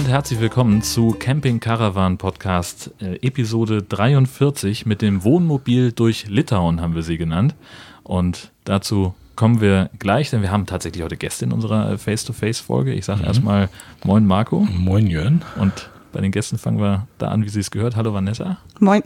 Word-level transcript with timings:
Und 0.00 0.08
herzlich 0.08 0.40
willkommen 0.40 0.80
zu 0.80 1.10
Camping 1.10 1.60
Caravan 1.60 2.16
Podcast 2.16 2.90
äh, 3.02 3.16
Episode 3.16 3.82
43 3.82 4.86
mit 4.86 5.02
dem 5.02 5.24
Wohnmobil 5.24 5.92
durch 5.92 6.26
Litauen 6.26 6.80
haben 6.80 6.94
wir 6.94 7.02
sie 7.02 7.18
genannt. 7.18 7.54
Und 8.02 8.50
dazu 8.64 9.14
kommen 9.36 9.60
wir 9.60 9.90
gleich, 9.98 10.30
denn 10.30 10.40
wir 10.40 10.50
haben 10.50 10.64
tatsächlich 10.64 11.04
heute 11.04 11.18
Gäste 11.18 11.44
in 11.44 11.52
unserer 11.52 11.92
äh, 11.92 11.98
Face-to-Face-Folge. 11.98 12.94
Ich 12.94 13.04
sage 13.04 13.20
mhm. 13.20 13.26
erstmal 13.26 13.68
Moin 14.02 14.24
Marco. 14.24 14.60
Moin 14.60 15.06
Jörn. 15.06 15.42
Und 15.56 15.90
bei 16.14 16.22
den 16.22 16.32
Gästen 16.32 16.56
fangen 16.56 16.80
wir 16.80 17.06
da 17.18 17.28
an, 17.28 17.44
wie 17.44 17.50
sie 17.50 17.60
es 17.60 17.70
gehört. 17.70 17.94
Hallo 17.94 18.14
Vanessa. 18.14 18.56
Moin. 18.78 19.02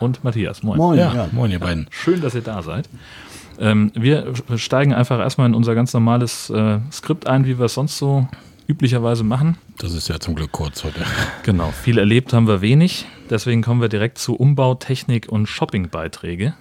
Und 0.00 0.24
Matthias. 0.24 0.64
Moin. 0.64 0.76
Moin, 0.76 0.98
ja, 0.98 1.14
ja. 1.14 1.28
moin 1.30 1.52
ihr 1.52 1.60
beiden. 1.60 1.86
Schön, 1.90 2.20
dass 2.20 2.34
ihr 2.34 2.42
da 2.42 2.62
seid. 2.62 2.88
Ähm, 3.60 3.92
wir 3.94 4.32
steigen 4.56 4.92
einfach 4.92 5.20
erstmal 5.20 5.46
in 5.46 5.54
unser 5.54 5.76
ganz 5.76 5.94
normales 5.94 6.50
äh, 6.50 6.80
Skript 6.90 7.28
ein, 7.28 7.46
wie 7.46 7.60
wir 7.60 7.66
es 7.66 7.74
sonst 7.74 7.96
so 7.96 8.26
üblicherweise 8.68 9.24
machen. 9.24 9.58
Das 9.78 9.92
ist 9.92 10.08
ja 10.08 10.20
zum 10.20 10.34
Glück 10.34 10.52
kurz 10.52 10.84
heute. 10.84 11.04
Genau, 11.42 11.70
viel 11.70 11.98
erlebt 11.98 12.32
haben 12.32 12.46
wir 12.46 12.60
wenig. 12.60 13.06
Deswegen 13.30 13.62
kommen 13.62 13.80
wir 13.80 13.88
direkt 13.88 14.18
zu 14.18 14.34
Umbau, 14.34 14.74
Technik 14.74 15.28
und 15.28 15.46
Shoppingbeiträge. 15.46 16.54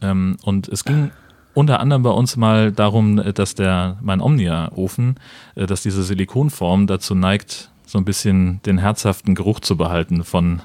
Ähm, 0.00 0.36
und 0.42 0.68
es 0.68 0.84
ging 0.84 1.10
unter 1.54 1.80
anderem 1.80 2.02
bei 2.02 2.10
uns 2.10 2.36
mal 2.36 2.70
darum, 2.72 3.16
dass 3.34 3.54
der 3.54 3.98
mein 4.00 4.20
Omnia-Ofen, 4.20 5.16
äh, 5.54 5.66
dass 5.66 5.82
diese 5.82 6.02
Silikonform 6.02 6.86
dazu 6.86 7.14
neigt, 7.14 7.70
so 7.86 7.98
ein 7.98 8.04
bisschen 8.04 8.60
den 8.62 8.78
herzhaften 8.78 9.34
Geruch 9.34 9.60
zu 9.60 9.76
behalten 9.76 10.24
von 10.24 10.60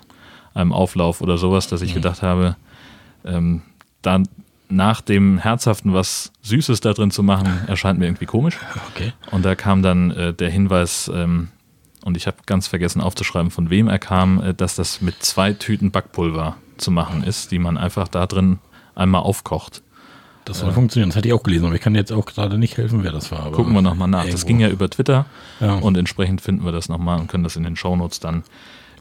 einem 0.53 0.73
Auflauf 0.73 1.21
oder 1.21 1.37
sowas, 1.37 1.67
dass 1.67 1.81
ich 1.81 1.91
mhm. 1.91 1.95
gedacht 1.95 2.21
habe, 2.21 2.57
ähm, 3.25 3.61
da 4.01 4.21
nach 4.73 5.01
dem 5.01 5.37
Herzhaften 5.37 5.93
was 5.93 6.31
Süßes 6.41 6.81
da 6.81 6.93
drin 6.93 7.11
zu 7.11 7.23
machen, 7.23 7.61
erscheint 7.67 7.99
mir 7.99 8.05
irgendwie 8.05 8.25
komisch. 8.25 8.57
Okay. 8.93 9.13
Und 9.31 9.45
da 9.45 9.55
kam 9.55 9.81
dann 9.81 10.11
äh, 10.11 10.33
der 10.33 10.49
Hinweis, 10.49 11.09
ähm, 11.13 11.49
und 12.03 12.17
ich 12.17 12.27
habe 12.27 12.37
ganz 12.45 12.67
vergessen 12.67 13.01
aufzuschreiben, 13.01 13.51
von 13.51 13.69
wem 13.69 13.87
er 13.87 13.99
kam, 13.99 14.41
äh, 14.41 14.53
dass 14.53 14.75
das 14.75 15.01
mit 15.01 15.23
zwei 15.23 15.53
Tüten 15.53 15.91
Backpulver 15.91 16.57
zu 16.77 16.91
machen 16.91 17.23
ist, 17.23 17.51
die 17.51 17.59
man 17.59 17.77
einfach 17.77 18.07
da 18.07 18.25
drin 18.25 18.59
einmal 18.95 19.21
aufkocht. 19.21 19.81
Das 20.45 20.59
soll 20.59 20.71
äh, 20.71 20.73
funktionieren, 20.73 21.09
das 21.09 21.15
hatte 21.15 21.27
ich 21.27 21.33
auch 21.33 21.43
gelesen, 21.43 21.65
aber 21.65 21.75
ich 21.75 21.81
kann 21.81 21.95
jetzt 21.95 22.11
auch 22.11 22.25
gerade 22.25 22.57
nicht 22.57 22.77
helfen, 22.77 23.03
wer 23.03 23.11
das 23.11 23.31
war. 23.31 23.51
gucken 23.51 23.73
wir 23.73 23.81
nochmal 23.81 24.09
nach. 24.09 24.21
Irgendwo. 24.21 24.35
Das 24.35 24.45
ging 24.45 24.59
ja 24.59 24.69
über 24.69 24.89
Twitter 24.89 25.25
ja. 25.61 25.75
und 25.75 25.97
entsprechend 25.97 26.41
finden 26.41 26.65
wir 26.65 26.71
das 26.71 26.89
nochmal 26.89 27.19
und 27.19 27.27
können 27.27 27.43
das 27.43 27.55
in 27.55 27.63
den 27.63 27.75
Shownotes 27.75 28.19
dann 28.19 28.43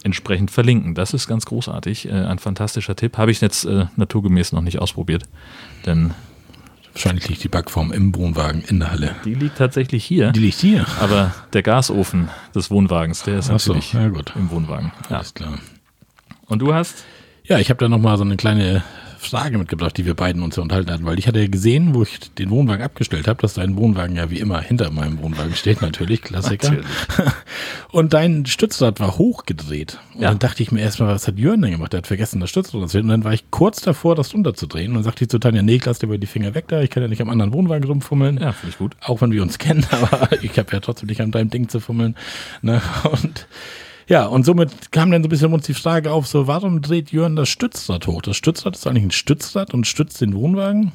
entsprechend 0.04 0.50
verlinken. 0.50 0.94
Das 0.94 1.14
ist 1.14 1.26
ganz 1.26 1.46
großartig. 1.46 2.08
Äh, 2.08 2.12
ein 2.12 2.38
fantastischer 2.38 2.96
Tipp. 2.96 3.18
Habe 3.18 3.30
ich 3.30 3.40
jetzt 3.40 3.64
äh, 3.64 3.86
naturgemäß 3.96 4.52
noch 4.52 4.62
nicht 4.62 4.78
ausprobiert. 4.78 5.24
Denn 5.86 6.14
Wahrscheinlich 6.94 7.26
liegt 7.28 7.42
die 7.42 7.48
Backform 7.48 7.90
im 7.92 8.14
Wohnwagen 8.14 8.62
in 8.68 8.78
der 8.80 8.90
Halle. 8.90 9.16
Die 9.24 9.34
liegt 9.34 9.56
tatsächlich 9.56 10.04
hier. 10.04 10.30
Die 10.32 10.40
liegt 10.40 10.58
hier. 10.58 10.84
Aber 11.00 11.34
der 11.54 11.62
Gasofen 11.62 12.28
des 12.54 12.70
Wohnwagens, 12.70 13.22
der 13.22 13.38
ist 13.38 13.48
Ach 13.48 13.52
natürlich 13.52 13.94
ja 13.94 14.04
im 14.04 14.50
Wohnwagen. 14.50 14.92
Ja. 15.08 15.16
Alles 15.16 15.32
klar. 15.32 15.58
Und 16.46 16.58
du 16.58 16.74
hast? 16.74 17.04
Ja, 17.44 17.58
ich 17.58 17.70
habe 17.70 17.78
da 17.78 17.88
nochmal 17.88 18.18
so 18.18 18.24
eine 18.24 18.36
kleine 18.36 18.84
Frage 19.22 19.58
mitgebracht, 19.58 19.96
die 19.96 20.04
wir 20.04 20.14
beiden 20.14 20.42
uns 20.42 20.56
ja 20.56 20.62
unterhalten 20.62 20.90
hatten, 20.90 21.04
weil 21.04 21.18
ich 21.18 21.26
hatte 21.26 21.40
ja 21.40 21.46
gesehen, 21.46 21.94
wo 21.94 22.02
ich 22.02 22.18
den 22.34 22.50
Wohnwagen 22.50 22.84
abgestellt 22.84 23.28
habe, 23.28 23.40
dass 23.40 23.54
dein 23.54 23.76
Wohnwagen 23.76 24.16
ja 24.16 24.30
wie 24.30 24.38
immer 24.38 24.60
hinter 24.60 24.90
meinem 24.90 25.18
Wohnwagen 25.22 25.54
steht, 25.54 25.80
natürlich, 25.82 26.22
Klassiker. 26.22 26.70
Natürlich. 26.70 26.86
Und 27.92 28.12
dein 28.14 28.46
Stützrad 28.46 29.00
war 29.00 29.18
hochgedreht. 29.18 29.98
Und 30.14 30.22
ja. 30.22 30.28
dann 30.28 30.38
dachte 30.38 30.62
ich 30.62 30.72
mir 30.72 30.80
erstmal, 30.80 31.08
was 31.14 31.28
hat 31.28 31.38
Jörn 31.38 31.62
denn 31.62 31.72
gemacht? 31.72 31.92
Der 31.92 31.98
hat 31.98 32.06
vergessen, 32.06 32.40
das 32.40 32.50
Stützrad 32.50 32.90
zu 32.90 32.98
Und 32.98 33.08
dann 33.08 33.24
war 33.24 33.32
ich 33.32 33.50
kurz 33.50 33.80
davor, 33.80 34.14
das 34.14 34.34
runterzudrehen. 34.34 34.88
Und 34.88 34.96
dann 34.96 35.04
sagte 35.04 35.24
ich 35.24 35.30
zu 35.30 35.38
Tanja, 35.38 35.62
nee, 35.62 35.80
lass 35.84 35.98
dir 35.98 36.06
mal 36.06 36.18
die 36.18 36.26
Finger 36.26 36.54
weg 36.54 36.68
da, 36.68 36.80
ich 36.80 36.90
kann 36.90 37.02
ja 37.02 37.08
nicht 37.08 37.22
am 37.22 37.30
anderen 37.30 37.52
Wohnwagen 37.52 37.84
rumfummeln. 37.84 38.38
Ja, 38.38 38.52
finde 38.52 38.70
ich 38.70 38.78
gut. 38.78 38.96
Auch 39.00 39.20
wenn 39.20 39.30
wir 39.30 39.42
uns 39.42 39.58
kennen, 39.58 39.86
aber 39.90 40.42
ich 40.42 40.58
habe 40.58 40.72
ja 40.72 40.80
trotzdem 40.80 41.08
nicht 41.08 41.20
an 41.20 41.30
deinem 41.30 41.50
Ding 41.50 41.68
zu 41.68 41.80
fummeln. 41.80 42.16
Ne? 42.62 42.82
Und 43.10 43.46
ja, 44.08 44.26
und 44.26 44.44
somit 44.44 44.92
kam 44.92 45.10
dann 45.10 45.22
so 45.22 45.28
ein 45.28 45.30
bisschen 45.30 45.52
uns 45.52 45.66
die 45.66 45.74
Frage 45.74 46.10
auf, 46.10 46.26
so 46.26 46.46
warum 46.46 46.82
dreht 46.82 47.12
Jörn 47.12 47.36
das 47.36 47.48
Stützrad 47.48 48.06
hoch? 48.06 48.22
Das 48.22 48.36
Stützrad 48.36 48.76
ist 48.76 48.86
eigentlich 48.86 49.04
ein 49.04 49.10
Stützrad 49.10 49.74
und 49.74 49.86
stützt 49.86 50.20
den 50.20 50.34
Wohnwagen. 50.34 50.92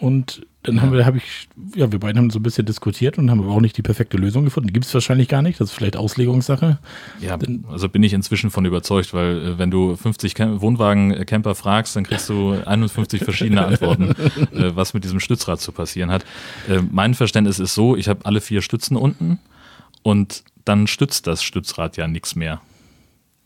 Und 0.00 0.46
dann 0.62 0.82
haben 0.82 0.92
wir, 0.92 1.06
habe 1.06 1.18
ich, 1.18 1.48
ja, 1.74 1.90
wir 1.90 1.98
beiden 1.98 2.18
haben 2.18 2.30
so 2.30 2.38
ein 2.38 2.42
bisschen 2.42 2.66
diskutiert 2.66 3.16
und 3.16 3.30
haben 3.30 3.40
aber 3.40 3.52
auch 3.52 3.60
nicht 3.60 3.76
die 3.76 3.82
perfekte 3.82 4.16
Lösung 4.16 4.44
gefunden. 4.44 4.66
Die 4.68 4.72
gibt 4.72 4.86
es 4.86 4.94
wahrscheinlich 4.94 5.28
gar 5.28 5.40
nicht. 5.40 5.60
Das 5.60 5.70
ist 5.70 5.74
vielleicht 5.74 5.96
Auslegungssache. 5.96 6.78
Ja, 7.20 7.36
Denn, 7.36 7.64
also 7.70 7.88
bin 7.88 8.02
ich 8.02 8.12
inzwischen 8.12 8.50
von 8.50 8.64
überzeugt, 8.64 9.14
weil 9.14 9.38
äh, 9.38 9.58
wenn 9.58 9.70
du 9.70 9.96
50 9.96 10.34
Wohnwagen-Camper 10.38 11.54
fragst, 11.54 11.96
dann 11.96 12.04
kriegst 12.04 12.28
du 12.28 12.52
51 12.64 13.24
verschiedene 13.24 13.64
Antworten, 13.64 14.10
äh, 14.52 14.76
was 14.76 14.94
mit 14.94 15.04
diesem 15.04 15.20
Stützrad 15.20 15.60
zu 15.60 15.72
passieren 15.72 16.10
hat. 16.10 16.24
Äh, 16.68 16.82
mein 16.90 17.14
Verständnis 17.14 17.58
ist 17.58 17.74
so, 17.74 17.96
ich 17.96 18.08
habe 18.08 18.26
alle 18.26 18.40
vier 18.40 18.60
Stützen 18.60 18.96
unten 18.96 19.38
und 20.02 20.44
dann 20.68 20.86
stützt 20.86 21.26
das 21.26 21.42
Stützrad 21.42 21.96
ja 21.96 22.06
nichts 22.06 22.34
mehr. 22.34 22.60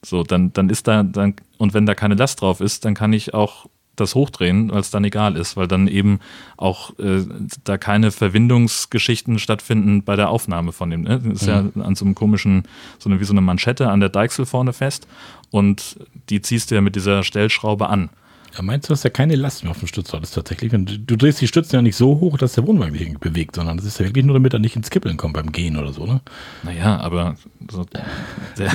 So, 0.04 0.24
dann, 0.24 0.52
dann 0.52 0.68
ist 0.68 0.88
da, 0.88 1.02
dann, 1.04 1.36
und 1.58 1.74
wenn 1.74 1.86
da 1.86 1.94
keine 1.94 2.16
Last 2.16 2.40
drauf 2.40 2.60
ist, 2.60 2.84
dann 2.84 2.94
kann 2.94 3.12
ich 3.12 3.34
auch 3.34 3.66
das 3.94 4.14
hochdrehen, 4.14 4.70
weil 4.70 4.80
es 4.80 4.90
dann 4.90 5.04
egal 5.04 5.36
ist, 5.36 5.56
weil 5.56 5.68
dann 5.68 5.86
eben 5.86 6.18
auch 6.56 6.98
äh, 6.98 7.24
da 7.64 7.76
keine 7.78 8.10
Verwindungsgeschichten 8.10 9.38
stattfinden 9.38 10.02
bei 10.02 10.16
der 10.16 10.30
Aufnahme 10.30 10.72
von 10.72 10.90
dem. 10.90 11.02
Ne? 11.02 11.20
Das 11.20 11.42
ist 11.42 11.46
ja. 11.46 11.60
ja 11.74 11.82
an 11.82 11.94
so 11.94 12.04
einem 12.04 12.14
komischen, 12.14 12.64
so 12.98 13.10
eine, 13.10 13.20
wie 13.20 13.24
so 13.24 13.34
eine 13.34 13.42
Manschette 13.42 13.90
an 13.90 14.00
der 14.00 14.08
Deichsel 14.08 14.46
vorne 14.46 14.72
fest 14.72 15.06
und 15.50 15.98
die 16.30 16.40
ziehst 16.40 16.70
du 16.70 16.74
ja 16.74 16.80
mit 16.80 16.96
dieser 16.96 17.22
Stellschraube 17.22 17.88
an. 17.88 18.08
Ja, 18.54 18.62
meinst 18.62 18.88
du, 18.88 18.92
dass 18.92 19.02
ja 19.02 19.10
keine 19.10 19.34
Last 19.34 19.62
mehr 19.62 19.70
auf 19.70 19.78
dem 19.78 19.88
Stützrad 19.88 20.22
ist 20.22 20.32
tatsächlich? 20.32 20.72
Du, 20.72 20.98
du 20.98 21.16
drehst 21.16 21.40
die 21.40 21.48
Stützen 21.48 21.76
ja 21.76 21.82
nicht 21.82 21.96
so 21.96 22.20
hoch, 22.20 22.36
dass 22.36 22.52
der 22.52 22.66
Wohnwagen 22.66 22.96
sich 22.96 23.18
bewegt, 23.18 23.56
sondern 23.56 23.78
das 23.78 23.86
ist 23.86 23.98
ja 23.98 24.06
wirklich 24.06 24.24
nur, 24.24 24.34
damit 24.34 24.52
er 24.52 24.58
nicht 24.58 24.76
ins 24.76 24.90
Kippeln 24.90 25.16
kommt 25.16 25.34
beim 25.34 25.52
Gehen 25.52 25.78
oder 25.78 25.92
so, 25.92 26.04
ne? 26.04 26.20
Naja, 26.62 26.98
aber 26.98 27.36
so, 27.70 27.84
der, 27.84 28.72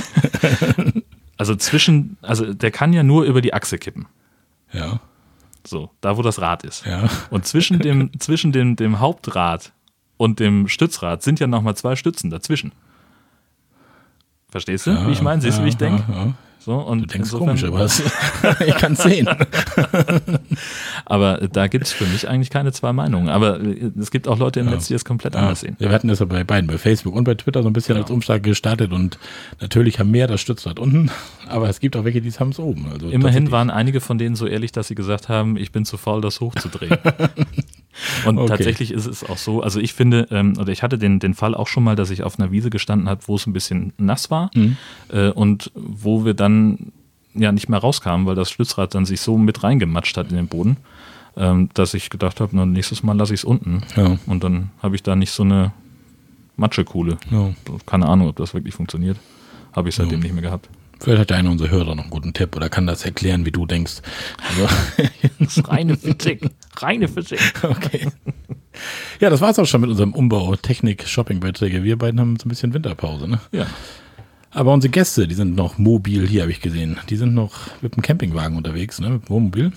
also 1.36 1.54
zwischen, 1.54 2.16
also 2.22 2.52
der 2.52 2.72
kann 2.72 2.92
ja 2.92 3.04
nur 3.04 3.24
über 3.24 3.40
die 3.40 3.54
Achse 3.54 3.78
kippen. 3.78 4.06
Ja. 4.72 5.00
So, 5.64 5.90
da 6.00 6.16
wo 6.16 6.22
das 6.22 6.40
Rad 6.40 6.64
ist. 6.64 6.84
Ja. 6.84 7.08
Und 7.30 7.46
zwischen 7.46 7.78
dem, 7.78 8.10
zwischen 8.18 8.52
dem, 8.52 8.74
dem 8.74 8.98
Hauptrad 8.98 9.72
und 10.16 10.40
dem 10.40 10.66
Stützrad 10.66 11.22
sind 11.22 11.38
ja 11.40 11.46
nochmal 11.46 11.76
zwei 11.76 11.94
Stützen 11.94 12.30
dazwischen. 12.30 12.72
Verstehst 14.48 14.86
du, 14.86 14.90
ja, 14.90 15.06
wie 15.06 15.12
ich 15.12 15.22
meine? 15.22 15.40
Siehst 15.42 15.58
du, 15.58 15.60
ja, 15.60 15.64
wie 15.66 15.68
ich 15.68 15.76
denke? 15.76 16.04
Ja, 16.10 16.32
so, 16.60 16.74
und 16.74 17.00
du 17.00 17.06
denkst 17.06 17.30
komisch, 17.30 17.64
aber 17.64 17.86
ich 18.66 18.74
kann 18.76 18.92
es 18.92 19.02
sehen. 19.02 19.28
aber 21.04 21.48
da 21.52 21.66
gibt 21.68 21.86
es 21.86 21.92
für 21.92 22.04
mich 22.04 22.28
eigentlich 22.28 22.50
keine 22.50 22.72
zwei 22.72 22.92
Meinungen. 22.92 23.28
Aber 23.28 23.60
äh, 23.60 23.90
es 23.98 24.10
gibt 24.10 24.26
auch 24.26 24.38
Leute 24.38 24.60
im 24.60 24.66
ja. 24.66 24.72
Netz, 24.72 24.88
die 24.88 24.94
es 24.94 25.04
komplett 25.04 25.34
ja. 25.34 25.40
anders 25.40 25.60
sehen. 25.60 25.76
Wir 25.78 25.90
hatten 25.90 26.08
das 26.08 26.18
ja 26.18 26.26
bei 26.26 26.44
beiden, 26.44 26.66
bei 26.66 26.78
Facebook 26.78 27.14
und 27.14 27.24
bei 27.24 27.34
Twitter 27.34 27.62
so 27.62 27.70
ein 27.70 27.72
bisschen 27.72 27.94
ja. 27.96 28.02
als 28.02 28.10
Umschlag 28.10 28.42
gestartet 28.42 28.92
und 28.92 29.18
natürlich 29.60 29.98
haben 29.98 30.10
mehr 30.10 30.26
das 30.26 30.40
Stützrad 30.40 30.78
unten, 30.78 31.10
aber 31.48 31.68
es 31.68 31.80
gibt 31.80 31.96
auch 31.96 32.04
welche, 32.04 32.20
die 32.20 32.30
haben 32.32 32.50
es 32.50 32.58
oben. 32.58 32.86
Also 32.92 33.08
Immerhin 33.08 33.50
waren 33.50 33.70
einige 33.70 34.00
von 34.00 34.18
denen 34.18 34.36
so 34.36 34.46
ehrlich, 34.46 34.72
dass 34.72 34.88
sie 34.88 34.94
gesagt 34.94 35.28
haben, 35.28 35.56
ich 35.56 35.72
bin 35.72 35.84
zu 35.84 35.96
faul, 35.96 36.20
das 36.20 36.40
hochzudrehen. 36.40 36.98
Und 38.24 38.38
okay. 38.38 38.48
tatsächlich 38.48 38.92
ist 38.92 39.06
es 39.06 39.24
auch 39.24 39.38
so, 39.38 39.62
also 39.62 39.80
ich 39.80 39.94
finde, 39.94 40.28
ähm, 40.30 40.54
oder 40.58 40.72
ich 40.72 40.82
hatte 40.82 40.98
den, 40.98 41.18
den 41.18 41.34
Fall 41.34 41.54
auch 41.54 41.66
schon 41.66 41.84
mal, 41.84 41.96
dass 41.96 42.10
ich 42.10 42.22
auf 42.22 42.38
einer 42.38 42.52
Wiese 42.52 42.70
gestanden 42.70 43.08
habe, 43.08 43.22
wo 43.26 43.36
es 43.36 43.46
ein 43.46 43.52
bisschen 43.52 43.92
nass 43.98 44.30
war 44.30 44.50
mhm. 44.54 44.76
äh, 45.08 45.30
und 45.30 45.70
wo 45.74 46.24
wir 46.24 46.34
dann 46.34 46.92
ja 47.34 47.52
nicht 47.52 47.68
mehr 47.68 47.78
rauskamen, 47.78 48.26
weil 48.26 48.34
das 48.34 48.50
Stützrad 48.50 48.94
dann 48.94 49.04
sich 49.04 49.20
so 49.20 49.38
mit 49.38 49.62
reingematscht 49.62 50.16
hat 50.16 50.30
in 50.30 50.36
den 50.36 50.48
Boden, 50.48 50.76
ähm, 51.36 51.70
dass 51.74 51.94
ich 51.94 52.10
gedacht 52.10 52.40
habe, 52.40 52.56
nächstes 52.66 53.02
Mal 53.02 53.16
lasse 53.16 53.34
ich 53.34 53.40
es 53.40 53.44
unten. 53.44 53.82
Ja. 53.96 54.18
Und 54.26 54.44
dann 54.44 54.70
habe 54.82 54.96
ich 54.96 55.02
da 55.02 55.14
nicht 55.16 55.30
so 55.30 55.42
eine 55.42 55.72
Matschekuhle. 56.56 57.18
Ja. 57.30 57.50
Keine 57.86 58.06
Ahnung, 58.06 58.28
ob 58.28 58.36
das 58.36 58.54
wirklich 58.54 58.74
funktioniert. 58.74 59.16
Habe 59.72 59.88
ich 59.88 59.94
seitdem 59.94 60.20
ja. 60.20 60.24
nicht 60.24 60.32
mehr 60.32 60.42
gehabt. 60.42 60.68
Vielleicht 61.00 61.20
hat 61.20 61.30
der 61.30 61.36
eine 61.36 61.50
unserer 61.50 61.70
Hörer 61.70 61.94
noch 61.94 62.04
einen 62.04 62.10
guten 62.10 62.32
Tipp 62.32 62.56
oder 62.56 62.68
kann 62.68 62.86
das 62.86 63.04
erklären, 63.04 63.46
wie 63.46 63.52
du 63.52 63.66
denkst. 63.66 64.02
Also, 64.48 64.68
das 65.38 65.56
ist 65.56 65.68
reine 65.68 65.96
Physik. 65.96 66.50
Reine 66.76 67.08
Physik. 67.08 67.40
Okay. 67.62 68.08
Ja, 69.20 69.30
das 69.30 69.40
war 69.40 69.50
es 69.50 69.58
auch 69.58 69.66
schon 69.66 69.80
mit 69.80 69.90
unserem 69.90 70.12
Umbau, 70.12 70.54
Technik, 70.56 71.06
Shopping-Beiträge. 71.06 71.82
Wir 71.84 71.96
beiden 71.96 72.20
haben 72.20 72.36
so 72.36 72.46
ein 72.46 72.48
bisschen 72.48 72.74
Winterpause, 72.74 73.28
ne? 73.28 73.40
Ja. 73.52 73.66
Aber 74.50 74.72
unsere 74.72 74.90
Gäste, 74.90 75.28
die 75.28 75.34
sind 75.34 75.54
noch 75.54 75.78
mobil, 75.78 76.26
hier 76.26 76.42
habe 76.42 76.50
ich 76.50 76.60
gesehen. 76.60 76.98
Die 77.10 77.16
sind 77.16 77.34
noch 77.34 77.52
mit 77.82 77.96
dem 77.96 78.02
Campingwagen 78.02 78.56
unterwegs, 78.56 79.00
ne? 79.00 79.10
Mit 79.10 79.24
dem 79.24 79.30
Wohnmobil. 79.30 79.72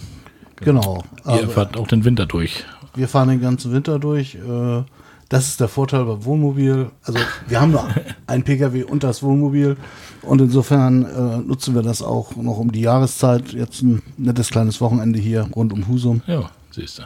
Genau. 0.58 1.04
Ihr 1.26 1.50
fahrt 1.50 1.78
auch 1.78 1.88
den 1.88 2.06
Winter 2.06 2.26
durch. 2.26 2.64
Wir 2.96 3.08
fahren 3.08 3.30
den 3.30 3.42
ganzen 3.42 3.72
Winter 3.74 4.00
durch. 4.00 4.36
Äh, 4.36 4.84
das 5.32 5.48
ist 5.48 5.62
der 5.62 5.70
Vorteil 5.70 6.04
beim 6.04 6.26
Wohnmobil. 6.26 6.92
Also 7.04 7.20
wir 7.48 7.62
haben 7.62 7.72
nur 7.72 7.88
ein 8.28 8.44
Pkw 8.44 8.84
und 8.84 9.02
das 9.02 9.24
Wohnmobil. 9.24 9.78
Und 10.24 10.42
insofern 10.42 11.06
äh, 11.06 11.38
nutzen 11.38 11.74
wir 11.74 11.82
das 11.82 12.02
auch 12.02 12.36
noch 12.36 12.58
um 12.58 12.70
die 12.74 12.82
Jahreszeit. 12.82 13.54
Jetzt 13.54 13.82
ein 13.82 14.02
nettes 14.18 14.50
kleines 14.50 14.82
Wochenende 14.82 15.20
hier 15.20 15.48
rund 15.56 15.72
um 15.72 15.88
Husum. 15.88 16.22
Ja, 16.28 16.52
siehst 16.72 17.00
du. 17.00 17.04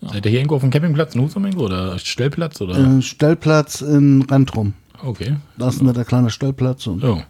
Ja. 0.00 0.12
Seid 0.12 0.26
ihr 0.26 0.30
hier 0.30 0.40
irgendwo 0.40 0.56
auf 0.56 0.62
dem 0.62 0.70
Campingplatz 0.70 1.14
in 1.14 1.22
Husum 1.22 1.44
irgendwo 1.44 1.66
oder 1.66 1.96
Stellplatz? 2.00 2.60
Oder? 2.60 2.76
Äh, 2.76 3.02
Stellplatz 3.02 3.82
in 3.82 4.22
Rentrum. 4.22 4.74
Okay. 5.04 5.36
Das 5.56 5.76
ist 5.76 5.80
ein 5.80 5.86
netter 5.86 6.04
kleiner 6.04 6.30
Stellplatz. 6.30 6.88
Und 6.88 7.04
ja. 7.04 7.22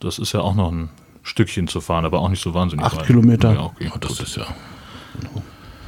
Das 0.00 0.18
ist 0.18 0.32
ja 0.32 0.40
auch 0.40 0.54
noch 0.54 0.72
ein 0.72 0.88
Stückchen 1.22 1.68
zu 1.68 1.82
fahren, 1.82 2.06
aber 2.06 2.20
auch 2.20 2.30
nicht 2.30 2.42
so 2.42 2.54
wahnsinnig 2.54 2.86
Acht 2.86 2.96
weit. 2.96 3.06
Kilometer. 3.06 3.52
Ja, 3.52 3.64
okay. 3.64 3.90
Oh, 3.94 3.98
das 4.00 4.18
ist 4.18 4.34
ja. 4.36 4.46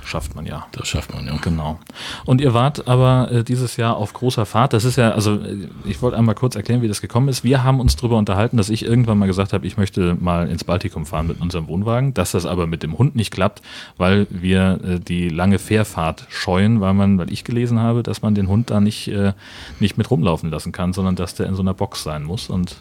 Schafft 0.04 0.34
man 0.34 0.46
ja. 0.46 0.66
Das 0.72 0.88
schafft 0.88 1.14
man, 1.14 1.26
ja. 1.26 1.36
Genau. 1.42 1.78
Und 2.24 2.40
ihr 2.40 2.54
wart 2.54 2.88
aber 2.88 3.30
äh, 3.30 3.44
dieses 3.44 3.76
Jahr 3.76 3.96
auf 3.96 4.12
großer 4.12 4.46
Fahrt. 4.46 4.72
Das 4.72 4.84
ist 4.84 4.96
ja, 4.96 5.12
also 5.12 5.34
äh, 5.36 5.68
ich 5.84 6.02
wollte 6.02 6.16
einmal 6.16 6.34
kurz 6.34 6.56
erklären, 6.56 6.82
wie 6.82 6.88
das 6.88 7.00
gekommen 7.00 7.28
ist. 7.28 7.44
Wir 7.44 7.64
haben 7.64 7.80
uns 7.80 7.96
darüber 7.96 8.16
unterhalten, 8.16 8.56
dass 8.56 8.68
ich 8.68 8.84
irgendwann 8.84 9.18
mal 9.18 9.26
gesagt 9.26 9.52
habe, 9.52 9.66
ich 9.66 9.76
möchte 9.76 10.16
mal 10.20 10.48
ins 10.48 10.64
Baltikum 10.64 11.06
fahren 11.06 11.26
mit 11.26 11.40
unserem 11.40 11.68
Wohnwagen, 11.68 12.14
dass 12.14 12.32
das 12.32 12.46
aber 12.46 12.66
mit 12.66 12.82
dem 12.82 12.98
Hund 12.98 13.16
nicht 13.16 13.30
klappt, 13.30 13.62
weil 13.96 14.26
wir 14.30 14.80
äh, 14.84 15.00
die 15.00 15.28
lange 15.28 15.58
Fährfahrt 15.58 16.26
scheuen, 16.28 16.80
weil 16.80 16.94
man, 16.94 17.18
weil 17.18 17.32
ich 17.32 17.44
gelesen 17.44 17.78
habe, 17.78 18.02
dass 18.02 18.22
man 18.22 18.34
den 18.34 18.48
Hund 18.48 18.70
da 18.70 18.80
nicht, 18.80 19.08
äh, 19.08 19.32
nicht 19.80 19.98
mit 19.98 20.10
rumlaufen 20.10 20.50
lassen 20.50 20.72
kann, 20.72 20.92
sondern 20.92 21.16
dass 21.16 21.34
der 21.34 21.46
in 21.46 21.54
so 21.54 21.62
einer 21.62 21.74
Box 21.74 22.02
sein 22.02 22.24
muss. 22.24 22.48
Und 22.48 22.76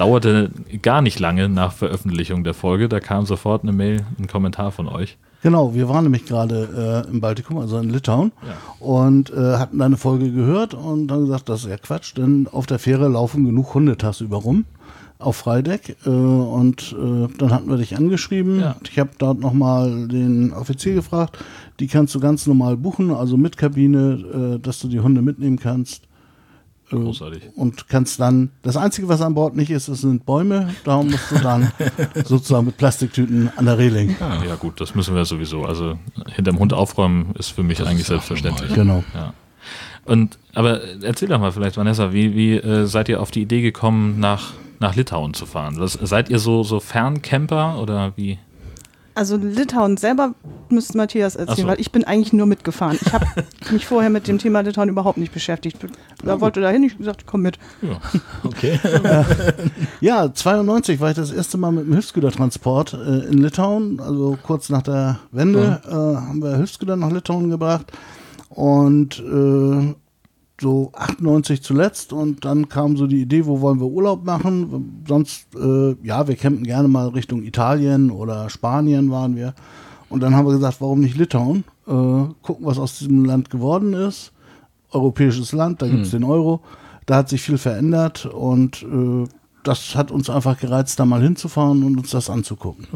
dauerte 0.00 0.50
gar 0.80 1.02
nicht 1.02 1.18
lange 1.20 1.50
nach 1.50 1.72
Veröffentlichung 1.72 2.42
der 2.42 2.54
Folge. 2.54 2.88
Da 2.88 3.00
kam 3.00 3.26
sofort 3.26 3.62
eine 3.62 3.72
Mail, 3.72 4.06
ein 4.18 4.28
Kommentar 4.28 4.72
von 4.72 4.88
euch. 4.88 5.18
Genau, 5.42 5.74
wir 5.74 5.88
waren 5.88 6.04
nämlich 6.04 6.26
gerade 6.26 7.04
äh, 7.06 7.10
im 7.10 7.20
Baltikum, 7.20 7.58
also 7.58 7.78
in 7.78 7.88
Litauen, 7.90 8.32
Ja. 8.46 8.84
und 8.86 9.30
äh, 9.30 9.56
hatten 9.56 9.78
da 9.78 9.86
eine 9.86 9.96
Folge 9.96 10.30
gehört 10.32 10.74
und 10.74 11.08
dann 11.08 11.20
gesagt, 11.22 11.48
das 11.48 11.64
ist 11.64 11.70
ja 11.70 11.78
Quatsch, 11.78 12.14
denn 12.16 12.46
auf 12.52 12.66
der 12.66 12.78
Fähre 12.78 13.08
laufen 13.08 13.44
genug 13.46 13.72
Hundetasse 13.74 14.24
über 14.24 14.36
rum 14.38 14.64
auf 15.18 15.36
Freideck 15.36 15.96
äh, 16.06 16.08
und 16.10 16.94
äh, 16.98 17.28
dann 17.38 17.52
hatten 17.52 17.68
wir 17.68 17.76
dich 17.76 17.96
angeschrieben. 17.96 18.60
Ja. 18.60 18.76
Ich 18.90 18.98
habe 18.98 19.10
dort 19.18 19.38
nochmal 19.40 20.08
den 20.08 20.52
Offizier 20.52 20.94
gefragt, 20.94 21.38
die 21.78 21.86
kannst 21.88 22.14
du 22.14 22.20
ganz 22.20 22.46
normal 22.46 22.76
buchen, 22.76 23.10
also 23.10 23.36
mit 23.36 23.56
Kabine, 23.56 24.56
äh, 24.56 24.58
dass 24.58 24.78
du 24.80 24.88
die 24.88 25.00
Hunde 25.00 25.20
mitnehmen 25.22 25.58
kannst. 25.58 26.04
Großartig. 26.98 27.42
Und 27.54 27.88
kannst 27.88 28.18
dann, 28.20 28.50
das 28.62 28.76
Einzige, 28.76 29.08
was 29.08 29.20
an 29.20 29.34
Bord 29.34 29.56
nicht 29.56 29.70
ist, 29.70 29.88
das 29.88 30.00
sind 30.00 30.26
Bäume. 30.26 30.74
Darum 30.84 31.10
musst 31.10 31.30
du 31.30 31.38
dann 31.38 31.72
sozusagen 32.24 32.66
mit 32.66 32.76
Plastiktüten 32.76 33.50
an 33.56 33.66
der 33.66 33.78
Reling. 33.78 34.16
Ja 34.20 34.56
gut, 34.56 34.80
das 34.80 34.94
müssen 34.94 35.14
wir 35.14 35.24
sowieso. 35.24 35.64
Also 35.64 35.98
hinterm 36.34 36.58
Hund 36.58 36.72
aufräumen 36.72 37.34
ist 37.38 37.50
für 37.50 37.62
mich 37.62 37.78
Das 37.78 37.86
eigentlich 37.86 38.06
selbstverständlich. 38.06 38.74
Genau. 38.74 39.04
Ja. 39.14 39.34
Und 40.04 40.38
aber 40.54 40.80
erzähl 41.02 41.28
doch 41.28 41.38
mal 41.38 41.52
vielleicht, 41.52 41.76
Vanessa, 41.76 42.12
wie, 42.12 42.34
wie 42.34 42.56
äh, 42.56 42.86
seid 42.86 43.08
ihr 43.08 43.20
auf 43.20 43.30
die 43.30 43.42
Idee 43.42 43.62
gekommen, 43.62 44.18
nach, 44.18 44.52
nach 44.80 44.96
Litauen 44.96 45.34
zu 45.34 45.46
fahren? 45.46 45.76
Was, 45.78 45.92
seid 45.92 46.30
ihr 46.30 46.38
so, 46.38 46.64
so 46.64 46.80
Ferncamper 46.80 47.80
oder 47.80 48.12
wie? 48.16 48.38
Also 49.14 49.36
Litauen 49.36 49.96
selber 49.96 50.34
müsste 50.68 50.96
Matthias 50.96 51.36
erzählen, 51.36 51.62
so. 51.62 51.66
weil 51.66 51.80
ich 51.80 51.90
bin 51.90 52.04
eigentlich 52.04 52.32
nur 52.32 52.46
mitgefahren. 52.46 52.98
Ich 53.00 53.12
habe 53.12 53.26
mich 53.70 53.86
vorher 53.86 54.10
mit 54.10 54.28
dem 54.28 54.38
Thema 54.38 54.60
Litauen 54.60 54.88
überhaupt 54.88 55.18
nicht 55.18 55.32
beschäftigt. 55.32 55.76
Er 56.24 56.40
wollte 56.40 56.60
dahin, 56.60 56.84
ich 56.84 56.92
hab 56.92 56.98
gesagt, 56.98 57.26
komm 57.26 57.42
mit. 57.42 57.58
Ja. 57.82 58.00
Okay. 58.44 58.78
Ja, 60.00 60.32
92 60.32 61.00
war 61.00 61.10
ich 61.10 61.16
das 61.16 61.30
erste 61.30 61.58
Mal 61.58 61.72
mit 61.72 61.84
dem 61.84 61.92
Hilfsgütertransport 61.92 62.94
äh, 62.94 63.26
in 63.26 63.38
Litauen. 63.38 64.00
Also 64.00 64.38
kurz 64.42 64.70
nach 64.70 64.82
der 64.82 65.18
Wende 65.30 65.82
äh, 65.86 65.90
haben 65.90 66.42
wir 66.42 66.56
Hilfsgüter 66.56 66.96
nach 66.96 67.10
Litauen 67.10 67.50
gebracht. 67.50 67.92
Und 68.48 69.18
äh, 69.20 69.94
so 70.60 70.90
98 70.94 71.62
zuletzt. 71.62 72.12
Und 72.12 72.44
dann 72.44 72.68
kam 72.68 72.96
so 72.96 73.06
die 73.06 73.22
Idee, 73.22 73.46
wo 73.46 73.60
wollen 73.60 73.80
wir 73.80 73.86
Urlaub 73.86 74.24
machen? 74.24 75.02
Sonst, 75.06 75.46
äh, 75.54 75.96
ja, 76.02 76.28
wir 76.28 76.36
campen 76.36 76.64
gerne 76.64 76.88
mal 76.88 77.08
Richtung 77.08 77.42
Italien 77.42 78.10
oder 78.10 78.50
Spanien 78.50 79.10
waren 79.10 79.36
wir. 79.36 79.54
Und 80.08 80.22
dann 80.22 80.34
haben 80.34 80.46
wir 80.46 80.54
gesagt, 80.54 80.80
warum 80.80 81.00
nicht 81.00 81.16
Litauen? 81.16 81.64
Äh, 81.86 81.92
gucken, 82.42 82.66
was 82.66 82.78
aus 82.78 82.98
diesem 82.98 83.24
Land 83.24 83.50
geworden 83.50 83.94
ist. 83.94 84.32
Europäisches 84.90 85.52
Land, 85.52 85.82
da 85.82 85.88
gibt 85.88 86.04
es 86.04 86.10
den 86.10 86.24
Euro. 86.24 86.60
Da 87.06 87.16
hat 87.16 87.28
sich 87.28 87.42
viel 87.42 87.58
verändert 87.58 88.26
und 88.26 88.82
äh, 88.82 89.24
das 89.62 89.94
hat 89.94 90.10
uns 90.10 90.30
einfach 90.30 90.58
gereizt, 90.58 90.98
da 90.98 91.04
mal 91.04 91.22
hinzufahren 91.22 91.82
und 91.84 91.98
uns 91.98 92.10
das 92.10 92.30
anzugucken. 92.30 92.86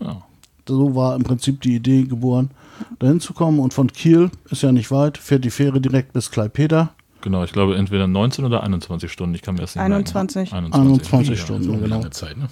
Ja. 0.00 0.22
So 0.68 0.94
war 0.94 1.14
im 1.16 1.22
Prinzip 1.22 1.60
die 1.60 1.74
Idee 1.76 2.04
geboren, 2.04 2.50
da 2.98 3.06
hinzukommen. 3.08 3.60
Und 3.60 3.74
von 3.74 3.88
Kiel 3.92 4.30
ist 4.50 4.62
ja 4.62 4.72
nicht 4.72 4.90
weit, 4.90 5.18
fährt 5.18 5.44
die 5.44 5.50
Fähre 5.50 5.80
direkt 5.80 6.12
bis 6.12 6.30
Klaipeda. 6.30 6.90
Genau, 7.20 7.42
ich 7.44 7.52
glaube 7.52 7.76
entweder 7.76 8.06
19 8.06 8.44
oder 8.44 8.62
21 8.62 9.10
Stunden. 9.10 9.34
Ich 9.34 9.42
kann 9.42 9.54
mir 9.54 9.62
das 9.62 9.74
nicht 9.74 9.82
21. 9.84 10.52
merken. 10.52 10.72
21 10.72 11.38
Ja, 11.38 11.44
Stunden, 11.44 11.64
So 11.64 11.72
eine 11.72 11.82
genau. 11.82 11.96
lange 11.96 12.10
Zeit, 12.10 12.36
ne? 12.36 12.48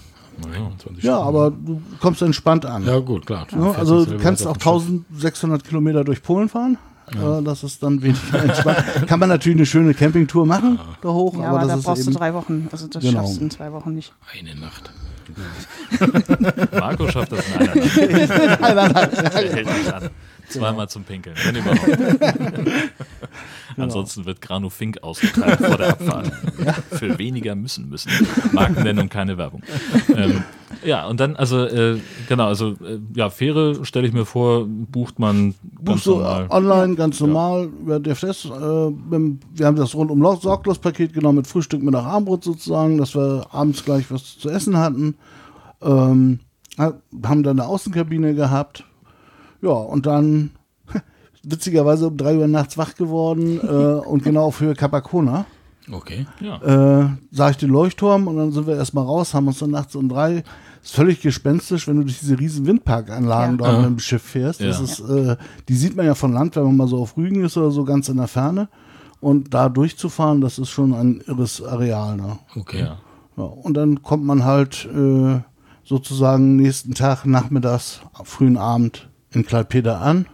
21 0.55 1.05
Ja, 1.05 1.17
Stunden. 1.17 1.29
aber 1.29 1.51
du 1.51 1.83
kommst 2.01 2.23
entspannt 2.23 2.65
an. 2.65 2.87
Ja, 2.87 2.99
gut, 3.01 3.27
klar. 3.27 3.47
Ja, 3.53 3.73
also 3.73 4.05
du 4.07 4.17
kannst 4.19 4.47
weit 4.47 4.63
auch 4.63 4.67
auf 4.75 4.87
dem 4.87 5.05
Schiff. 5.11 5.25
1600 5.25 5.65
Kilometer 5.65 6.05
durch 6.05 6.23
Polen 6.23 6.49
fahren. 6.49 6.79
Äh, 7.13 7.43
das 7.43 7.63
ist 7.65 7.83
dann 7.83 8.01
weniger 8.01 8.43
entspannt. 8.43 8.79
Kann 9.07 9.21
man 9.21 9.29
natürlich 9.29 9.59
eine 9.59 9.67
schöne 9.67 9.93
Campingtour 9.93 10.47
machen, 10.47 10.79
da 11.03 11.09
hoch, 11.11 11.35
Ja, 11.37 11.49
aber, 11.51 11.59
aber, 11.59 11.69
da 11.69 11.75
das 11.77 11.85
brauchst 11.85 11.99
ist 12.01 12.07
du 12.07 12.11
eben 12.13 12.19
drei 12.19 12.33
Wochen. 12.33 12.69
Also 12.73 12.87
das 12.87 13.03
Genau. 13.03 13.21
schaffst 13.21 13.37
du 13.39 13.45
in 13.45 13.51
zwei 13.51 13.73
Wochen 13.73 13.95
nicht. 13.95 14.15
Eine 14.39 14.55
Nacht. 14.59 14.91
Marco 16.79 17.09
schafft 17.11 17.33
das 17.33 17.47
in 17.49 17.61
einer 17.61 18.89
Nacht. 18.89 19.35
Hält 19.35 19.69
sich 19.69 19.95
an. 19.95 20.11
Zweimal 20.49 20.89
zum 20.89 21.05
Pinkeln, 21.05 21.37
wenn 21.45 21.57
überhaupt. 21.57 21.89
Ansonsten 23.77 24.27
wird 24.27 24.41
Granu 24.41 24.69
Fink 24.69 25.03
ausgeteilt 25.03 25.59
vor 25.59 25.79
der 25.79 25.91
Abfahrt. 25.91 26.33
Für 26.91 27.19
weniger 27.19 27.55
müssen 27.55 27.89
müssen. 27.89 28.11
Markennennung, 28.53 29.09
keine 29.09 29.39
Werbung. 29.39 29.63
Ähm, 30.15 30.45
ja, 30.85 31.07
und 31.07 31.21
dann, 31.21 31.37
also, 31.37 31.65
äh, 31.65 31.99
genau, 32.29 32.47
also, 32.47 32.71
äh, 32.71 32.99
ja, 33.15 33.31
Fähre 33.31 33.85
stelle 33.85 34.07
ich 34.07 34.13
mir 34.13 34.25
vor, 34.25 34.67
bucht 34.67 35.19
man 35.19 35.55
ganz 35.55 35.57
Buchst 35.81 36.07
du 36.07 36.11
normal. 36.17 36.47
online 36.51 36.95
ganz 36.97 37.21
normal 37.21 37.65
über 37.81 38.01
DFS. 38.01 38.47
Äh, 38.47 38.91
mit, 38.91 39.43
wir 39.55 39.67
haben 39.67 39.77
das 39.77 39.95
rundum 39.95 40.23
sorglos 40.41 40.79
Paket 40.79 41.13
genommen 41.13 41.37
mit 41.39 41.47
Frühstück, 41.47 41.83
Mittag, 41.83 42.05
Abendbrot 42.05 42.45
sozusagen, 42.45 42.99
dass 42.99 43.15
wir 43.15 43.47
abends 43.53 43.85
gleich 43.85 44.11
was 44.11 44.39
zu 44.39 44.49
essen 44.51 44.77
hatten. 44.77 45.15
Ähm, 45.83 46.41
ha- 46.79 46.95
haben 47.25 47.43
dann 47.43 47.59
eine 47.61 47.69
Außenkabine 47.69 48.35
gehabt. 48.35 48.85
Ja, 49.61 49.71
und 49.71 50.07
dann 50.07 50.51
witzigerweise 51.43 52.09
um 52.09 52.17
drei 52.17 52.37
Uhr 52.37 52.47
nachts 52.49 52.77
wach 52.79 52.95
geworden 52.95 53.61
äh, 53.63 54.07
und 54.09 54.23
genau 54.25 54.45
auf 54.47 54.61
Höhe 54.61 54.75
Capacona 54.75 55.47
Okay. 55.91 56.27
Ja. 56.41 57.01
äh, 57.03 57.09
sah 57.33 57.51
ich 57.51 57.57
den 57.57 57.71
Leuchtturm 57.71 58.29
und 58.29 58.37
dann 58.37 58.53
sind 58.53 58.69
wir 58.69 58.77
erstmal 58.77 59.05
raus, 59.05 59.35
haben 59.35 59.49
uns 59.49 59.59
dann 59.59 59.71
nachts 59.73 59.97
um 59.97 60.09
drei. 60.09 60.45
Ist 60.83 60.95
völlig 60.95 61.21
gespenstisch, 61.21 61.87
wenn 61.87 61.97
du 61.97 62.03
durch 62.03 62.19
diese 62.19 62.39
riesen 62.39 62.67
Windparkanlagen 62.67 63.57
Ja. 63.59 63.65
dort 63.65 63.73
Ja. 63.73 63.79
mit 63.89 63.91
dem 63.91 63.99
Schiff 64.01 64.23
fährst. 64.23 64.61
Das 64.61 64.79
Ja. 64.79 64.85
ist, 64.85 65.01
äh, 65.01 65.37
die 65.69 65.75
sieht 65.77 65.97
man 65.97 66.07
ja 66.07 66.15
von 66.15 66.33
Land, 66.33 66.57
wenn 66.57 66.65
man 66.65 66.77
mal 66.77 66.89
so 66.89 66.99
auf 67.01 67.17
Rügen 67.17 67.45
ist 67.45 67.57
oder 67.57 67.71
so 67.71 67.85
ganz 67.85 68.09
in 68.09 68.17
der 68.17 68.27
Ferne. 68.29 68.69
Und 69.21 69.55
da 69.55 69.69
durchzufahren, 69.69 70.41
das 70.41 70.59
ist 70.59 70.71
schon 70.71 70.93
ein 70.93 71.23
irres 71.27 71.63
Areal. 71.63 72.17
Ne? 72.17 72.39
Okay. 72.57 72.81
ja. 72.81 72.99
Ja, 73.37 73.45
und 73.45 73.75
dann 73.75 74.03
kommt 74.03 74.25
man 74.25 74.45
halt 74.45 74.85
äh, 74.95 75.41
sozusagen 75.85 76.57
nächsten 76.57 76.95
Tag, 76.95 77.25
nachmittags, 77.25 78.01
frühen 78.25 78.57
Abend 78.59 79.09
in 79.31 79.47
Klaipeda 79.47 80.01
an. 80.01 80.27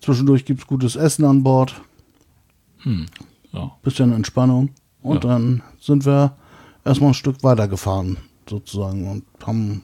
Zwischendurch 0.00 0.44
gibt 0.44 0.60
es 0.60 0.66
gutes 0.66 0.96
Essen 0.96 1.24
an 1.24 1.42
Bord 1.42 1.74
ja. 3.52 3.70
bisschen 3.82 4.12
Entspannung. 4.12 4.70
Und 5.02 5.24
Ja. 5.24 5.30
dann 5.30 5.62
sind 5.80 6.06
wir 6.06 6.36
erstmal 6.84 7.10
ein 7.10 7.14
Stück 7.14 7.42
weitergefahren, 7.42 8.16
sozusagen, 8.48 9.08
und 9.08 9.24
haben 9.46 9.82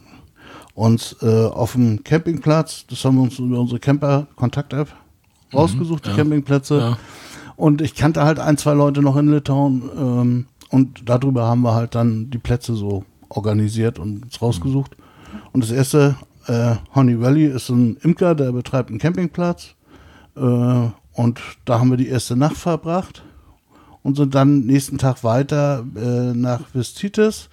uns 0.74 1.16
äh, 1.22 1.46
auf 1.46 1.72
dem 1.72 2.04
Campingplatz, 2.04 2.86
das 2.88 3.04
haben 3.04 3.16
wir 3.16 3.22
uns 3.22 3.38
über 3.38 3.58
unsere 3.58 3.80
Camper-Kontakt-App 3.80 4.88
rausgesucht, 5.52 6.06
die 6.06 6.10
ja. 6.10 6.16
Campingplätze. 6.16 6.78
Ja. 6.78 6.98
Und 7.56 7.82
ich 7.82 7.94
kannte 7.94 8.22
halt 8.22 8.38
ein, 8.38 8.56
zwei 8.56 8.74
Leute 8.74 9.02
noch 9.02 9.16
in 9.16 9.30
Litauen. 9.30 9.90
Ähm, 9.96 10.46
und 10.70 11.08
darüber 11.08 11.46
haben 11.46 11.62
wir 11.62 11.74
halt 11.74 11.94
dann 11.94 12.30
die 12.30 12.38
Plätze 12.38 12.74
so 12.74 13.04
organisiert 13.28 13.98
und 13.98 14.24
uns 14.24 14.40
rausgesucht. 14.40 14.96
Und 15.52 15.64
das 15.64 15.70
erste, 15.70 16.16
äh, 16.46 16.76
Honey 16.94 17.20
Valley, 17.20 17.46
ist 17.46 17.68
ein 17.70 17.96
Imker, 18.02 18.34
der 18.34 18.52
betreibt 18.52 18.90
einen 18.90 18.98
Campingplatz. 18.98 19.74
Äh, 20.36 20.40
und 20.40 21.40
da 21.64 21.80
haben 21.80 21.90
wir 21.90 21.96
die 21.96 22.08
erste 22.08 22.36
Nacht 22.36 22.56
verbracht 22.56 23.24
und 24.02 24.16
sind 24.16 24.34
dann 24.34 24.60
nächsten 24.60 24.98
Tag 24.98 25.24
weiter 25.24 25.84
äh, 25.96 26.34
nach 26.34 26.60
Vistitis. 26.72 27.48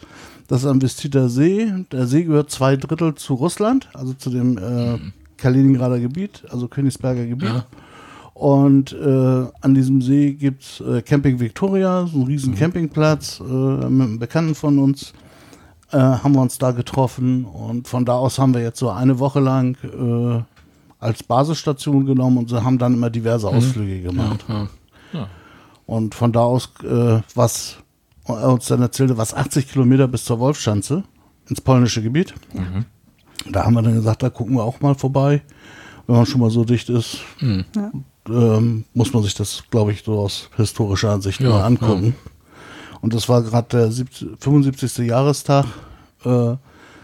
Das 0.47 0.61
ist 0.61 0.67
am 0.67 0.81
Vistiter 0.81 1.27
See. 1.29 1.71
Der 1.91 2.05
See 2.05 2.23
gehört 2.23 2.51
zwei 2.51 2.75
Drittel 2.75 3.15
zu 3.15 3.33
Russland, 3.33 3.89
also 3.93 4.13
zu 4.13 4.29
dem 4.29 4.57
äh, 4.57 4.99
Kaliningrader 5.37 5.99
Gebiet, 5.99 6.43
also 6.49 6.67
Königsberger 6.67 7.25
Gebiet. 7.25 7.49
Ja. 7.49 7.65
Und 8.35 8.91
äh, 8.93 9.45
an 9.61 9.73
diesem 9.73 10.01
See 10.01 10.33
gibt 10.33 10.61
es 10.63 10.81
äh, 10.81 11.01
Camping 11.01 11.39
Victoria, 11.39 12.05
so 12.05 12.17
einen 12.17 12.27
riesen 12.27 12.53
Campingplatz 12.53 13.39
äh, 13.39 13.43
mit 13.43 14.07
einem 14.07 14.19
Bekannten 14.19 14.55
von 14.55 14.77
uns. 14.77 15.13
Äh, 15.91 15.97
haben 15.97 16.33
wir 16.33 16.41
uns 16.41 16.57
da 16.57 16.71
getroffen 16.71 17.45
und 17.45 17.87
von 17.87 18.05
da 18.05 18.15
aus 18.15 18.37
haben 18.37 18.53
wir 18.53 18.61
jetzt 18.61 18.79
so 18.79 18.89
eine 18.89 19.19
Woche 19.19 19.39
lang 19.39 19.77
äh, 19.83 20.43
als 20.99 21.23
Basisstation 21.23 22.05
genommen 22.05 22.39
und 22.39 22.49
so 22.49 22.63
haben 22.63 22.77
dann 22.77 22.95
immer 22.95 23.09
diverse 23.09 23.47
Ausflüge 23.47 24.01
gemacht. 24.01 24.43
Ja. 24.49 24.67
ja. 25.13 25.27
Und 25.85 26.15
von 26.15 26.31
da 26.31 26.41
aus, 26.41 26.71
was 27.35 27.77
er 28.27 28.49
uns 28.49 28.65
dann 28.67 28.81
erzählte, 28.81 29.17
was 29.17 29.33
80 29.33 29.71
Kilometer 29.71 30.07
bis 30.07 30.25
zur 30.25 30.39
Wolfschanze 30.39 31.03
ins 31.49 31.61
polnische 31.61 32.01
Gebiet. 32.01 32.33
Da 33.49 33.65
haben 33.65 33.73
wir 33.75 33.81
dann 33.81 33.93
gesagt, 33.95 34.23
da 34.23 34.29
gucken 34.29 34.55
wir 34.55 34.63
auch 34.63 34.81
mal 34.81 34.95
vorbei. 34.95 35.41
Wenn 36.07 36.15
man 36.15 36.25
schon 36.25 36.41
mal 36.41 36.49
so 36.49 36.63
dicht 36.63 36.89
ist, 36.89 37.19
Ja. 37.39 37.91
ähm, 38.29 38.85
muss 38.93 39.13
man 39.13 39.23
sich 39.23 39.33
das, 39.33 39.63
glaube 39.69 39.91
ich, 39.91 40.03
so 40.03 40.19
aus 40.19 40.49
historischer 40.55 41.21
Sicht 41.21 41.41
Ja, 41.41 41.49
mal 41.49 41.63
angucken. 41.63 42.15
Und 43.01 43.13
das 43.13 43.29
war 43.29 43.41
gerade 43.43 43.67
der 43.69 43.91
70, 43.91 44.29
75. 44.39 44.97
Jahrestag 45.07 45.65
äh, 46.23 46.55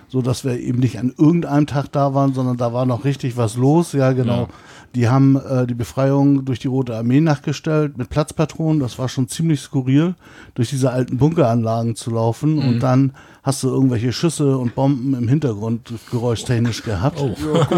so 0.08 0.22
dass 0.22 0.44
wir 0.44 0.60
eben 0.60 0.80
nicht 0.80 1.00
an 1.00 1.13
irgendeinem 1.18 1.68
Tag 1.68 1.90
da 1.94 2.13
waren, 2.13 2.34
sondern 2.34 2.58
da 2.58 2.74
war 2.74 2.86
noch 2.86 3.06
richtig 3.06 3.38
was 3.38 3.56
los. 3.56 3.94
Ja, 3.94 4.12
genau. 4.12 4.42
Ja. 4.42 4.48
Die 4.96 5.08
haben 5.10 5.36
äh, 5.38 5.66
die 5.68 5.74
Befreiung 5.74 6.44
durch 6.46 6.60
die 6.60 6.68
Rote 6.68 6.96
Armee 6.96 7.22
nachgestellt 7.22 7.98
mit 7.98 8.10
Platzpatronen. 8.10 8.80
Das 8.82 9.00
war 9.00 9.08
schon 9.10 9.28
ziemlich 9.28 9.62
skurril, 9.62 10.16
durch 10.56 10.70
diese 10.70 10.92
alten 10.92 11.18
Bunkeranlagen 11.18 11.96
zu 11.96 12.12
laufen. 12.12 12.60
Und 12.60 12.80
dann 12.82 13.14
hast 13.44 13.64
du 13.64 13.70
irgendwelche 13.70 14.12
Schüsse 14.14 14.58
und 14.58 14.76
Bomben 14.76 15.16
im 15.16 15.28
Hintergrund 15.28 15.92
geräuschtechnisch 16.12 16.84
gehabt. 16.84 17.20
Oh. 17.20 17.36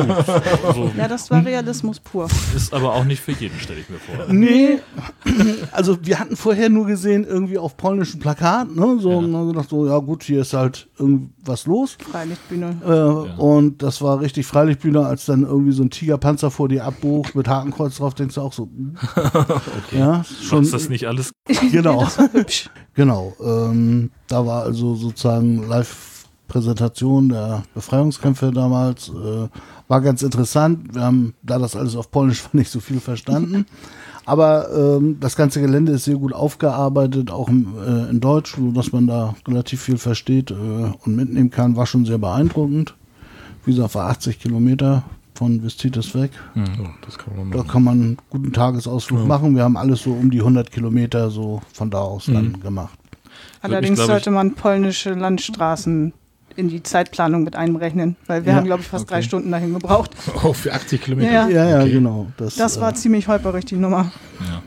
Also, 0.67 0.91
Ja, 0.97 1.07
das 1.07 1.29
war 1.31 1.45
Realismus 1.45 1.99
pur. 1.99 2.27
ist 2.55 2.73
aber 2.73 2.93
auch 2.93 3.03
nicht 3.05 3.21
für 3.21 3.31
jeden, 3.31 3.57
stelle 3.59 3.79
ich 3.79 3.89
mir 3.89 3.97
vor. 3.99 4.33
Nee, 4.33 4.79
also 5.71 5.97
wir 6.01 6.19
hatten 6.19 6.35
vorher 6.35 6.69
nur 6.69 6.85
gesehen, 6.87 7.23
irgendwie 7.25 7.57
auf 7.57 7.77
polnischen 7.77 8.19
Plakaten, 8.19 8.75
ne? 8.75 8.97
So, 8.99 9.11
und 9.17 9.31
dann 9.31 9.47
gedacht, 9.47 9.69
so, 9.69 9.87
ja 9.87 9.97
gut, 9.99 10.23
hier 10.23 10.41
ist 10.41 10.53
halt 10.53 10.87
irgendwas 10.97 11.65
los. 11.65 11.97
Freilichtbühne. 12.11 12.75
Äh, 12.85 13.41
Und 13.41 13.81
das 13.83 14.01
war 14.01 14.19
richtig 14.21 14.45
Freilichtbühne, 14.45 15.05
als 15.05 15.25
dann 15.25 15.43
irgendwie 15.43 15.71
so 15.71 15.83
ein 15.83 15.89
Tigerpanzer 15.89 16.51
vor 16.51 16.67
dir 16.69 16.83
abbucht 17.03 17.35
mit 17.35 17.47
Hakenkreuz 17.47 17.97
drauf, 17.97 18.13
denkst 18.13 18.35
du 18.35 18.41
auch 18.41 18.53
so, 18.53 18.63
hm. 18.65 18.95
ja, 19.97 20.23
schon, 20.23 20.63
Ist 20.63 20.73
das 20.73 20.89
nicht 20.89 21.05
alles? 21.07 21.33
genau, 21.71 22.01
Das 22.01 22.17
war 22.17 22.33
hübsch. 22.33 22.69
genau. 22.93 23.33
Ähm, 23.43 24.11
da 24.27 24.45
war 24.45 24.63
also 24.63 24.95
sozusagen 24.95 25.67
Live-Präsentation 25.67 27.29
der 27.29 27.63
Befreiungskämpfe 27.73 28.51
damals, 28.51 29.09
äh, 29.09 29.47
war 29.87 30.01
ganz 30.01 30.23
interessant. 30.23 30.95
Wir 30.95 31.01
haben 31.01 31.33
da 31.43 31.59
das 31.59 31.75
alles 31.75 31.95
auf 31.95 32.09
Polnisch 32.09 32.43
nicht 32.53 32.71
so 32.71 32.79
viel 32.79 32.99
verstanden. 32.99 33.65
Aber 34.25 34.69
ähm, 34.73 35.17
das 35.19 35.35
ganze 35.35 35.59
Gelände 35.59 35.91
ist 35.91 36.05
sehr 36.05 36.15
gut 36.15 36.31
aufgearbeitet, 36.31 37.29
auch 37.29 37.49
im, 37.49 37.73
äh, 37.85 38.09
in 38.09 38.21
Deutsch, 38.21 38.55
sodass 38.55 38.93
man 38.93 39.05
da 39.07 39.35
relativ 39.45 39.81
viel 39.81 39.97
versteht 39.97 40.49
äh, 40.51 40.53
und 40.53 41.15
mitnehmen 41.15 41.49
kann. 41.49 41.75
War 41.75 41.85
schon 41.85 42.05
sehr 42.05 42.19
beeindruckend. 42.19 42.95
Wie 43.65 43.71
gesagt, 43.71 43.95
war 43.95 44.09
80 44.09 44.39
Kilometer 44.39 45.03
von 45.43 45.61
Vistitis 45.61 46.15
weg. 46.15 46.31
So, 46.55 46.87
das 47.05 47.17
kann 47.17 47.35
man 47.35 47.51
Da 47.51 47.63
kann 47.63 47.83
man 47.83 47.93
einen 48.01 48.17
guten 48.29 48.53
Tagesausflug 48.53 49.27
machen. 49.27 49.55
Wir 49.55 49.63
haben 49.63 49.75
alles 49.75 50.03
so 50.03 50.11
um 50.13 50.31
die 50.31 50.39
100 50.39 50.71
Kilometer 50.71 51.29
so 51.29 51.61
von 51.73 51.89
da 51.89 51.99
aus 51.99 52.25
dann 52.27 52.61
gemacht. 52.61 52.97
Allerdings 53.61 53.95
glaub 53.95 54.05
ich- 54.07 54.11
sollte 54.11 54.31
man 54.31 54.53
polnische 54.55 55.11
Landstraßen 55.13 56.13
in 56.55 56.69
die 56.69 56.81
Zeitplanung 56.83 57.43
mit 57.43 57.55
einrechnen, 57.57 58.15
weil 58.27 58.45
wir 58.45 58.51
Ja, 58.53 58.57
haben, 58.59 58.65
glaube 58.65 58.81
ich, 58.83 58.87
fast 58.87 59.09
drei 59.09 59.17
okay. 59.17 59.25
Stunden 59.25 59.51
dahin 59.51 59.73
gebraucht. 59.73 60.11
Oh, 60.43 60.53
für 60.53 60.71
80 60.73 61.01
Kilometer. 61.01 61.31
Ja, 61.31 61.49
Ja, 61.49 61.67
ja, 61.69 61.81
Okay. 61.81 61.91
genau. 61.91 62.27
Das, 62.37 62.55
Das 62.55 62.79
war 62.79 62.91
äh, 62.91 62.95
ziemlich 62.95 63.27
holperig, 63.27 63.65
die 63.65 63.75
Nummer. 63.75 64.11
Ja. 64.39 64.61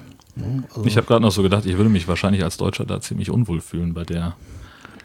also, 0.75 0.85
Ich 0.85 0.97
habe 0.99 1.07
gerade 1.07 1.23
noch 1.23 1.31
so 1.33 1.43
gedacht, 1.43 1.65
ich 1.65 1.77
würde 1.77 1.89
mich 1.89 2.07
wahrscheinlich 2.09 2.43
als 2.45 2.57
Deutscher 2.59 2.85
da 2.85 3.01
ziemlich 3.01 3.31
unwohl 3.31 3.61
fühlen 3.61 3.95
bei 3.95 4.03
der. 4.05 4.35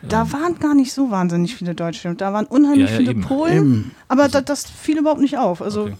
Da 0.08 0.31
waren 0.31 0.55
gar 0.60 0.74
nicht 0.75 0.93
so 0.93 1.12
wahnsinnig 1.12 1.55
viele 1.55 1.75
Deutsche. 1.75 2.15
Da 2.15 2.34
waren 2.34 2.46
unheimlich 2.46 2.86
Ja, 2.89 2.91
ja, 2.93 2.98
viele 2.98 3.12
eben. 3.12 3.22
Polen, 3.22 3.55
Eben. 3.58 3.91
aber 4.08 4.27
da, 4.29 4.41
das 4.41 4.70
fiel 4.70 4.98
überhaupt 4.98 5.22
nicht 5.22 5.38
auf. 5.38 5.62
Also 5.62 5.84
Okay. 5.84 5.96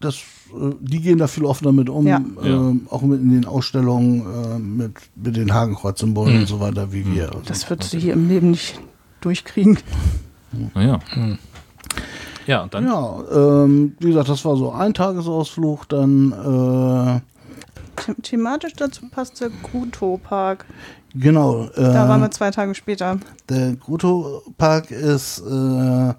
das, 0.00 0.16
äh, 0.16 0.74
die 0.80 1.00
gehen 1.00 1.18
da 1.18 1.26
viel 1.28 1.44
offener 1.44 1.72
mit 1.72 1.88
um, 1.88 2.06
Ja. 2.06 2.20
ähm, 2.42 2.86
auch 2.90 3.02
mit 3.02 3.20
in 3.20 3.30
den 3.30 3.44
Ausstellungen 3.44 4.22
äh, 4.22 4.58
mit, 4.58 4.94
mit 5.14 5.36
den 5.36 5.54
Hakenkreuz-Symbolen 5.54 6.40
und 6.40 6.46
so 6.46 6.58
weiter 6.60 6.92
wie 6.92 7.06
wir. 7.06 7.28
Also, 7.28 7.42
das 7.46 7.68
würdest 7.70 7.92
du 7.92 7.98
hier 7.98 8.14
im 8.14 8.28
Leben 8.28 8.50
nicht 8.50 8.80
durchkriegen. 9.20 9.78
Naja. 10.74 10.98
Ja, 12.46 12.62
und 12.62 12.74
dann. 12.74 12.84
ja, 12.86 13.24
ähm, 13.64 13.94
wie 13.98 14.08
gesagt, 14.08 14.28
das 14.28 14.44
war 14.44 14.56
so 14.56 14.72
ein 14.72 14.94
Tagesausflug, 14.94 15.88
dann 15.88 16.32
äh, 16.32 17.20
The 18.06 18.14
thematisch 18.22 18.74
dazu 18.74 19.08
passt 19.10 19.40
der 19.40 19.50
Kruto-Park. 19.50 20.64
Genau. 21.18 21.64
Äh, 21.74 21.82
Da 21.82 22.08
waren 22.08 22.20
wir 22.20 22.30
zwei 22.30 22.50
Tage 22.50 22.74
später. 22.74 23.18
Der 23.48 23.74
Gruto-Park 23.76 24.90
ist, 24.90 25.40
äh, 25.40 25.44
da 25.50 26.14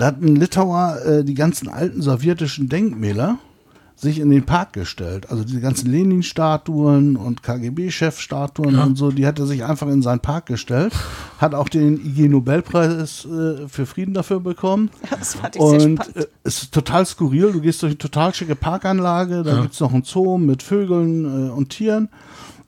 hat 0.00 0.20
ein 0.20 0.36
Litauer 0.36 0.98
äh, 1.04 1.24
die 1.24 1.34
ganzen 1.34 1.68
alten 1.68 2.02
sowjetischen 2.02 2.68
Denkmäler 2.68 3.38
sich 3.98 4.18
in 4.20 4.28
den 4.28 4.44
Park 4.44 4.74
gestellt. 4.74 5.30
Also 5.30 5.42
diese 5.42 5.60
ganzen 5.62 5.90
Lenin-Statuen 5.90 7.16
und 7.16 7.42
KGB-Chef-Statuen 7.42 8.78
und 8.78 8.96
so, 8.96 9.10
die 9.10 9.26
hat 9.26 9.38
er 9.38 9.46
sich 9.46 9.64
einfach 9.64 9.88
in 9.88 10.02
seinen 10.02 10.20
Park 10.20 10.44
gestellt. 10.44 10.92
Hat 11.38 11.54
auch 11.54 11.70
den 11.70 11.96
IG-Nobelpreis 12.04 13.24
äh, 13.24 13.66
für 13.68 13.86
Frieden 13.86 14.12
dafür 14.12 14.40
bekommen. 14.40 14.90
Ja, 15.10 15.16
das 15.18 15.34
fand 15.36 15.56
ich 15.56 15.62
sehr 15.62 15.70
Und 15.70 15.96
spannend. 16.02 16.16
äh, 16.16 16.26
es 16.44 16.64
ist 16.64 16.74
total 16.74 17.06
skurril. 17.06 17.52
Du 17.52 17.60
gehst 17.62 17.82
durch 17.82 17.92
eine 17.92 17.98
total 17.98 18.34
schicke 18.34 18.54
Parkanlage, 18.54 19.42
da 19.42 19.62
gibt's 19.62 19.80
noch 19.80 19.94
einen 19.94 20.04
Zoo 20.04 20.36
mit 20.36 20.62
Vögeln 20.62 21.48
äh, 21.48 21.50
und 21.50 21.70
Tieren 21.70 22.10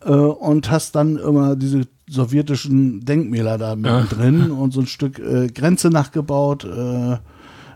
äh, 0.05 0.11
und 0.11 0.71
hast 0.71 0.95
dann 0.95 1.17
immer 1.17 1.57
diese 1.57 1.83
sowjetischen 2.09 3.05
Denkmäler 3.05 3.59
da 3.59 3.77
mittendrin 3.77 4.51
und 4.51 4.73
so 4.73 4.81
ein 4.81 4.87
Stück 4.87 5.19
äh, 5.19 5.49
Grenze 5.49 5.89
nachgebaut. 5.91 6.65
Äh, 6.65 7.19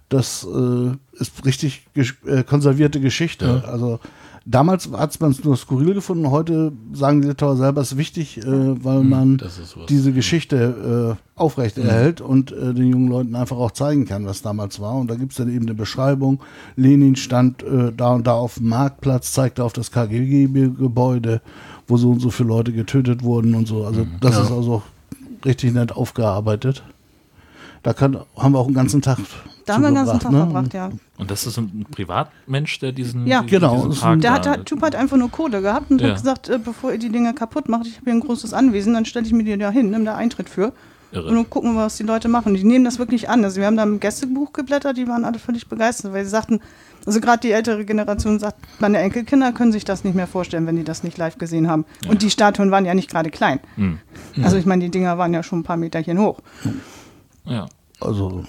das 0.09 0.45
äh, 0.47 0.91
ist 1.21 1.45
richtig 1.47 1.87
gesch- 1.97 2.27
äh, 2.27 2.43
konservierte 2.45 3.01
Geschichte. 3.01 3.65
Also 3.67 3.99
damals 4.45 4.91
hat 4.93 5.21
man 5.21 5.31
es 5.31 5.45
nur 5.45 5.57
skurril 5.57 5.95
gefunden. 5.95 6.31
Heute 6.31 6.73
sagen 6.93 7.23
die 7.23 7.29
Litauer 7.29 7.57
selber, 7.57 7.81
es 7.81 7.93
ist 7.93 7.99
wichtig, 7.99 8.39
äh, 8.39 8.45
weil 8.85 9.03
man 9.05 9.37
ist 9.39 9.77
was. 9.77 9.87
diese 9.87 10.13
Geschichte 10.13 11.17
äh, 11.19 11.39
aufrechterhält 11.39 12.21
und 12.21 12.53
äh, 12.53 12.75
den 12.75 12.89
jungen 12.89 13.09
Leuten 13.09 13.35
einfach 13.35 13.57
auch 13.57 13.71
zeigen 13.71 14.05
kann, 14.05 14.27
was 14.27 14.43
damals 14.43 14.81
war. 14.81 14.97
Und 14.97 15.11
da 15.11 15.15
gibt 15.15 15.33
es 15.33 15.39
dann 15.39 15.49
eben 15.49 15.67
eine 15.67 15.75
Beschreibung. 15.75 16.41
Lenin 16.77 17.17
stand 17.17 17.63
äh, 17.63 17.93
da 17.97 18.13
und 18.13 18.27
da 18.27 18.35
auf 18.35 18.55
dem 18.57 18.69
Marktplatz, 18.69 19.33
zeigte 19.33 19.65
auf 19.65 19.73
das 19.73 19.91
KGB-Gebäude, 19.91 21.41
wo 21.87 21.97
so 21.97 22.11
und 22.11 22.21
so 22.21 22.31
viele 22.31 22.49
Leute 22.49 22.73
getötet 22.73 23.23
wurden 23.23 23.55
und 23.55 23.67
so. 23.67 23.85
Also 23.85 24.07
das 24.21 24.39
ist 24.39 24.51
also 24.51 24.83
richtig 25.45 25.73
nett 25.73 25.93
aufgearbeitet. 25.93 26.83
Da 27.83 27.93
kann, 27.93 28.19
haben 28.37 28.53
wir 28.53 28.59
auch 28.59 28.67
einen 28.67 28.75
ganzen 28.75 29.03
Tag 29.03 29.19
Da 29.67 29.75
haben 29.75 29.83
wir 29.83 29.91
den 29.91 29.95
ganzen 29.95 30.19
Tag 30.21 30.33
ne? 30.33 30.39
verbracht, 30.39 30.75
ja. 30.75 30.91
Und 31.19 31.31
das 31.31 31.47
ist 31.47 31.57
ein 31.59 31.87
Privatmensch, 31.91 32.79
der 32.81 32.93
diesen, 32.93 33.27
Ja. 33.27 33.43
diesen 33.43 33.61
Genau, 33.61 33.87
diesen 33.87 34.01
Park 34.01 34.21
Der 34.21 34.31
da- 34.31 34.37
hat, 34.37 34.45
der 34.47 34.65
Typ 34.65 34.83
hat 34.83 34.95
einfach 34.97 35.17
nur 35.17 35.31
Kohle 35.31 35.63
gehabt 35.63 35.91
und 35.91 36.01
Ja. 36.01 36.09
hat 36.09 36.15
gesagt, 36.17 36.49
äh, 36.49 36.59
bevor 36.59 36.93
ihr 36.93 36.99
die 36.99 37.11
Dinger 37.11 37.33
kaputt 37.33 37.69
macht, 37.69 37.87
ich 37.87 37.95
habe 37.97 38.05
hier 38.07 38.15
ein 38.15 38.21
großes 38.21 38.53
Anwesen, 38.55 38.95
dann 38.95 39.05
stelle 39.05 39.27
ich 39.27 39.33
mir 39.33 39.45
die 39.45 39.57
da 39.57 39.71
hin, 39.71 39.91
nimm 39.91 40.05
da 40.05 40.17
Eintritt 40.17 40.49
für. 40.49 40.73
Irre. 41.13 41.29
Und 41.29 41.35
dann 41.35 41.51
gucken 41.51 41.75
wir, 41.75 41.83
was 41.85 41.99
die 41.99 42.05
Leute 42.05 42.29
machen. 42.29 42.55
Die 42.55 42.65
nehmen 42.65 42.87
das 42.87 42.99
wirklich 42.99 43.29
an. 43.29 43.45
Also 43.45 43.61
wir 43.61 43.67
haben 43.67 43.77
da 43.77 43.83
im 43.83 44.01
Gästebuch 44.01 44.55
geblättert, 44.55 44.97
die 44.97 45.07
waren 45.07 45.27
alle 45.27 45.39
völlig 45.39 45.69
begeistert, 45.69 46.15
weil 46.15 46.25
sie 46.25 46.31
sagten, 46.31 46.61
also 47.05 47.21
gerade 47.21 47.41
die 47.41 47.51
ältere 47.53 47.85
Generation 47.85 48.39
sagt, 48.39 48.57
meine 48.81 48.97
Enkelkinder 48.99 49.53
können 49.53 49.73
sich 49.73 49.85
das 49.85 50.05
nicht 50.05 50.15
mehr 50.15 50.27
vorstellen, 50.27 50.67
wenn 50.67 50.77
die 50.77 50.85
das 50.85 51.03
nicht 51.05 51.19
live 51.19 51.37
gesehen 51.37 51.69
haben. 51.69 51.85
Und 52.09 52.23
die 52.23 52.31
Statuen 52.31 52.71
waren 52.71 52.87
ja 52.87 52.95
nicht 52.95 53.11
gerade 53.11 53.29
klein. 53.31 53.61
Hm. 53.75 53.99
Also 54.43 54.57
ich 54.57 54.65
meine, 54.65 54.85
die 54.85 54.91
Dinger 54.91 55.19
waren 55.19 55.35
ja 55.35 55.43
schon 55.43 55.59
ein 55.61 55.65
paar 55.65 55.77
Meterchen 55.77 56.19
hoch. 56.19 56.41
Ja. 57.45 57.67
Also 58.01 58.45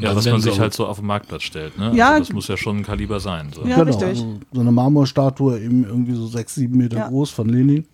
Ja, 0.00 0.14
dass 0.14 0.26
man 0.26 0.40
sich 0.40 0.58
halt 0.60 0.72
so 0.74 0.86
auf 0.86 0.98
den 0.98 1.06
Marktplatz 1.06 1.42
stellt, 1.42 1.76
ne? 1.78 1.92
Ja. 1.94 2.10
Also 2.10 2.20
das 2.24 2.32
muss 2.32 2.48
ja 2.48 2.56
schon 2.56 2.78
ein 2.78 2.82
Kaliber 2.84 3.20
sein. 3.20 3.50
So. 3.54 3.64
Ja, 3.66 3.82
richtig. 3.82 4.08
Also 4.08 4.38
so 4.52 4.60
eine 4.60 4.70
Marmorstatue, 4.72 5.58
eben 5.60 5.84
irgendwie 5.84 6.14
so 6.14 6.26
sechs, 6.26 6.54
sieben 6.54 6.76
Meter 6.78 6.98
Ja. 6.98 7.08
groß 7.08 7.30
von 7.30 7.48
Lenin 7.48 7.84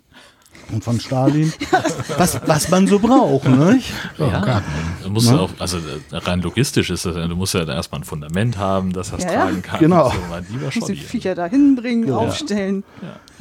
und 0.72 0.82
von 0.84 0.98
Stalin. 1.00 1.52
was, 2.18 2.40
was 2.46 2.68
man 2.70 2.86
so 2.86 2.98
braucht, 2.98 3.46
nicht? 3.48 3.92
Ja, 4.18 4.26
Ja, 4.28 4.62
du 5.02 5.10
musst 5.10 5.30
Ne? 5.30 5.36
ja 5.36 5.42
auch, 5.42 5.50
also 5.58 5.78
äh, 5.78 6.16
rein 6.16 6.40
logistisch 6.42 6.90
ist 6.90 7.04
das, 7.06 7.16
ja, 7.16 7.26
du 7.26 7.36
musst 7.36 7.54
ja 7.54 7.64
erstmal 7.64 8.00
ein 8.00 8.04
Fundament 8.04 8.56
haben, 8.58 8.92
das 8.92 9.10
das 9.10 9.24
Ja, 9.24 9.32
ja. 9.32 9.40
tragen 9.44 9.62
kann. 9.62 9.80
Genau. 9.80 10.08
So, 10.10 10.16
mein 10.30 10.46
lieber 10.50 10.68
die. 10.70 10.96
Viecher 10.96 11.34
da 11.34 11.46
hinbringen, 11.46 12.10
aufstellen. 12.12 12.84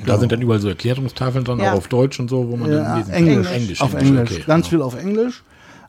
Da 0.05 0.17
sind 0.17 0.32
dann 0.32 0.41
überall 0.41 0.60
so 0.60 0.67
Erklärungstafeln 0.70 1.46
dran, 1.46 1.60
Ja. 1.60 1.74
auch 1.74 1.77
auf 1.77 1.88
Deutsch 1.88 2.20
und 2.20 2.29
so, 2.29 2.50
wo 2.50 2.58
man 2.58 2.72
Ja, 2.72 2.84
dann 2.84 2.98
lesen 3.00 3.13
Englisch. 3.13 3.48
kann. 3.48 3.55
Englisch. 3.55 3.82
auf 3.82 3.93
Englisch. 3.93 4.32
okay. 4.32 4.43
Ganz 4.48 4.67
viel 4.67 4.82
auf 4.82 4.96
Englisch. 4.96 5.43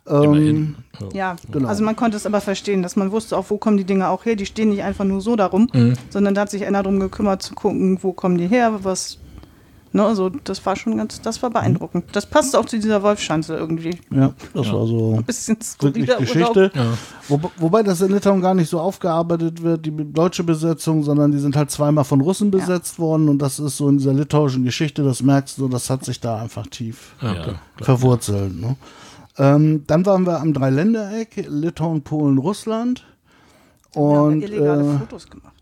Immerhin. 0.06 0.76
Ja, 1.12 1.37
Genau. 1.50 1.68
also 1.68 1.82
man 1.82 1.96
konnte 1.96 2.16
es 2.16 2.26
aber 2.26 2.40
verstehen, 2.40 2.82
dass 2.82 2.94
man 2.96 3.11
wusste 3.11 3.37
auch, 3.37 3.46
wo 3.49 3.56
kommen 3.56 3.76
die 3.78 3.84
Dinge 3.84 4.08
auch 4.08 4.25
her. 4.25 4.37
Die 4.37 4.46
stehen 4.46 4.68
nicht 4.70 4.82
einfach 4.82 5.04
nur 5.04 5.20
so 5.20 5.34
darum, 5.37 5.68
sondern 6.11 6.34
da 6.34 6.42
hat 6.42 6.50
sich 6.50 6.64
einer 6.66 6.82
darum 6.82 7.00
gekümmert 7.00 7.42
zu 7.42 7.54
gucken, 7.54 7.99
wo 8.02 8.12
kommen 8.12 8.37
die 8.38 8.46
her, 8.46 8.80
was. 8.82 9.18
Ne, 9.96 10.04
also 10.04 10.28
das 10.28 10.66
war 10.66 10.75
schon 10.75 10.96
ganz, 10.96 11.20
das 11.23 11.40
war 11.40 11.50
beeindruckend. 11.50 12.06
Das 12.11 12.26
passt 12.26 12.56
auch 12.56 12.64
zu 12.64 12.80
dieser 12.80 13.00
Wolfschanze 13.04 13.54
irgendwie. 13.54 13.96
Ja, 14.11 14.32
das 14.52 14.66
war 14.73 14.88
so 14.88 15.23
Bisschen 15.25 15.56
wirklich 15.80 16.06
Geschichte. 16.18 16.73
Urlaub. 16.75 16.99
Wo, 17.28 17.50
wobei 17.58 17.84
das 17.84 18.00
in 18.00 18.11
Litauen 18.12 18.40
gar 18.40 18.54
nicht 18.54 18.68
so 18.68 18.80
aufgearbeitet 18.80 19.62
wird, 19.62 19.87
die 19.87 19.92
deutsche 20.12 20.42
Besetzung, 20.42 21.04
sondern 21.04 21.30
die 21.30 21.38
sind 21.38 21.54
halt 21.54 21.70
zweimal 21.70 22.02
von 22.02 22.20
Russen 22.20 22.50
besetzt 22.50 22.99
worden 22.99 23.28
und 23.28 23.38
das 23.38 23.61
ist 23.61 23.76
so 23.76 23.88
in 23.88 23.99
dieser 23.99 24.12
litauischen 24.14 24.64
Geschichte, 24.64 25.04
das 25.04 25.23
merkst 25.23 25.58
du, 25.58 25.68
das 25.68 25.88
hat 25.88 26.04
sich 26.04 26.18
da 26.18 26.38
einfach 26.42 26.66
tief 26.66 27.14
Ja, 27.23 27.34
Ja. 27.34 27.42
verwurzelt. 27.80 28.61
Ne? 28.61 28.75
Ähm, 29.36 29.84
dann 29.86 30.06
waren 30.06 30.26
wir 30.26 30.40
am 30.40 30.52
Dreiländereck, 30.52 31.46
Litauen, 31.48 32.02
Polen, 32.02 32.38
Russland. 32.38 33.04
Wir 33.92 34.02
haben 34.02 34.34
Und 34.34 34.40
ja 34.40 34.48
illegale 34.48 34.94
äh, 34.94 34.98
Fotos 34.98 35.28
gemacht. 35.28 35.54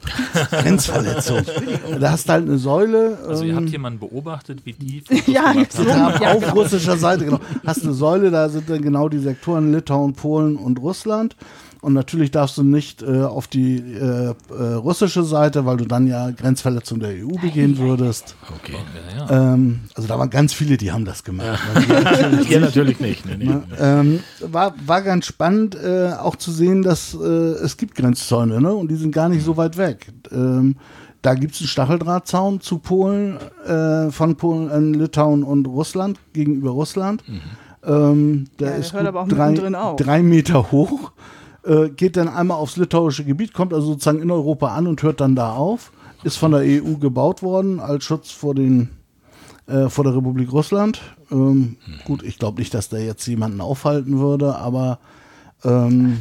Grenzverletzung. 0.50 1.42
da 2.00 2.12
hast 2.12 2.28
du 2.28 2.32
halt 2.32 2.46
eine 2.48 2.58
Säule. 2.58 3.18
Also 3.26 3.44
ihr 3.44 3.50
ähm, 3.50 3.56
habt 3.56 3.68
jemanden 3.70 3.98
beobachtet, 3.98 4.64
wie 4.64 4.72
die 4.72 5.00
Fotos 5.06 5.26
Ja, 5.26 5.54
haben 5.54 6.22
Ja, 6.22 6.32
auf 6.32 6.40
genau. 6.40 6.52
russischer 6.54 6.96
Seite, 6.96 7.24
genau. 7.26 7.40
Hast 7.66 7.84
eine 7.84 7.92
Säule, 7.92 8.30
da 8.30 8.48
sind 8.48 8.68
dann 8.70 8.82
genau 8.82 9.08
die 9.08 9.18
Sektoren 9.18 9.72
Litauen, 9.72 10.14
Polen 10.14 10.56
und 10.56 10.78
Russland. 10.78 11.36
Und 11.82 11.92
natürlich 11.94 12.30
darfst 12.30 12.58
du 12.58 12.62
nicht 12.62 13.02
äh, 13.02 13.22
auf 13.22 13.46
die 13.46 13.76
äh, 13.76 14.34
äh, 14.50 14.62
russische 14.74 15.22
Seite, 15.24 15.64
weil 15.66 15.78
du 15.78 15.86
dann 15.86 16.06
ja 16.06 16.30
Grenzverletzung 16.30 17.00
der 17.00 17.10
EU 17.10 17.28
begehen 17.40 17.78
würdest. 17.78 18.36
Okay. 18.62 18.74
Ja, 19.18 19.26
ja. 19.36 19.54
Ähm, 19.54 19.80
also 19.94 20.06
da 20.08 20.18
waren 20.18 20.30
ganz 20.30 20.52
viele, 20.52 20.76
die 20.76 20.92
haben 20.92 21.04
das 21.04 21.24
gemacht. 21.24 21.58
Also 21.74 21.86
die 21.86 21.92
natürlich 22.04 22.48
Hier 22.48 22.60
natürlich 22.60 23.00
nicht. 23.00 23.24
Nee, 23.26 23.36
nee, 23.38 23.44
Ne? 23.46 23.62
nee. 23.70 23.76
Ähm, 23.78 24.20
war, 24.40 24.74
war 24.86 25.02
ganz 25.02 25.26
spannend, 25.26 25.74
äh, 25.74 26.12
auch 26.20 26.36
zu 26.36 26.50
sehen, 26.52 26.82
dass 26.82 27.14
äh, 27.14 27.26
es 27.26 27.76
gibt 27.76 27.94
Grenzzäune, 27.94 28.60
ne? 28.60 28.74
Und 28.74 28.90
die 28.90 28.96
sind 28.96 29.12
gar 29.14 29.28
nicht 29.28 29.44
so 29.44 29.56
weit 29.56 29.76
weg. 29.76 30.12
Ähm, 30.30 30.76
da 31.22 31.34
gibt 31.34 31.54
es 31.54 31.60
einen 31.60 31.68
Stacheldrahtzaun 31.68 32.60
zu 32.60 32.78
Polen, 32.78 33.36
äh, 33.66 34.10
von 34.10 34.36
Polen, 34.36 34.94
äh, 34.94 34.98
Litauen 34.98 35.42
und 35.42 35.66
Russland, 35.66 36.18
gegenüber 36.32 36.70
Russland. 36.70 37.22
Ähm, 37.84 38.46
der 38.58 38.70
Ja, 38.72 38.76
ist 38.76 38.92
hört 38.92 39.02
gut 39.04 39.08
aber 39.08 39.20
auch 39.22 39.28
drei, 39.28 39.48
mittendrin 39.50 39.74
auf. 39.74 39.96
drei 39.96 40.22
Meter 40.22 40.70
hoch, 40.72 41.12
äh, 41.64 41.88
geht 41.90 42.16
dann 42.16 42.28
einmal 42.28 42.58
aufs 42.58 42.76
litauische 42.76 43.24
Gebiet, 43.24 43.52
kommt 43.52 43.72
also 43.72 43.88
sozusagen 43.88 44.20
in 44.20 44.30
Europa 44.30 44.74
an 44.74 44.86
und 44.86 45.02
hört 45.02 45.20
dann 45.20 45.36
da 45.36 45.52
auf. 45.52 45.92
Ist 46.22 46.36
von 46.36 46.52
der 46.52 46.60
EU 46.60 46.96
gebaut 46.96 47.42
worden 47.42 47.80
als 47.80 48.04
Schutz 48.04 48.30
vor 48.30 48.54
den 48.54 48.90
äh, 49.66 49.88
vor 49.88 50.04
der 50.04 50.14
Republik 50.14 50.52
Russland. 50.52 51.00
Ähm, 51.30 51.76
Gut, 52.04 52.22
ich 52.22 52.38
glaube 52.38 52.60
nicht, 52.60 52.74
dass 52.74 52.88
der 52.88 53.04
jetzt 53.04 53.26
jemanden 53.26 53.60
aufhalten 53.60 54.18
würde, 54.18 54.56
aber 54.56 54.98
ähm, 55.64 56.18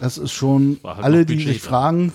das 0.00 0.18
ist 0.18 0.32
schon, 0.32 0.78
halt 0.84 1.04
alle, 1.04 1.26
die 1.26 1.42
sich 1.42 1.62
da. 1.62 1.68
fragen, 1.68 2.12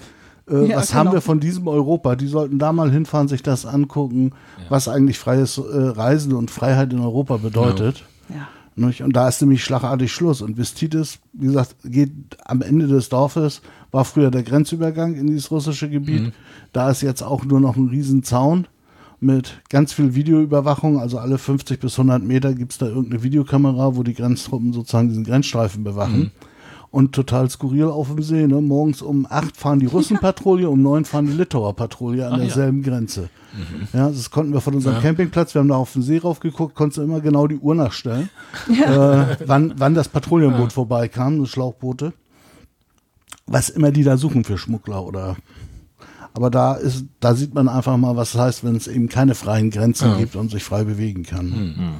äh, 0.49 0.67
Ja, 0.67 0.77
was 0.77 0.93
haben 0.93 1.05
genau. 1.05 1.13
wir 1.13 1.21
von 1.21 1.39
diesem 1.39 1.67
Europa, 1.67 2.15
die 2.15 2.27
sollten 2.27 2.59
da 2.59 2.71
mal 2.73 2.91
hinfahren, 2.91 3.27
sich 3.27 3.43
das 3.43 3.65
angucken, 3.65 4.33
was 4.69 4.87
eigentlich 4.87 5.19
freies 5.19 5.57
äh, 5.57 5.61
Reisen 5.63 6.33
und 6.33 6.51
Freiheit 6.51 6.93
in 6.93 6.99
Europa 6.99 7.37
bedeutet. 7.37 8.03
Ja. 8.29 8.47
Und 8.77 9.15
da 9.15 9.27
ist 9.27 9.41
nämlich 9.41 9.63
schlagartig 9.63 10.11
Schluss. 10.11 10.41
Und 10.41 10.57
Vestitis, 10.57 11.19
wie 11.33 11.47
gesagt, 11.47 11.75
geht 11.83 12.11
am 12.45 12.61
Ende 12.61 12.87
des 12.87 13.09
Dorfes, 13.09 13.61
war 13.91 14.05
früher 14.05 14.29
der 14.29 14.43
Grenzübergang 14.43 15.15
in 15.15 15.27
dieses 15.27 15.49
russische 15.49 15.89
Gebiet. 15.89 16.31
Da 16.73 16.91
ist 16.91 17.01
jetzt 17.01 17.23
auch 17.23 17.43
nur 17.43 17.59
noch 17.59 17.75
ein 17.75 17.87
Riesenzaun 17.87 18.67
mit 19.19 19.61
ganz 19.69 19.93
viel 19.93 20.13
Videoüberwachung. 20.13 20.99
Also 20.99 21.17
alle 21.17 21.39
50 21.39 21.79
bis 21.79 21.93
100 21.97 22.21
Meter 22.23 22.53
gibt 22.53 22.73
es 22.73 22.77
da 22.77 22.85
irgendeine 22.85 23.23
Videokamera, 23.23 23.95
wo 23.95 24.03
die 24.03 24.13
Grenztruppen 24.13 24.73
sozusagen 24.73 25.09
diesen 25.09 25.23
Grenzstreifen 25.23 25.83
bewachen. 25.83 26.31
Und 26.97 27.13
total 27.13 27.47
skurril 27.47 27.83
auf 27.83 28.07
dem 28.07 28.23
See. 28.23 28.47
Ne? 28.47 28.59
Morgens 28.59 29.03
um 29.03 29.27
8 29.29 29.55
fahren 29.55 29.77
die 29.77 29.85
Russen-Patrouille, 29.85 30.67
um 30.67 30.81
9 30.81 31.05
fahren 31.05 31.27
die 31.27 31.33
Litauer 31.33 31.75
Patrouille 31.75 32.25
an 32.25 32.33
Ach 32.33 32.37
ja. 32.39 32.45
derselben 32.45 32.81
Grenze. 32.81 33.29
Ja, 33.93 34.09
das 34.09 34.31
konnten 34.31 34.51
wir 34.51 34.61
von 34.61 34.73
unserem 34.73 34.99
Campingplatz, 34.99 35.53
wir 35.53 35.59
haben 35.59 35.67
da 35.67 35.75
auf 35.75 35.93
den 35.93 36.01
See 36.01 36.17
raufgeguckt, 36.17 36.73
konntest 36.73 36.97
du 36.97 37.03
immer 37.03 37.21
genau 37.21 37.45
die 37.45 37.59
Uhr 37.59 37.75
nachstellen, 37.75 38.31
äh, 38.67 39.37
wann, 39.45 39.75
wann 39.77 39.93
das 39.93 40.09
Patrouillenboot 40.09 40.73
vorbeikam, 40.73 41.39
das 41.39 41.49
Schlauchboote. 41.49 42.13
Was 43.45 43.69
immer 43.69 43.91
die 43.91 44.03
da 44.03 44.17
suchen 44.17 44.43
für 44.43 44.57
Schmuggler 44.57 45.05
oder. 45.05 45.35
Aber 46.33 46.49
da 46.49 46.73
ist, 46.73 47.05
da 47.19 47.35
sieht 47.35 47.53
man 47.53 47.69
einfach 47.69 47.95
mal, 47.97 48.15
was 48.15 48.33
es 48.33 48.39
heißt, 48.39 48.63
wenn 48.63 48.75
es 48.75 48.87
eben 48.87 49.07
keine 49.07 49.35
freien 49.35 49.69
Grenzen 49.69 50.09
Ja. 50.09 50.17
gibt 50.17 50.35
und 50.35 50.49
sich 50.49 50.63
frei 50.63 50.83
bewegen 50.83 51.21
kann. 51.21 51.99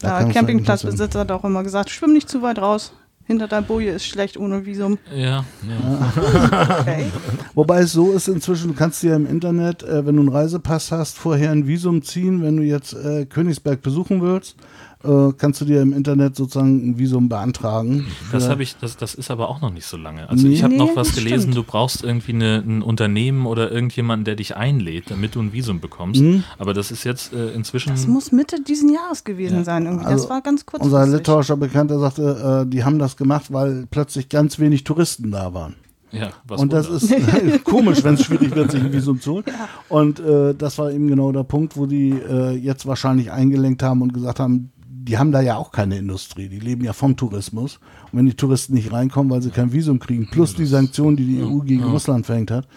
Da 0.00 0.22
Ja, 0.22 0.32
Campingplatzbesitzer 0.32 1.20
hat 1.20 1.32
auch 1.32 1.44
immer 1.44 1.62
gesagt, 1.64 1.90
schwimm 1.90 2.14
nicht 2.14 2.30
zu 2.30 2.40
weit 2.40 2.58
raus. 2.58 2.94
Hinter 3.28 3.46
der 3.46 3.60
Boje 3.60 3.90
ist 3.92 4.06
schlecht 4.06 4.38
ohne 4.38 4.64
Visum. 4.64 4.96
ja, 5.14 5.44
ja. 5.62 6.80
Okay. 6.80 7.04
Wobei 7.54 7.80
es 7.80 7.92
so 7.92 8.12
ist 8.12 8.26
inzwischen, 8.26 8.68
du 8.68 8.74
kannst 8.74 9.02
dir 9.02 9.14
im 9.14 9.26
Internet, 9.26 9.82
äh, 9.82 10.06
wenn 10.06 10.16
du 10.16 10.22
einen 10.22 10.30
Reisepass 10.30 10.90
hast, 10.92 11.18
vorher 11.18 11.50
ein 11.52 11.66
Visum 11.66 12.00
ziehen, 12.00 12.42
wenn 12.42 12.56
du 12.56 12.62
jetzt 12.62 12.94
äh, 12.94 13.26
Königsberg 13.26 13.82
besuchen 13.82 14.22
willst, 14.22 14.56
äh, 15.04 15.32
kannst 15.38 15.60
du 15.60 15.64
dir 15.64 15.80
im 15.80 15.92
Internet 15.92 16.34
sozusagen 16.36 16.90
ein 16.90 16.98
Visum 16.98 17.28
beantragen. 17.28 18.06
Das 18.32 18.48
habe 18.48 18.62
ich, 18.62 18.76
das, 18.76 18.96
das 18.96 19.14
ist 19.14 19.30
aber 19.30 19.48
auch 19.48 19.60
noch 19.60 19.70
nicht 19.72 19.86
so 19.86 19.96
lange. 19.96 20.28
Also 20.28 20.46
Nee. 20.46 20.54
ich 20.54 20.62
habe 20.64 20.72
Nee, 20.72 20.78
noch 20.78 20.96
was 20.96 21.14
gelesen, 21.14 21.52
stimmt. 21.52 21.56
du 21.56 21.62
brauchst 21.62 22.02
irgendwie 22.02 22.32
eine, 22.32 22.56
ein 22.66 22.82
Unternehmen 22.82 23.46
oder 23.46 23.70
irgendjemanden, 23.70 24.24
der 24.24 24.34
dich 24.34 24.56
einlädt, 24.56 25.10
damit 25.10 25.34
du 25.36 25.40
ein 25.40 25.52
Visum 25.52 25.80
bekommst. 25.80 26.20
Mhm. 26.20 26.42
Aber 26.58 26.74
das 26.74 26.90
ist 26.90 27.04
jetzt 27.04 27.32
äh, 27.32 27.50
inzwischen. 27.52 27.90
Das 27.90 28.06
muss 28.06 28.32
Mitte 28.32 28.60
diesen 28.62 28.92
Jahres 28.92 29.22
gewesen 29.24 29.64
sein. 29.64 29.86
Irgendwie. 29.86 30.04
Also, 30.06 30.22
das 30.24 30.30
war 30.30 30.42
ganz 30.42 30.66
kurz. 30.66 30.82
Unser 30.84 31.06
litauischer 31.06 31.56
Bekannter 31.56 31.98
sagte, 32.00 32.64
äh, 32.66 32.70
die 32.70 32.82
haben 32.84 32.98
das 32.98 33.16
gemacht, 33.16 33.52
weil 33.52 33.86
plötzlich 33.90 34.28
ganz 34.28 34.58
wenig 34.58 34.84
Touristen 34.84 35.30
da 35.30 35.54
waren. 35.54 35.74
ja, 36.10 36.30
was 36.46 36.60
und 36.60 36.72
das 36.72 36.88
ist 36.88 37.12
komisch, 37.64 38.02
wenn 38.02 38.14
es 38.14 38.24
schwierig 38.24 38.54
wird, 38.56 38.72
sich 38.72 38.82
ein 38.82 38.92
Visum 38.92 39.20
zu 39.20 39.32
holen. 39.34 39.44
Und 39.88 40.18
äh, 40.20 40.54
das 40.54 40.76
war 40.78 40.90
eben 40.90 41.06
genau 41.06 41.30
der 41.32 41.44
Punkt, 41.44 41.76
wo 41.76 41.86
die 41.86 42.10
äh, 42.10 42.50
jetzt 42.56 42.86
wahrscheinlich 42.86 43.30
eingelenkt 43.30 43.82
haben 43.82 44.02
und 44.02 44.12
gesagt 44.12 44.40
haben, 44.40 44.72
die 45.08 45.16
haben 45.16 45.32
da 45.32 45.40
ja 45.40 45.56
auch 45.56 45.72
keine 45.72 45.96
Industrie, 45.96 46.48
die 46.48 46.60
leben 46.60 46.84
ja 46.84 46.92
vom 46.92 47.16
Tourismus. 47.16 47.80
Und 48.12 48.18
wenn 48.18 48.26
die 48.26 48.34
Touristen 48.34 48.74
nicht 48.74 48.92
reinkommen, 48.92 49.30
weil 49.32 49.40
sie 49.40 49.50
kein 49.50 49.72
Visum 49.72 49.98
kriegen, 49.98 50.28
plus 50.30 50.54
die 50.54 50.66
Sanktionen, 50.66 51.16
die 51.16 51.24
die 51.24 51.42
EU 51.42 51.60
gegen 51.60 51.84
Russland 51.84 52.26
verhängt 52.26 52.50
hat, 52.50 52.68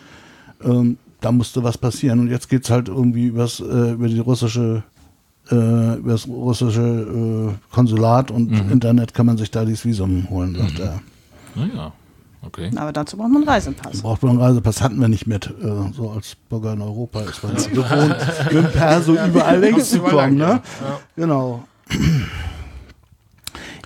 ähm, 0.63 0.97
da 1.19 1.31
musste 1.31 1.61
was 1.63 1.77
passieren. 1.77 2.19
Und 2.21 2.29
jetzt 2.29 2.49
geht 2.49 2.63
es 2.63 2.69
halt 2.69 2.87
irgendwie 2.87 3.25
übers, 3.25 3.59
äh, 3.59 3.91
über 3.91 4.07
die 4.07 4.19
russische 4.19 4.83
äh, 5.49 5.95
über 5.97 6.11
das 6.11 6.27
russische 6.27 6.81
äh, 6.81 7.73
Konsulat 7.73 8.31
und 8.31 8.51
Internet 8.71 9.13
kann 9.13 9.25
man 9.25 9.37
sich 9.37 9.51
da 9.51 9.65
dieses 9.65 9.83
Visum 9.83 10.29
holen, 10.29 10.55
sagt 10.55 10.79
er. 10.79 11.01
Naja, 11.55 11.91
okay. 12.43 12.69
Aber 12.75 12.93
dazu 12.93 13.17
braucht 13.17 13.29
man 13.29 13.41
einen 13.41 13.49
Reisepass. 13.49 14.01
Braucht 14.01 14.23
man 14.23 14.31
einen 14.31 14.41
Reisepass, 14.41 14.81
hatten 14.81 15.01
wir 15.01 15.09
nicht 15.09 15.27
mit. 15.27 15.47
Äh, 15.47 15.91
so 15.93 16.11
als 16.11 16.35
Bürger 16.47 16.73
in 16.73 16.81
Europa 16.81 17.21
ist 17.21 17.43
man 17.43 17.55
gewohnt, 17.55 18.15
mit 18.45 18.53
dem 18.53 18.71
Perso 18.71 19.13
überall 19.27 19.59
längs 19.59 19.89
zu 19.89 19.99
kommen. 19.99 20.37
Ne? 20.37 20.61
Genau. 21.15 21.63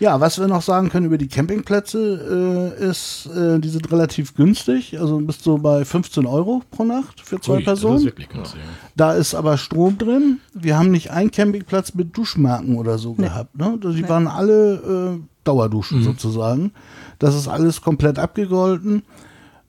Ja, 0.02 0.20
was 0.20 0.38
wir 0.40 0.48
noch 0.48 0.62
sagen 0.62 0.90
können 0.90 1.06
über 1.06 1.18
die 1.18 1.30
Campingplätze 1.30 2.74
äh, 2.80 2.84
ist, 2.90 3.28
äh, 3.28 3.60
die 3.60 3.70
sind 3.70 3.90
relativ 3.92 4.36
günstig. 4.36 5.00
Also 5.00 5.20
bist 5.20 5.44
so 5.44 5.58
bei 5.58 5.86
15 5.86 6.26
Euro 6.26 6.62
pro 6.70 6.84
Nacht 6.84 7.22
für 7.22 7.40
zwei 7.40 7.54
Ui, 7.54 7.60
Das 7.60 7.66
Personen. 7.80 7.98
ist 8.00 8.06
wirklich 8.06 8.28
günstig. 8.28 8.60
Da 8.98 9.14
ist 9.14 9.34
aber 9.36 9.58
Strom 9.58 9.98
drin. 9.98 10.40
Wir 10.54 10.78
haben 10.78 10.92
nicht 10.92 11.12
einen 11.12 11.32
Campingplatz 11.32 11.94
mit 11.94 12.16
Duschmarken 12.18 12.76
oder 12.78 12.98
so 12.98 13.14
gehabt. 13.14 13.58
Ne? 13.58 13.80
Die 13.82 14.08
waren 14.10 14.28
alle 14.28 15.16
äh, 15.16 15.20
Dauerduschen 15.46 16.04
sozusagen. 16.04 16.74
Das 17.20 17.34
ist 17.34 17.48
alles 17.48 17.82
komplett 17.82 18.20
abgegolten. 18.20 19.04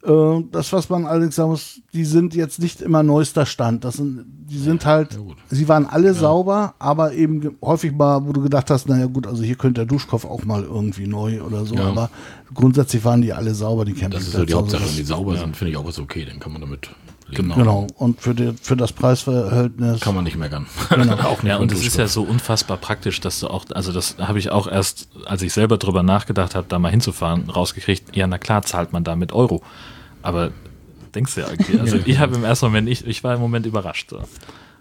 Äh, 0.06 0.44
das, 0.52 0.72
was 0.72 0.88
man 0.88 1.04
allerdings 1.06 1.34
sagen 1.34 1.50
muss, 1.50 1.80
die 1.92 2.04
sind 2.04 2.34
jetzt 2.34 2.58
nicht 2.60 2.80
immer 2.80 3.02
neuester 3.02 3.44
Stand. 3.46 3.84
Das 3.84 3.94
sind, 3.94 4.24
die 4.48 4.58
sind 4.58 4.86
halt, 4.86 5.14
ja 5.14 5.18
sie 5.50 5.68
waren 5.68 5.86
alle 5.86 6.14
sauber, 6.14 6.74
aber 6.78 7.12
eben 7.12 7.56
häufig 7.62 7.92
mal, 7.92 8.24
wo 8.26 8.32
du 8.32 8.40
gedacht 8.42 8.70
hast, 8.70 8.88
naja 8.88 9.06
gut, 9.06 9.26
also 9.26 9.42
hier 9.42 9.56
könnte 9.56 9.80
der 9.80 9.86
Duschkopf 9.86 10.24
auch 10.24 10.44
mal 10.44 10.62
irgendwie 10.62 11.06
neu 11.06 11.42
oder 11.42 11.64
so. 11.66 11.74
Ja. 11.74 11.88
Aber 11.88 12.10
grundsätzlich 12.54 13.04
waren 13.04 13.22
die 13.22 13.32
alle 13.32 13.54
sauber, 13.54 13.84
die 13.84 13.92
Das 13.92 14.00
Campingplätze. 14.02 14.30
ist 14.30 14.36
so 14.36 14.44
die 14.44 14.54
Hauptsache. 14.54 14.82
das- 14.82 14.90
Wenn 14.92 14.96
die 14.98 15.04
sauber 15.04 15.36
sind, 15.36 15.56
finde 15.56 15.70
ich 15.72 15.76
auch 15.76 15.88
ist 15.88 15.98
okay. 15.98 16.24
Dann 16.24 16.38
kann 16.38 16.52
man 16.52 16.60
damit 16.60 16.88
leben. 17.28 17.42
Genau. 17.42 17.54
Genau. 17.56 17.86
Und 17.96 18.20
für, 18.20 18.34
die, 18.34 18.52
für 18.60 18.76
das 18.76 18.92
Preisverhältnis. 18.92 20.00
Kann 20.00 20.14
man 20.14 20.22
nicht 20.24 20.36
meckern. 20.36 20.66
Genau. 20.90 21.14
auch 21.24 21.42
nicht 21.42 21.50
Ja, 21.50 21.56
und 21.56 21.72
es 21.72 21.84
ist 21.84 21.96
ja 21.96 22.06
so 22.06 22.22
unfassbar 22.22 22.76
praktisch, 22.76 23.20
dass 23.20 23.40
du 23.40 23.48
auch, 23.48 23.64
also 23.74 23.90
das 23.92 24.16
habe 24.18 24.38
ich 24.38 24.50
auch 24.50 24.68
erst, 24.68 25.08
als 25.24 25.42
ich 25.42 25.52
selber 25.52 25.76
drüber 25.78 26.02
nachgedacht 26.04 26.54
habe, 26.54 26.66
da 26.68 26.78
mal 26.78 26.90
hinzufahren, 26.90 27.50
rausgekriegt, 27.50 28.14
ja, 28.14 28.26
na 28.28 28.38
klar, 28.38 28.62
zahlt 28.62 28.92
man 28.92 29.02
da 29.02 29.16
mit 29.16 29.32
Euro. 29.32 29.62
Aber 30.26 30.50
denkst 31.14 31.36
du 31.36 31.42
ja, 31.42 31.46
okay, 31.46 31.78
also 31.78 31.98
ich 32.04 32.18
habe 32.18 32.34
im 32.34 32.42
ersten 32.42 32.66
Moment, 32.66 32.88
ich, 32.88 33.06
ich 33.06 33.22
war 33.22 33.34
im 33.34 33.40
Moment 33.40 33.64
überrascht. 33.64 34.10
So. 34.10 34.18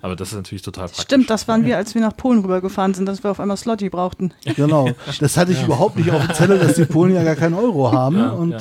Aber 0.01 0.15
das 0.15 0.29
ist 0.29 0.35
natürlich 0.35 0.63
total 0.63 0.85
praktisch. 0.85 1.03
Stimmt, 1.03 1.29
das 1.29 1.47
waren 1.47 1.65
wir, 1.65 1.77
als 1.77 1.93
wir 1.93 2.01
nach 2.01 2.17
Polen 2.17 2.39
rübergefahren 2.39 2.95
sind, 2.95 3.05
dass 3.05 3.23
wir 3.23 3.29
auf 3.29 3.39
einmal 3.39 3.55
Slotty 3.55 3.89
brauchten. 3.89 4.33
Genau. 4.55 4.89
Das 5.19 5.37
hatte 5.37 5.51
ich 5.51 5.63
überhaupt 5.63 5.97
nicht 5.97 6.09
auf 6.09 6.25
dem 6.25 6.33
Zettel, 6.33 6.57
dass 6.57 6.73
die 6.75 6.85
Polen 6.85 7.13
ja 7.13 7.23
gar 7.23 7.35
keinen 7.35 7.53
Euro 7.53 7.91
haben. 7.91 8.27
und 8.31 8.51
ja. 8.51 8.57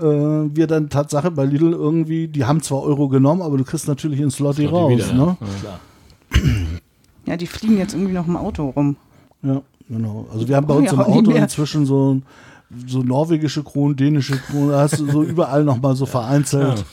äh, 0.00 0.56
wir 0.56 0.66
dann 0.66 0.88
Tatsache 0.88 1.30
bei 1.30 1.44
Lidl 1.44 1.72
irgendwie, 1.72 2.28
die 2.28 2.46
haben 2.46 2.62
zwar 2.62 2.82
Euro 2.82 3.08
genommen, 3.08 3.42
aber 3.42 3.58
du 3.58 3.64
kriegst 3.64 3.86
natürlich 3.86 4.18
einen 4.20 4.30
Slotty 4.30 4.68
Slotty 4.68 4.74
raus. 4.74 4.90
wieder, 4.90 5.06
ja. 5.08 5.14
ne? 5.14 5.36
Klar. 5.60 5.80
Ja, 7.26 7.36
die 7.36 7.46
fliegen 7.46 7.76
jetzt 7.76 7.92
irgendwie 7.92 8.14
noch 8.14 8.26
im 8.26 8.38
Auto 8.38 8.70
rum. 8.70 8.96
ja. 9.42 9.60
genau. 9.90 10.26
Also 10.32 10.48
wir 10.48 10.56
haben 10.56 10.66
bei 10.66 10.74
Oh 10.74 10.78
uns 10.78 10.86
ja, 10.86 10.94
im 10.94 11.00
Auto 11.00 11.30
inzwischen 11.32 11.84
so, 11.84 12.22
so 12.86 13.02
norwegische 13.02 13.62
Kronen, 13.62 13.96
dänische 13.96 14.36
Kronen, 14.38 14.74
hast 14.74 14.98
du 14.98 15.10
so 15.10 15.22
überall 15.22 15.64
nochmal 15.64 15.94
so 15.94 16.06
vereinzelt. 16.06 16.84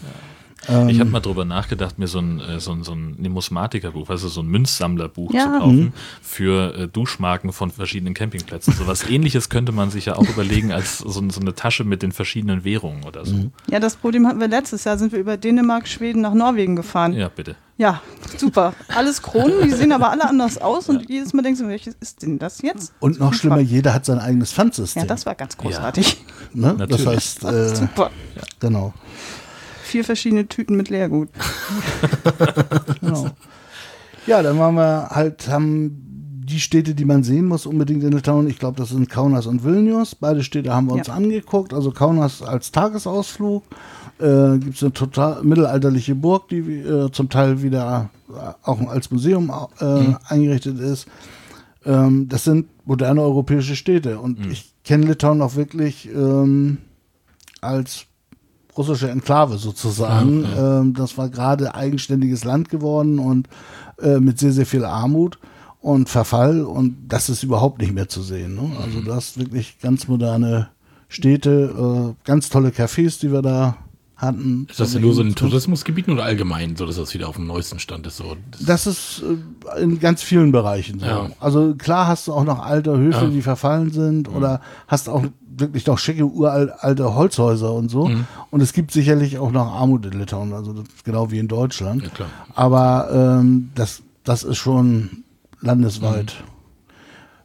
Ähm, 0.70 0.90
Ich 0.90 1.00
habe 1.00 1.10
mal 1.10 1.20
drüber 1.20 1.46
nachgedacht, 1.46 2.00
mir 2.00 2.08
so 2.08 2.20
ein, 2.20 2.40
äh, 2.40 2.60
so 2.60 2.72
ein, 2.72 2.84
so 2.84 2.94
ein 2.94 3.16
Numismatikerbuch, 3.20 4.10
also 4.10 4.28
so 4.28 4.42
ein 4.42 4.48
Münzsammlerbuch 4.48 5.34
Ja. 5.34 5.46
zu 5.54 5.60
kaufen 5.60 5.94
für 6.22 6.76
äh, 6.76 6.88
Duschmarken 6.88 7.52
von 7.54 7.72
verschiedenen 7.72 8.14
Campingplätzen. 8.14 8.74
So 8.74 8.88
was 8.88 9.04
ähnliches 9.10 9.50
könnte 9.50 9.72
man 9.72 9.92
sich 9.92 10.06
ja 10.06 10.16
auch 10.16 10.28
überlegen 10.30 10.72
als 10.72 11.00
so, 11.00 11.10
so 11.30 11.42
eine 11.42 11.54
Tasche 11.56 11.84
mit 11.84 12.02
den 12.02 12.12
verschiedenen 12.12 12.64
Währungen 12.64 13.04
oder 13.04 13.26
so. 13.26 13.52
Ja, 13.70 13.80
das 13.80 13.96
Problem 13.96 14.28
hatten 14.28 14.40
wir 14.40 14.48
letztes 14.48 14.84
Jahr, 14.84 14.98
sind 14.98 15.12
wir 15.12 15.20
über 15.20 15.38
Dänemark, 15.38 15.88
Schweden 15.88 16.22
nach 16.22 16.34
Norwegen 16.34 16.76
gefahren. 16.76 17.14
Ja, 17.14 17.20
Ja, 17.20 17.30
bitte. 17.30 17.56
super. 18.38 18.74
Alles 18.96 19.22
Kronen, 19.22 19.64
die 19.64 19.72
sehen 19.72 19.92
aber 19.92 20.12
alle 20.12 20.28
anders 20.30 20.58
aus 20.60 20.90
und 20.90 21.10
jedes 21.10 21.34
Mal 21.34 21.42
denkst 21.42 21.60
du, 21.60 21.68
welches 21.68 21.96
ist 22.00 22.22
denn 22.22 22.40
das 22.40 22.62
jetzt? 22.62 22.94
Und 23.00 23.20
noch 23.20 23.34
schlimmer, 23.34 23.60
jeder 23.60 23.94
hat 23.94 24.06
sein 24.06 24.20
eigenes 24.20 24.54
Pfandsystem. 24.54 25.02
Ja, 25.04 25.08
das 25.08 25.26
war 25.26 25.36
ganz 25.36 25.58
großartig. 25.58 26.24
ne? 26.54 26.76
Das 26.78 26.90
natürlich. 26.90 27.08
heißt, 27.08 27.44
äh, 27.46 27.76
Super. 27.76 28.12
genau. 28.60 28.94
Vier 29.94 30.04
verschiedene 30.04 30.48
Tüten 30.48 30.76
mit 30.76 30.90
Leergut. 30.90 31.30
genau. 33.00 33.28
Ja, 34.26 34.42
dann 34.42 34.58
waren 34.58 34.74
wir 34.74 35.10
halt, 35.12 35.48
haben 35.50 36.42
die 36.48 36.60
Städte, 36.60 36.96
die 36.96 37.06
man 37.06 37.22
sehen 37.22 37.46
muss 37.46 37.68
unbedingt 37.68 38.04
in 38.04 38.12
Litauen, 38.12 38.48
ich 38.50 38.58
glaube, 38.58 38.76
das 38.76 38.90
sind 38.90 39.08
Kaunas 39.08 39.46
und 39.46 39.64
Vilnius. 39.64 40.16
Beide 40.16 40.42
Städte 40.44 40.74
haben 40.74 40.88
wir 40.88 40.94
uns 40.94 41.06
Ja. 41.06 41.14
angeguckt. 41.14 41.76
Also 41.76 41.92
Kaunas 41.92 42.42
als 42.42 42.72
Tagesausflug. 42.72 43.62
Äh, 44.18 44.58
Gibt 44.58 44.78
es 44.78 44.82
eine 44.82 44.94
total 44.94 45.44
mittelalterliche 45.44 46.16
Burg, 46.16 46.50
die 46.50 46.58
äh, 46.80 47.12
zum 47.12 47.30
Teil 47.30 47.62
wieder 47.62 48.10
äh, 48.32 48.34
auch 48.64 48.82
als 48.88 49.12
Museum 49.12 49.54
äh, 49.80 50.16
eingerichtet 50.28 50.80
ist. 50.80 51.06
Ähm, 51.86 52.28
das 52.30 52.46
sind 52.46 52.66
moderne 52.86 53.22
europäische 53.22 53.76
Städte. 53.76 54.18
Und 54.18 54.44
ich 54.48 54.74
kenne 54.84 55.06
Litauen 55.06 55.44
auch 55.44 55.56
wirklich 55.56 56.10
ähm, 56.12 56.80
als 57.62 58.08
russische 58.78 59.10
Enklave 59.10 59.58
sozusagen. 59.58 60.46
Ähm, 60.58 60.94
das 60.94 61.18
war 61.18 61.30
gerade 61.30 61.76
eigenständiges 61.76 62.44
Land 62.44 62.70
geworden 62.70 63.20
und 63.20 63.48
äh, 64.02 64.20
mit 64.20 64.40
sehr, 64.40 64.52
sehr 64.52 64.66
viel 64.66 64.86
Armut 64.86 65.40
und 65.82 66.10
Verfall. 66.10 66.62
Und 66.62 66.96
das 67.08 67.30
ist 67.30 67.44
überhaupt 67.44 67.82
nicht 67.82 67.94
mehr 67.94 68.10
zu 68.10 68.22
sehen. 68.22 68.56
Ne? 68.56 68.72
Also 68.82 69.02
du 69.02 69.14
hast 69.14 69.38
wirklich 69.38 69.80
ganz 69.80 70.08
moderne 70.08 70.70
Städte, 71.08 72.16
äh, 72.16 72.26
ganz 72.26 72.50
tolle 72.50 72.70
Cafés, 72.70 73.20
die 73.20 73.32
wir 73.32 73.42
da 73.42 73.78
hatten. 74.16 74.68
Ist 74.70 74.80
das 74.80 74.94
denn 74.94 75.02
nur 75.02 75.14
so 75.14 75.22
in 75.22 75.36
Tourismusgebieten 75.36 76.14
oder 76.14 76.24
allgemein, 76.24 76.76
so 76.76 76.86
dass 76.86 76.96
das 76.98 77.14
wieder 77.14 77.28
auf 77.28 77.36
dem 77.36 77.48
neuesten 77.48 77.80
Stand 77.80 78.08
ist? 78.08 78.18
So, 78.18 78.38
das, 78.52 78.66
Das 78.66 78.88
ist 78.88 79.24
äh, 79.76 79.82
in 79.82 80.00
ganz 80.00 80.22
vielen 80.24 80.52
Bereichen 80.52 81.00
so. 81.00 81.06
Ja. 81.06 81.30
Also 81.40 81.74
klar 81.76 82.08
hast 82.08 82.28
du 82.28 82.34
auch 82.34 82.44
noch 82.44 82.60
alte 82.60 82.98
Höfe, 82.98 83.26
Ja. 83.26 83.30
die 83.30 83.42
verfallen 83.42 83.92
sind 83.92 84.30
oder 84.30 84.62
hast 84.88 85.10
auch 85.10 85.24
wirklich 85.56 85.86
noch 85.86 86.00
schicke 86.00 86.26
uralte 86.26 87.14
Holzhäuser 87.16 87.74
und 87.74 87.90
so. 87.90 88.08
Mhm. 88.08 88.26
Und 88.50 88.62
es 88.62 88.74
gibt 88.74 88.92
sicherlich 88.92 89.38
auch 89.40 89.52
noch 89.52 89.68
Armut 89.68 90.06
in 90.06 90.18
Litauen, 90.20 90.54
also 90.54 90.74
das 90.74 90.84
ist 90.96 91.04
genau 91.06 91.30
wie 91.32 91.40
in 91.40 91.48
Deutschland. 91.48 92.04
Ja, 92.04 92.10
klar. 92.10 92.30
Aber 92.56 93.40
ähm, 93.42 93.72
das, 93.76 94.02
das 94.24 94.44
ist 94.44 94.58
schon 94.58 95.24
landesweit. 95.62 96.36
Mhm. 96.40 96.50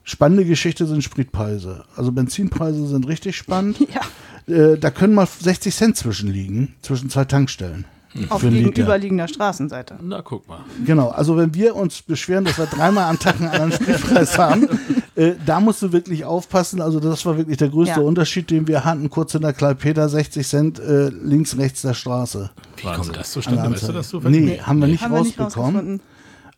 Spannende 0.04 0.46
Geschichte 0.46 0.86
sind 0.86 1.04
Spritpreise. 1.04 1.84
Also 1.94 2.12
Benzinpreise 2.12 2.86
sind 2.86 3.06
richtig 3.08 3.36
spannend. 3.36 3.78
Ja, 3.94 4.00
Äh, 4.48 4.78
da 4.78 4.90
können 4.90 5.14
mal 5.14 5.26
60 5.26 5.74
Cent 5.74 5.96
zwischen 5.96 6.30
liegen, 6.32 6.74
zwischen 6.82 7.10
zwei 7.10 7.24
Tankstellen. 7.24 7.84
auf 8.30 8.42
einen 8.42 8.52
Liter. 8.54 8.70
gegenüberliegender 8.70 9.28
Straßenseite. 9.28 9.96
Na, 10.02 10.22
guck 10.22 10.48
mal. 10.48 10.60
Genau, 10.86 11.10
also 11.10 11.36
wenn 11.36 11.54
wir 11.54 11.76
uns 11.76 12.00
beschweren, 12.02 12.44
dass 12.46 12.56
wir 12.58 12.64
dreimal 12.66 13.04
am 13.04 13.18
Tag 13.18 13.36
einen 13.40 13.48
anderen 13.50 13.72
Spritpreis 13.72 14.38
haben, 14.38 14.66
äh, 15.14 15.32
da 15.44 15.60
musst 15.60 15.82
du 15.82 15.92
wirklich 15.92 16.24
aufpassen. 16.24 16.80
Also 16.80 17.00
das 17.00 17.24
war 17.26 17.36
wirklich 17.36 17.58
der 17.58 17.68
größte 17.68 18.00
Ja. 18.00 18.06
Unterschied, 18.06 18.50
den 18.50 18.66
wir 18.66 18.84
hatten. 18.84 19.10
Kurz 19.10 19.34
in 19.34 19.42
der 19.42 19.52
Kleipeda 19.52 20.08
60 20.08 20.46
Cent 20.48 20.78
äh, 20.80 21.08
links, 21.10 21.56
rechts 21.58 21.82
der 21.82 21.94
Straße. 21.94 22.50
wie 22.78 22.84
Wahnsinn. 22.84 23.02
kommt 23.02 23.16
das 23.16 23.26
an 23.36 23.42
zustande? 23.42 23.70
Weißt 23.72 23.88
du 23.88 23.92
das 23.92 24.08
zufällig? 24.08 24.40
Nee, 24.40 24.60
haben 24.62 24.80
wir 24.80 24.88
nicht 24.88 25.02
Haben 25.02 25.12
wir 25.14 25.20
nicht 25.22 25.38
rausbekommen. 25.38 26.00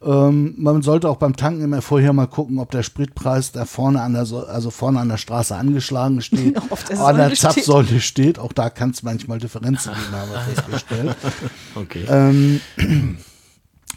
Ähm, 0.03 0.55
man 0.57 0.81
sollte 0.83 1.09
auch 1.09 1.17
beim 1.17 1.37
Tanken 1.37 1.63
immer 1.63 1.83
vorher 1.83 2.13
mal 2.13 2.27
gucken, 2.27 2.59
ob 2.59 2.71
der 2.71 2.83
Spritpreis 2.83 3.53
da 3.53 3.65
vorne 3.67 4.01
an 4.01 4.15
der, 4.15 4.25
So- 4.27 4.47
also 4.47 4.71
vorne 4.71 4.99
an 5.01 5.09
der 5.11 5.19
Straße 5.19 5.55
angeschlagen 5.55 6.21
steht, 6.23 6.57
Auf 6.71 6.85
der 6.85 7.01
an 7.01 7.17
der 7.17 7.27
steht. 7.29 7.39
Zapfsäule 7.41 8.01
steht. 8.01 8.39
Auch 8.39 8.53
da 8.53 8.71
kann 8.71 8.91
es 8.91 9.03
manchmal 9.03 9.39
Differenzen 9.39 9.93
geben, 9.95 10.13
haben 10.13 10.31
wir 10.31 10.41
festgestellt. 10.55 11.17
Okay. 11.75 12.05
Ähm, 12.09 12.61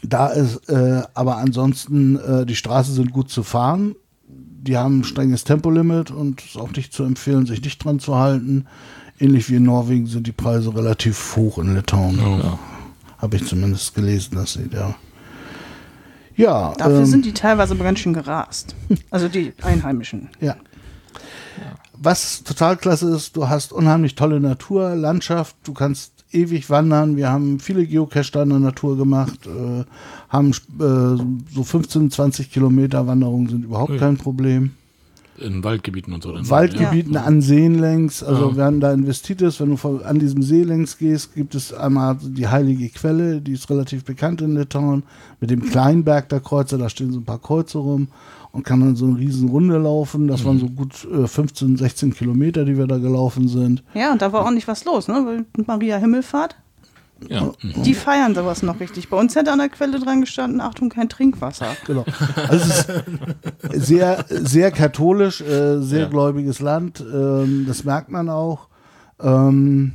da 0.02 0.28
ist, 0.28 0.68
äh, 0.68 1.02
aber 1.14 1.38
ansonsten, 1.38 2.16
äh, 2.16 2.46
die 2.46 2.56
Straßen 2.56 2.94
sind 2.94 3.12
gut 3.12 3.30
zu 3.30 3.42
fahren. 3.42 3.94
Die 4.28 4.76
haben 4.76 5.00
ein 5.00 5.04
strenges 5.04 5.44
Tempolimit 5.44 6.10
und 6.10 6.42
ist 6.44 6.56
auch 6.56 6.70
nicht 6.72 6.92
zu 6.92 7.04
empfehlen, 7.04 7.46
sich 7.46 7.62
nicht 7.62 7.84
dran 7.84 7.98
zu 7.98 8.16
halten. 8.16 8.66
Ähnlich 9.18 9.48
wie 9.50 9.56
in 9.56 9.62
Norwegen 9.64 10.06
sind 10.06 10.26
die 10.26 10.32
Preise 10.32 10.74
relativ 10.74 11.36
hoch 11.36 11.58
in 11.58 11.74
Litauen. 11.74 12.18
Ja. 12.18 12.58
Habe 13.18 13.36
ich 13.36 13.46
zumindest 13.46 13.94
gelesen, 13.94 14.34
dass 14.36 14.54
sie 14.54 14.68
da. 14.68 14.78
Ja, 14.88 14.94
Dafür 16.76 17.00
ähm, 17.00 17.06
sind 17.06 17.24
die 17.24 17.32
teilweise 17.32 17.74
aber 17.74 17.84
ganz 17.84 18.00
schön 18.00 18.14
gerast. 18.14 18.74
Also 19.10 19.28
die 19.28 19.52
Einheimischen. 19.62 20.30
Ja. 20.40 20.56
Was 21.96 22.42
total 22.42 22.76
klasse 22.76 23.14
ist, 23.14 23.36
du 23.36 23.48
hast 23.48 23.72
unheimlich 23.72 24.14
tolle 24.14 24.40
Natur, 24.40 24.94
Landschaft, 24.96 25.56
du 25.64 25.72
kannst 25.72 26.24
ewig 26.32 26.68
wandern. 26.68 27.16
Wir 27.16 27.30
haben 27.30 27.60
viele 27.60 27.86
Geocache 27.86 28.32
da 28.32 28.42
in 28.42 28.50
der 28.50 28.58
Natur 28.58 28.96
gemacht, 28.96 29.46
äh, 29.46 29.84
haben 30.28 30.50
äh, 30.50 31.54
so 31.54 31.62
15, 31.62 32.10
20 32.10 32.50
Kilometer 32.50 33.06
Wanderungen 33.06 33.48
sind 33.48 33.64
überhaupt 33.64 33.92
Ui. 33.92 33.98
kein 33.98 34.16
Problem. 34.16 34.72
In 35.38 35.64
Waldgebieten 35.64 36.12
und 36.14 36.22
so. 36.22 36.32
Dann, 36.32 36.48
Waldgebieten 36.48 37.16
an 37.16 37.40
Seen 37.40 37.78
längs, 37.78 38.22
also 38.22 38.50
Ja. 38.50 38.56
wir 38.56 38.64
haben 38.64 38.80
da 38.80 38.92
investiert 38.92 39.42
ist, 39.42 39.60
wenn 39.60 39.74
du 39.74 39.98
an 40.04 40.18
diesem 40.18 40.42
See 40.42 40.62
längs 40.62 40.96
gehst, 40.96 41.34
gibt 41.34 41.54
es 41.54 41.72
einmal 41.72 42.16
die 42.22 42.46
heilige 42.46 42.88
Quelle, 42.90 43.40
die 43.40 43.52
ist 43.52 43.68
relativ 43.68 44.04
bekannt 44.04 44.40
in 44.42 44.54
Litauen, 44.56 45.02
mit 45.40 45.50
dem 45.50 45.62
Kleinberg 45.62 46.28
der 46.28 46.40
Kreuzer, 46.40 46.78
da 46.78 46.88
stehen 46.88 47.12
so 47.12 47.18
ein 47.18 47.24
paar 47.24 47.40
Kreuze 47.40 47.78
rum 47.78 48.08
und 48.52 48.64
kann 48.64 48.78
dann 48.80 48.94
so 48.94 49.06
eine 49.06 49.18
riesen 49.18 49.48
Runde 49.48 49.76
laufen. 49.78 50.28
Das 50.28 50.44
waren 50.44 50.60
so 50.60 50.68
gut 50.68 51.06
äh, 51.12 51.26
15, 51.26 51.76
16 51.76 52.14
Kilometer, 52.14 52.64
die 52.64 52.78
wir 52.78 52.86
da 52.86 52.98
gelaufen 52.98 53.48
sind. 53.48 53.82
Ja, 53.94 54.12
und 54.12 54.22
da 54.22 54.32
war 54.32 54.46
auch 54.46 54.50
nicht 54.52 54.68
was 54.68 54.84
los, 54.84 55.08
ne? 55.08 55.14
Weil 55.26 55.64
Maria 55.66 55.96
Himmelfahrt, 55.96 56.54
Ja. 57.28 57.52
die 57.62 57.94
feiern 57.94 58.34
sowas 58.34 58.62
noch 58.62 58.80
richtig. 58.80 59.08
Bei 59.08 59.16
uns 59.18 59.34
hätte 59.34 59.50
an 59.52 59.58
der 59.58 59.68
Quelle 59.70 59.98
dran 59.98 60.20
gestanden, 60.20 60.60
Achtung, 60.60 60.88
kein 60.90 61.08
Trinkwasser. 61.08 61.68
Genau. 61.86 62.04
Also 62.48 62.64
es 62.70 62.78
ist 63.76 63.86
sehr, 63.86 64.24
sehr 64.28 64.70
katholisch, 64.70 65.40
äh, 65.40 65.80
sehr 65.80 66.00
Ja. 66.02 66.08
gläubiges 66.08 66.60
Land. 66.60 67.00
Ähm, 67.12 67.64
das 67.66 67.84
merkt 67.84 68.10
man 68.10 68.28
auch. 68.28 68.68
Ähm, 69.22 69.92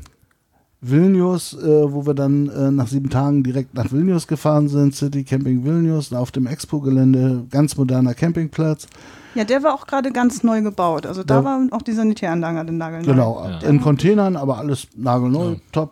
Vilnius, 0.82 1.54
äh, 1.56 1.92
wo 1.92 2.06
wir 2.06 2.14
dann 2.14 2.48
äh, 2.50 2.72
nach 2.72 2.88
sieben 2.88 3.10
Tagen 3.10 3.44
direkt 3.44 3.74
nach 3.74 3.92
Vilnius 3.92 4.28
gefahren 4.28 4.70
sind, 4.70 4.96
City 4.96 5.26
Camping 5.26 5.66
Vilnius, 5.66 6.14
auf 6.14 6.32
dem 6.32 6.48
Expo-Gelände, 6.48 7.46
ganz 7.52 7.76
moderner 7.76 8.14
Campingplatz. 8.14 8.88
Ja, 9.36 9.44
der 9.44 9.62
war 9.62 9.74
auch 9.76 9.86
gerade 9.88 10.12
ganz 10.12 10.42
neu 10.42 10.62
gebaut. 10.62 11.06
Also 11.06 11.24
da 11.24 11.40
Ja. 11.40 11.44
war 11.44 11.62
auch 11.72 11.82
die 11.82 11.92
Sanitäranlage 11.92 12.66
den 12.66 12.78
Nagel 12.78 13.04
Genau, 13.04 13.44
Ja. 13.46 13.60
in 13.68 13.82
Containern, 13.82 14.38
aber 14.38 14.58
alles 14.58 14.88
nagelneu, 14.96 15.56
top 15.74 15.92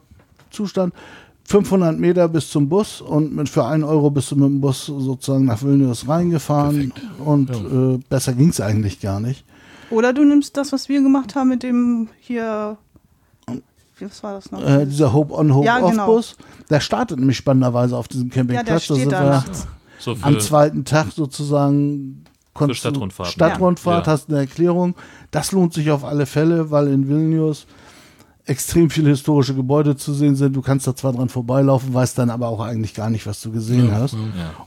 Zustand. 0.57 0.93
500 1.45 1.97
Meter 1.97 2.27
bis 2.27 2.49
zum 2.49 2.67
Bus 2.67 2.99
und 2.99 3.33
mit 3.33 3.47
für 3.47 3.63
1 3.65 3.81
Euro 3.85 4.09
bist 4.09 4.31
du 4.31 4.35
mit 4.35 4.45
dem 4.49 4.59
Bus 4.59 4.85
sozusagen 4.87 5.45
nach 5.45 5.63
Vilnius 5.63 6.05
reingefahren 6.07 6.89
Perfekt. 6.91 7.01
und 7.25 7.49
äh, 7.49 7.99
besser 8.09 8.33
ging 8.33 8.49
es 8.49 8.59
eigentlich 8.59 8.99
gar 8.99 9.21
nicht. 9.21 9.45
Oder 9.89 10.11
du 10.11 10.25
nimmst 10.25 10.57
das, 10.57 10.73
was 10.73 10.89
wir 10.89 11.01
gemacht 11.01 11.35
haben 11.35 11.47
mit 11.47 11.63
dem 11.63 12.09
hier. 12.19 12.75
Was 14.01 14.21
war 14.21 14.33
das 14.33 14.51
noch? 14.51 14.61
Äh, 14.61 14.85
dieser 14.85 15.13
Hope-on, 15.13 15.47
Ja, 15.63 15.79
genau. 15.79 15.89
Hope-off-Bus, 16.03 16.35
der 16.69 16.81
startet 16.81 17.17
nämlich 17.17 17.37
spannenderweise 17.37 17.95
auf 17.97 18.07
diesem 18.09 18.29
ja, 18.29 18.43
der 18.43 18.63
Campingplatz. 18.63 19.07
Da. 19.09 19.67
So 19.99 20.15
am 20.21 20.39
zweiten 20.39 20.83
Tag 20.85 21.07
sozusagen 21.15 22.23
konntest 22.53 22.79
du- 22.83 22.89
Stadtrundfahrten. 22.89 23.31
Stadtrundfahrt, 23.33 24.05
Ja. 24.05 24.11
hast 24.11 24.29
eine 24.29 24.39
Erklärung. 24.39 24.95
Das 25.31 25.51
lohnt 25.53 25.73
sich 25.73 25.89
auf 25.91 26.03
alle 26.03 26.25
Fälle, 26.25 26.69
weil 26.69 26.89
in 26.89 27.07
Vilnius 27.07 27.65
extrem 28.47 28.89
viele 28.89 29.09
historische 29.09 29.53
Gebäude 29.53 29.95
zu 29.95 30.13
sehen 30.13 30.35
sind. 30.35 30.55
Du 30.55 30.61
kannst 30.61 30.87
da 30.87 30.95
zwar 30.95 31.13
dran 31.13 31.29
vorbeilaufen, 31.29 31.93
weißt 31.93 32.17
dann 32.17 32.29
aber 32.29 32.47
auch 32.47 32.61
eigentlich 32.61 32.93
gar 32.93 33.09
nicht, 33.09 33.27
was 33.27 33.41
du 33.41 33.51
gesehen 33.51 33.91
hast. 33.93 34.13
ja. 34.13 34.19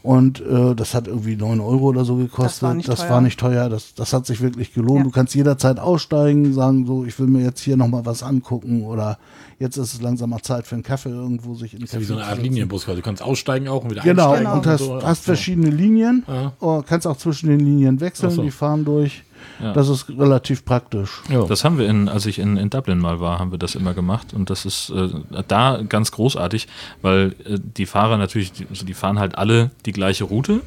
Und 0.02 0.40
äh, 0.40 0.74
das 0.74 0.94
hat 0.94 1.08
irgendwie 1.08 1.36
9 1.36 1.60
Euro 1.60 1.86
oder 1.86 2.04
so 2.04 2.16
gekostet. 2.16 2.44
Das 2.44 2.62
war 2.62 2.74
nicht 2.74 2.88
das 2.88 3.00
teuer. 3.00 3.10
war 3.10 3.20
nicht 3.20 3.40
teuer. 3.40 3.68
Das, 3.68 3.94
das 3.94 4.12
hat 4.12 4.26
sich 4.26 4.40
wirklich 4.40 4.72
gelohnt. 4.74 4.98
Ja. 4.98 5.04
Du 5.04 5.10
kannst 5.10 5.34
jederzeit 5.34 5.78
aussteigen, 5.80 6.52
sagen 6.52 6.86
so, 6.86 7.04
ich 7.04 7.18
will 7.18 7.26
mir 7.26 7.42
jetzt 7.42 7.60
hier 7.60 7.76
nochmal 7.76 8.04
was 8.06 8.22
angucken 8.22 8.84
oder 8.84 9.18
jetzt 9.58 9.76
ist 9.76 9.94
es 9.94 10.00
langsam 10.02 10.30
mal 10.30 10.40
Zeit 10.42 10.66
für 10.66 10.74
einen 10.74 10.82
Kaffee 10.84 11.10
irgendwo 11.10 11.54
sich 11.54 11.74
in 11.74 11.80
Das 11.80 11.92
ist 11.94 12.00
wie 12.00 12.04
so 12.04 12.14
eine 12.14 12.22
Art 12.24 12.30
zu 12.36 12.36
setzen. 12.42 12.52
Linienbus. 12.52 12.84
quasi. 12.84 12.96
Du 12.98 13.02
kannst 13.02 13.22
aussteigen 13.22 13.68
auch 13.68 13.82
und 13.84 13.90
wieder 13.90 14.02
Genau, 14.02 14.30
einsteigen. 14.32 14.52
und 14.58 14.66
hast, 14.66 14.80
so. 14.80 15.02
hast 15.02 15.24
verschiedene 15.24 15.70
Linien. 15.70 16.24
Ja. 16.28 16.52
Oh, 16.60 16.82
kannst 16.86 17.06
auch 17.06 17.16
zwischen 17.16 17.48
den 17.48 17.60
Linien 17.60 18.00
wechseln, 18.00 18.30
so. 18.30 18.42
die 18.42 18.50
fahren 18.50 18.84
durch. 18.84 19.22
Ja. 19.62 19.72
Das 19.72 19.88
ist 19.88 20.08
relativ 20.08 20.64
praktisch. 20.64 21.22
Ja. 21.28 21.44
Das 21.44 21.64
haben 21.64 21.78
wir 21.78 21.88
in, 21.88 22.08
als 22.08 22.26
ich 22.26 22.38
in, 22.38 22.56
in 22.56 22.70
Dublin 22.70 22.98
mal 22.98 23.20
war, 23.20 23.38
haben 23.38 23.50
wir 23.50 23.58
das 23.58 23.74
immer 23.74 23.94
gemacht 23.94 24.32
und 24.32 24.50
das 24.50 24.64
ist 24.64 24.90
äh, 24.90 25.08
da 25.46 25.82
ganz 25.88 26.12
großartig, 26.12 26.68
weil 27.02 27.34
äh, 27.44 27.58
die 27.58 27.86
Fahrer 27.86 28.16
natürlich, 28.16 28.52
die, 28.52 28.66
also 28.68 28.86
die 28.86 28.94
fahren 28.94 29.18
halt 29.18 29.36
alle 29.36 29.70
die 29.86 29.92
gleiche 29.92 30.24
Route, 30.24 30.60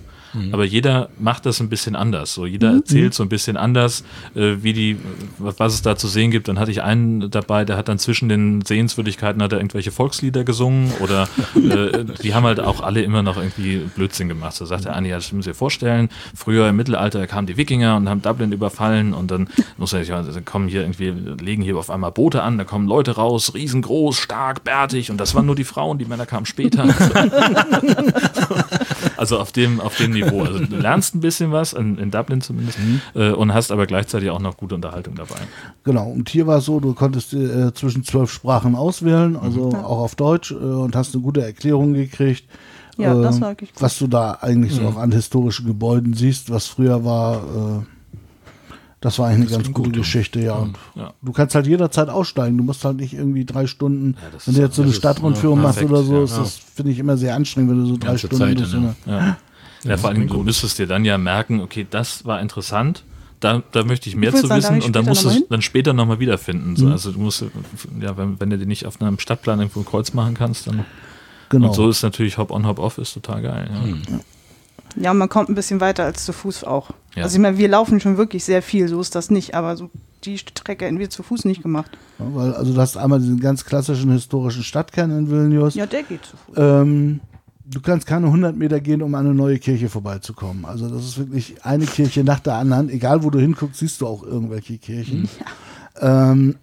aber 0.51 0.65
jeder 0.65 1.09
macht 1.19 1.45
das 1.45 1.59
ein 1.59 1.69
bisschen 1.69 1.95
anders. 1.95 2.33
So 2.33 2.45
jeder 2.45 2.73
erzählt 2.73 3.13
so 3.13 3.23
ein 3.23 3.29
bisschen 3.29 3.57
anders, 3.57 4.03
äh, 4.35 4.57
wie 4.61 4.73
die, 4.73 4.97
was 5.37 5.73
es 5.73 5.81
da 5.81 5.95
zu 5.95 6.07
sehen 6.07 6.31
gibt. 6.31 6.47
Dann 6.47 6.59
hatte 6.59 6.71
ich 6.71 6.81
einen 6.81 7.29
dabei, 7.29 7.65
der 7.65 7.77
hat 7.77 7.87
dann 7.87 7.99
zwischen 7.99 8.29
den 8.29 8.61
Sehenswürdigkeiten 8.61 9.41
hat 9.41 9.53
er 9.53 9.59
irgendwelche 9.59 9.91
Volkslieder 9.91 10.43
gesungen 10.43 10.91
oder 10.99 11.27
äh, 11.55 12.05
die 12.23 12.33
haben 12.33 12.45
halt 12.45 12.59
auch 12.59 12.81
alle 12.81 13.01
immer 13.01 13.21
noch 13.23 13.37
irgendwie 13.37 13.77
Blödsinn 13.95 14.27
gemacht. 14.27 14.55
So 14.55 14.65
sagt 14.65 14.85
der 14.85 14.95
eine, 14.95 15.09
ja, 15.09 15.15
das 15.15 15.31
müssen 15.31 15.43
Sie 15.43 15.49
sich 15.51 15.57
vorstellen, 15.57 16.09
früher 16.35 16.67
im 16.69 16.75
Mittelalter 16.75 17.25
kamen 17.27 17.47
die 17.47 17.57
Wikinger 17.57 17.95
und 17.95 18.09
haben 18.09 18.21
Dublin 18.21 18.51
überfallen 18.51 19.13
und 19.13 19.31
dann 19.31 19.49
muss 19.77 19.93
er 19.93 20.03
ja, 20.03 20.21
dann 20.21 20.45
kommen 20.45 20.67
hier 20.67 20.81
irgendwie, 20.81 21.09
legen 21.09 21.61
hier 21.61 21.77
auf 21.77 21.89
einmal 21.89 22.11
Boote 22.11 22.41
an, 22.41 22.57
da 22.57 22.63
kommen 22.63 22.87
Leute 22.87 23.11
raus, 23.15 23.53
riesengroß, 23.53 24.17
stark, 24.17 24.63
bärtig 24.63 25.11
und 25.11 25.17
das 25.17 25.35
waren 25.35 25.45
nur 25.45 25.55
die 25.55 25.63
Frauen, 25.63 25.97
die 25.97 26.05
Männer 26.05 26.25
kamen 26.25 26.45
später. 26.45 26.83
also 29.17 29.39
auf 29.39 29.51
dem, 29.51 29.79
auf 29.79 29.97
dem 29.97 30.11
Niveau. 30.11 30.41
Also 30.41 30.59
du 30.59 30.75
lernst 30.75 31.15
ein 31.15 31.19
bisschen 31.19 31.51
was, 31.51 31.73
in, 31.73 31.97
in 31.97 32.11
Dublin 32.11 32.41
zumindest, 32.41 32.77
äh, 33.15 33.31
und 33.31 33.53
hast 33.53 33.71
aber 33.71 33.85
gleichzeitig 33.85 34.29
auch 34.29 34.39
noch 34.39 34.57
gute 34.57 34.75
Unterhaltung 34.75 35.15
dabei. 35.15 35.39
Genau, 35.83 36.09
und 36.09 36.29
hier 36.29 36.47
war 36.47 36.57
es 36.57 36.65
so, 36.65 36.79
du 36.79 36.93
konntest 36.93 37.33
äh, 37.33 37.73
zwischen 37.73 38.03
zwölf 38.03 38.31
Sprachen 38.31 38.75
auswählen, 38.75 39.35
also 39.35 39.69
auch 39.69 39.99
auf 39.99 40.15
Deutsch, 40.15 40.51
äh, 40.51 40.55
und 40.55 40.95
hast 40.95 41.13
eine 41.13 41.23
gute 41.23 41.43
Erklärung 41.43 41.93
gekriegt. 41.93 42.45
Ja, 42.97 43.15
das 43.15 43.37
äh, 43.37 43.41
war 43.41 43.49
wirklich 43.49 43.73
gut. 43.73 43.81
was 43.81 43.97
du 43.97 44.07
da 44.07 44.37
eigentlich 44.41 44.73
so 44.73 44.83
auch 44.83 44.97
an 44.97 45.11
historischen 45.11 45.65
Gebäuden 45.65 46.13
siehst, 46.13 46.51
was 46.51 46.67
früher 46.67 47.03
war, 47.03 47.37
äh, 47.37 47.92
das 49.03 49.19
war 49.19 49.27
eigentlich 49.27 49.41
eine 49.41 49.49
ganz 49.49 49.63
klingt 49.63 49.75
gute 49.75 49.89
gut, 49.89 49.95
ja. 49.97 50.01
Geschichte, 50.01 50.39
ja. 50.39 50.55
Und 50.55 50.77
Ja. 50.95 51.13
Du 51.21 51.33
kannst 51.33 51.55
halt 51.55 51.67
jederzeit 51.67 52.07
aussteigen. 52.07 52.57
Du 52.57 52.63
musst 52.63 52.85
halt 52.85 52.97
nicht 52.97 53.13
irgendwie 53.13 53.43
drei 53.43 53.67
Stunden, 53.67 54.15
das 54.31 54.47
wenn 54.47 54.55
du 54.55 54.61
jetzt 54.61 54.75
so 54.77 54.81
eine 54.81 54.91
das 54.91 54.97
Stadtrundführung 54.97 55.57
ja, 55.57 55.63
machst 55.63 55.83
oder 55.83 56.03
so, 56.03 56.19
ja. 56.19 56.23
ist 56.23 56.37
das, 56.37 56.55
finde 56.55 56.93
ich, 56.93 56.99
immer 56.99 57.17
sehr 57.17 57.35
anstrengend, 57.35 57.71
wenn 57.71 57.79
du 57.81 57.85
so 57.85 57.97
drei 57.97 58.17
Stunden 58.17 58.37
Zeit, 58.37 58.57
durch 58.57 58.69
so 58.69 58.77
ja. 58.77 58.95
Ja. 59.05 59.37
Ja, 59.83 59.97
vor 59.97 60.11
allem, 60.11 60.29
du 60.29 60.41
müsstest 60.41 60.79
dir 60.79 60.87
dann 60.87 61.03
ja 61.03 61.17
merken, 61.17 61.59
okay, 61.59 61.85
das 61.89 62.23
war 62.23 62.39
interessant, 62.39 63.03
da, 63.41 63.61
da 63.73 63.83
möchte 63.83 64.07
ich 64.07 64.15
mehr 64.15 64.33
Ich 64.33 64.39
zu 64.39 64.47
sagen, 64.47 64.77
wissen 64.77 64.83
und 64.83 64.95
dann 64.95 65.03
musst 65.03 65.25
du 65.25 65.27
es 65.27 65.43
dann 65.49 65.61
später 65.61 65.91
nochmal 65.91 66.21
wiederfinden. 66.21 66.77
So, 66.77 66.87
also 66.87 67.11
du 67.11 67.19
musst, 67.19 67.43
ja, 67.99 68.15
wenn, 68.15 68.39
wenn 68.39 68.49
du 68.51 68.57
dir 68.57 68.65
nicht 68.65 68.85
auf 68.85 69.01
einem 69.01 69.19
Stadtplan 69.19 69.59
irgendwo 69.59 69.81
ein 69.81 69.85
Kreuz 69.85 70.13
machen 70.13 70.33
kannst, 70.33 70.67
dann. 70.67 70.85
genau. 71.49 71.67
Und 71.67 71.73
so 71.73 71.89
ist 71.89 72.03
natürlich 72.03 72.37
Hop-on, 72.37 72.65
Hop-off 72.65 72.97
ist 72.99 73.13
total 73.13 73.41
geil. 73.41 73.69
Ja. 74.09 74.19
Ja, 74.95 75.13
man 75.13 75.29
kommt 75.29 75.49
ein 75.49 75.55
bisschen 75.55 75.79
weiter 75.79 76.03
als 76.03 76.25
zu 76.25 76.33
Fuß 76.33 76.63
auch. 76.63 76.91
Ja. 77.15 77.23
Also 77.23 77.35
ich 77.35 77.41
meine, 77.41 77.57
wir 77.57 77.67
laufen 77.67 77.99
schon 77.99 78.17
wirklich 78.17 78.43
sehr 78.43 78.61
viel, 78.61 78.87
so 78.87 78.99
ist 79.01 79.15
das 79.15 79.29
nicht, 79.29 79.55
aber 79.55 79.75
so 79.77 79.89
die 80.23 80.37
Strecke 80.37 80.85
hätten 80.85 80.99
wir 80.99 81.09
zu 81.09 81.23
Fuß 81.23 81.45
nicht 81.45 81.63
gemacht. 81.63 81.91
Ja, 82.19 82.25
weil, 82.33 82.53
also 82.53 82.73
du 82.73 82.79
hast 82.79 82.97
einmal 82.97 83.19
diesen 83.19 83.39
ganz 83.39 83.65
klassischen 83.65 84.11
historischen 84.11 84.63
Stadtkern 84.63 85.11
in 85.11 85.29
Vilnius. 85.29 85.75
Ja, 85.75 85.85
der 85.85 86.03
geht 86.03 86.25
zu 86.25 86.37
Fuß. 86.37 86.55
Ähm, 86.57 87.19
du 87.65 87.81
kannst 87.81 88.07
keine 88.07 88.27
100 88.27 88.55
Meter 88.55 88.79
gehen, 88.79 89.01
um 89.01 89.13
an 89.15 89.25
eine 89.25 89.35
neue 89.35 89.59
Kirche 89.59 89.89
vorbeizukommen. 89.89 90.65
Also 90.65 90.89
das 90.89 91.03
ist 91.03 91.17
wirklich 91.17 91.65
eine 91.65 91.85
Kirche 91.85 92.23
nach 92.23 92.39
der 92.39 92.55
anderen. 92.55 92.89
Egal, 92.89 93.23
wo 93.23 93.29
du 93.29 93.39
hinguckst, 93.39 93.79
siehst 93.79 94.01
du 94.01 94.07
auch 94.07 94.23
irgendwelche 94.23 94.77
Kirchen. 94.77 95.27
Ähm, 95.99 96.55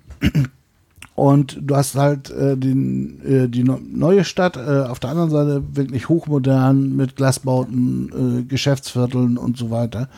und 1.20 1.58
du 1.60 1.76
hast 1.76 1.96
halt 1.96 2.30
äh, 2.30 2.56
den, 2.56 3.20
äh, 3.26 3.46
die 3.48 3.62
no- 3.62 3.78
neue 3.92 4.24
Stadt 4.24 4.56
äh, 4.56 4.84
auf 4.88 5.00
der 5.00 5.10
anderen 5.10 5.28
Seite 5.28 5.62
wirklich 5.74 6.08
hochmodern 6.08 6.96
mit 6.96 7.14
Glasbauten, 7.16 8.40
äh, 8.40 8.42
Geschäftsvierteln 8.44 9.36
und 9.36 9.58
so 9.58 9.70
weiter. 9.70 10.08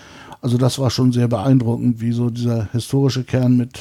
Also 0.43 0.59
das 0.59 0.79
war 0.79 0.91
schon 0.91 1.11
sehr 1.11 1.27
beeindruckend, 1.27 2.01
wie 2.01 2.13
so 2.13 2.31
dieser 2.31 2.69
historische 2.71 3.25
Kern 3.25 3.57
mit 3.57 3.81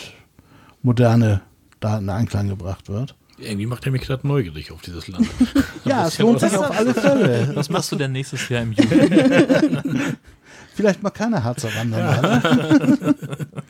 Moderne 0.81 1.41
da 1.79 1.99
in 1.99 2.09
Einklang 2.09 2.49
gebracht 2.49 2.89
wird. 2.89 3.13
Irgendwie 3.37 3.67
macht 3.67 3.85
er 3.85 3.91
mich 3.91 4.01
gerade 4.01 4.27
neugierig 4.27 4.71
auf 4.71 4.81
dieses 4.81 5.07
Land. 5.07 5.27
Ja, 5.85 6.07
es 6.07 6.17
lohnt 6.19 6.39
sich 6.39 6.55
auf 6.55 6.77
alle 6.77 6.93
Fälle. 6.93 7.51
Was 7.55 7.69
machst 7.69 7.91
du 7.91 7.95
denn 7.95 8.11
nächstes 8.11 8.47
Jahr 8.49 8.61
im 8.61 8.71
Juli? 8.71 9.09
Vielleicht 10.75 11.01
mal 11.03 11.09
keine 11.09 11.43
Harzer 11.43 11.69
Wandern. 11.75 11.99
Ja. 11.99 13.13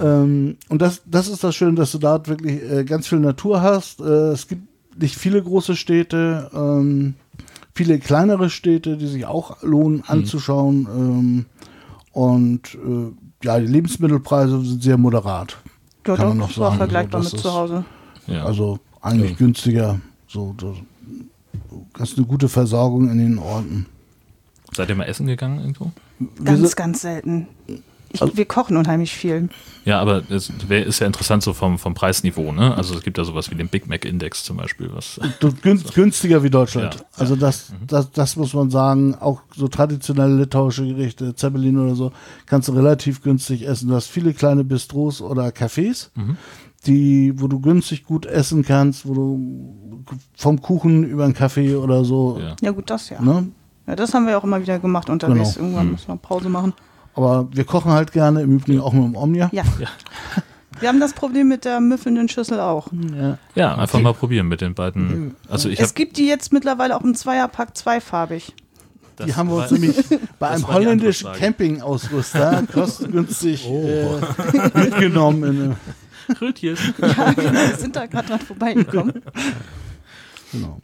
ähm, 0.00 0.56
und 0.68 0.80
das, 0.82 1.02
das 1.06 1.28
ist 1.28 1.44
das 1.44 1.54
Schöne, 1.54 1.74
dass 1.74 1.92
du 1.92 1.98
dort 1.98 2.28
wirklich 2.28 2.62
äh, 2.62 2.84
ganz 2.84 3.06
viel 3.06 3.18
Natur 3.20 3.60
hast. 3.62 4.00
Äh, 4.00 4.04
es 4.32 4.48
gibt 4.48 4.62
nicht 5.00 5.16
viele 5.16 5.42
große 5.42 5.76
Städte, 5.76 6.50
ähm, 6.54 7.14
viele 7.74 7.98
kleinere 7.98 8.50
Städte, 8.50 8.96
die 8.96 9.06
sich 9.06 9.26
auch 9.26 9.62
lohnen 9.62 10.02
anzuschauen. 10.06 10.86
Ähm, 10.90 11.46
und 12.12 12.74
äh, 12.76 13.12
ja, 13.44 13.58
die 13.58 13.66
Lebensmittelpreise 13.66 14.64
sind 14.64 14.82
sehr 14.82 14.96
moderat. 14.96 15.56
Ja, 16.06 16.16
kann 16.16 16.28
man 16.28 16.38
noch 16.38 16.48
das 16.48 16.58
war 16.58 16.66
sagen, 16.68 16.78
vergleichbar 16.78 17.22
so, 17.22 17.24
das 17.24 17.32
mit 17.32 17.42
zu 17.42 17.52
Hause. 17.52 17.84
Ja. 18.26 18.44
Also 18.44 18.78
eigentlich 19.00 19.32
Ja. 19.32 19.36
günstiger. 19.36 20.00
So, 20.28 20.54
das, 20.56 20.76
du 21.70 21.86
hast 21.98 22.16
eine 22.16 22.26
gute 22.26 22.48
Versorgung 22.48 23.10
in 23.10 23.18
den 23.18 23.38
Orten. 23.38 23.86
Seid 24.74 24.88
ihr 24.88 24.94
mal 24.96 25.04
essen 25.04 25.26
gegangen 25.26 25.60
irgendwo? 25.60 25.92
Ganz, 26.44 26.74
ganz 26.76 27.02
selten. 27.02 27.48
Ich, 28.14 28.22
Also- 28.22 28.36
wir 28.36 28.44
kochen 28.46 28.76
unheimlich 28.76 29.12
viel. 29.12 29.48
Ja, 29.84 30.00
aber 30.00 30.22
es 30.30 30.50
wär, 30.68 30.86
ist 30.86 31.00
ja 31.00 31.06
interessant 31.06 31.42
so 31.42 31.52
vom, 31.52 31.78
vom 31.78 31.92
Preisniveau, 31.94 32.52
ne? 32.52 32.74
Also 32.76 32.94
es 32.94 33.02
gibt 33.02 33.18
ja 33.18 33.24
sowas 33.24 33.50
wie 33.50 33.54
den 33.56 33.68
Big 33.68 33.86
Mac 33.88 34.04
Index 34.04 34.44
zum 34.44 34.56
Beispiel, 34.56 34.88
was. 34.94 35.20
Günstiger 35.94 36.42
wie 36.42 36.48
Deutschland. 36.50 36.94
Ja, 36.94 37.00
Mhm. 37.00 37.06
also 37.18 37.36
das, 37.36 37.72
das, 37.86 38.10
das 38.12 38.36
muss 38.36 38.54
man 38.54 38.70
sagen. 38.70 39.14
Auch 39.16 39.42
so 39.54 39.68
traditionelle 39.68 40.34
litauische 40.36 40.86
Gerichte, 40.86 41.34
Zeppelin 41.34 41.76
oder 41.78 41.94
so, 41.94 42.12
kannst 42.46 42.68
du 42.68 42.72
relativ 42.72 43.20
günstig 43.22 43.66
essen. 43.66 43.88
Du 43.88 43.94
hast 43.94 44.06
viele 44.06 44.32
kleine 44.32 44.64
Bistros 44.64 45.20
oder 45.20 45.48
Cafés, 45.48 46.10
Mhm. 46.14 46.36
die, 46.86 47.32
wo 47.40 47.48
du 47.48 47.60
günstig 47.60 48.04
gut 48.04 48.26
essen 48.26 48.62
kannst, 48.64 49.06
wo 49.06 49.14
du 49.14 50.04
vom 50.36 50.62
Kuchen 50.62 51.04
über 51.04 51.24
einen 51.24 51.34
Kaffee 51.34 51.74
oder 51.76 52.04
so. 52.04 52.38
Ja. 52.40 52.56
Ja, 52.62 52.70
gut, 52.70 52.88
das 52.90 53.10
ja. 53.10 53.20
Ne? 53.20 53.48
Ja, 53.86 53.96
das 53.96 54.14
haben 54.14 54.26
wir 54.26 54.38
auch 54.38 54.44
immer 54.44 54.60
wieder 54.62 54.78
gemacht 54.78 55.10
unterwegs. 55.10 55.54
Genau. 55.56 55.66
Irgendwann 55.66 55.90
müssen 55.90 56.08
wir 56.08 56.16
Pause 56.16 56.48
machen. 56.48 56.72
Aber 57.14 57.48
wir 57.52 57.64
kochen 57.64 57.92
halt 57.92 58.12
gerne, 58.12 58.42
im 58.42 58.52
Übrigen 58.56 58.80
auch 58.80 58.92
mit 58.92 59.04
dem 59.04 59.16
Omnia. 59.16 59.48
Ja. 59.52 59.62
Wir 60.80 60.88
haben 60.88 60.98
das 61.00 61.12
Problem 61.12 61.48
mit 61.48 61.64
der 61.64 61.80
müffelnden 61.80 62.28
Schüssel 62.28 62.58
auch. 62.58 62.88
Ja. 63.16 63.38
Ja, 63.54 63.74
einfach 63.76 64.00
mal 64.00 64.12
probieren 64.14 64.48
mit 64.48 64.60
den 64.60 64.74
beiden. 64.74 65.36
Also 65.48 65.68
ich 65.68 65.78
es 65.78 65.94
gibt 65.94 66.16
die 66.16 66.26
jetzt 66.26 66.52
mittlerweile 66.52 66.96
auch 66.96 67.02
im 67.02 67.14
Zweierpack 67.14 67.76
zweifarbig. 67.76 68.52
Die 69.24 69.34
haben 69.36 69.48
wir 69.48 69.56
uns 69.56 69.70
nämlich 69.70 69.96
bei 70.40 70.48
einem 70.48 70.66
holländischen. 70.66 71.32
Campingausrüster 71.34 72.64
kostengünstig 72.72 73.64
Oh. 73.68 73.86
äh, 73.86 74.78
mitgenommen. 74.78 75.76
Krötjes. 76.36 76.80
Ja, 76.98 77.32
genau, 77.32 77.52
wir 77.52 77.76
sind 77.76 77.94
da 77.94 78.06
gerade 78.06 78.26
dran 78.28 78.40
vorbeigekommen. 78.40 79.22
Genau. 80.50 80.80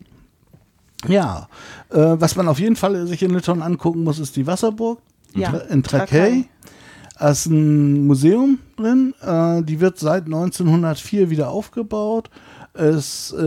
Ja, 1.08 1.48
äh, 1.90 1.96
was 1.96 2.36
man 2.36 2.46
auf 2.46 2.60
jeden 2.60 2.76
Fall 2.76 3.06
sich 3.08 3.22
in 3.22 3.34
Litauen 3.34 3.62
angucken 3.62 4.04
muss, 4.04 4.18
ist 4.20 4.36
die 4.36 4.46
Wasserburg 4.46 5.00
Ja, 5.34 5.50
in 5.50 5.82
Trakai. 5.82 6.44
Da 7.18 7.30
ist 7.30 7.46
ein 7.46 8.06
Museum 8.06 8.58
drin. 8.76 9.14
Äh, 9.20 9.62
die 9.62 9.80
wird 9.80 9.98
seit 9.98 10.24
1904 10.24 11.30
wieder 11.30 11.50
aufgebaut. 11.50 12.30
Ist 12.74 13.32
äh, 13.32 13.38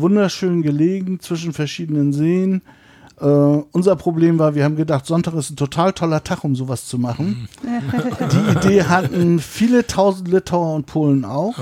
wunderschön 0.00 0.62
gelegen 0.62 1.20
zwischen 1.20 1.52
verschiedenen 1.52 2.12
Seen. 2.12 2.62
Äh, 3.20 3.24
unser 3.26 3.96
Problem 3.96 4.38
war, 4.38 4.54
wir 4.54 4.64
haben 4.64 4.76
gedacht, 4.76 5.06
Sonntag 5.06 5.34
ist 5.34 5.50
ein 5.50 5.56
total 5.56 5.92
toller 5.92 6.24
Tag, 6.24 6.42
um 6.42 6.56
sowas 6.56 6.86
zu 6.86 6.98
machen. 6.98 7.48
Die 8.32 8.52
Idee 8.52 8.84
hatten 8.84 9.38
viele 9.38 9.86
tausend 9.86 10.28
Litauer 10.28 10.74
und 10.74 10.86
Polen 10.86 11.24
auch. 11.24 11.56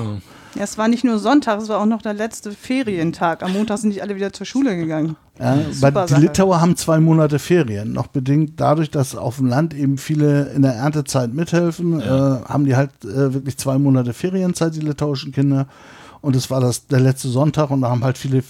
Ja, 0.59 0.65
es 0.65 0.77
war 0.77 0.89
nicht 0.89 1.05
nur 1.05 1.21
Sonntag, 1.21 1.61
es 1.61 1.69
war 1.69 1.79
auch 1.79 1.87
noch 1.87 2.03
der 2.03 2.15
letzte 2.15 2.51
Ferientag. 2.51 3.45
Am 3.45 3.53
Montag 3.53 3.79
sind 3.79 3.91
nicht 3.91 4.03
alle 4.03 4.17
wieder 4.17 4.33
zur 4.33 4.45
Schule 4.45 4.77
gegangen. 4.77 5.15
Ja, 5.39 5.57
weil 5.81 5.93
die 5.93 6.09
Sache. 6.09 6.21
Litauer 6.21 6.61
haben 6.61 6.75
zwei 6.77 6.99
Monate 6.99 7.39
Ferien. 7.39 7.93
Noch 7.93 8.09
bedingt 8.09 8.55
dadurch, 8.59 8.91
dass 8.91 9.15
auf 9.15 9.37
dem 9.37 9.47
Land 9.47 9.73
eben 9.73 9.99
viele 9.99 10.49
in 10.49 10.63
der 10.63 10.73
Erntezeit 10.73 11.33
mithelfen, 11.33 12.01
äh, 12.01 12.05
haben 12.05 12.65
die 12.65 12.75
halt 12.75 12.91
äh, 13.05 13.33
wirklich 13.35 13.57
zwei 13.57 13.79
Monate 13.79 14.13
Ferienzeit, 14.13 14.75
die 14.75 14.81
litauischen 14.81 15.31
Kinder. 15.31 15.69
Und 16.23 16.35
es 16.35 16.51
war 16.51 16.61
das 16.61 16.89
der 16.89 16.99
letzte 16.99 17.29
Sonntag 17.29 17.71
und 17.71 17.83
da 17.83 17.91
haben 17.91 18.03
halt 18.03 18.19
viele 18.19 18.43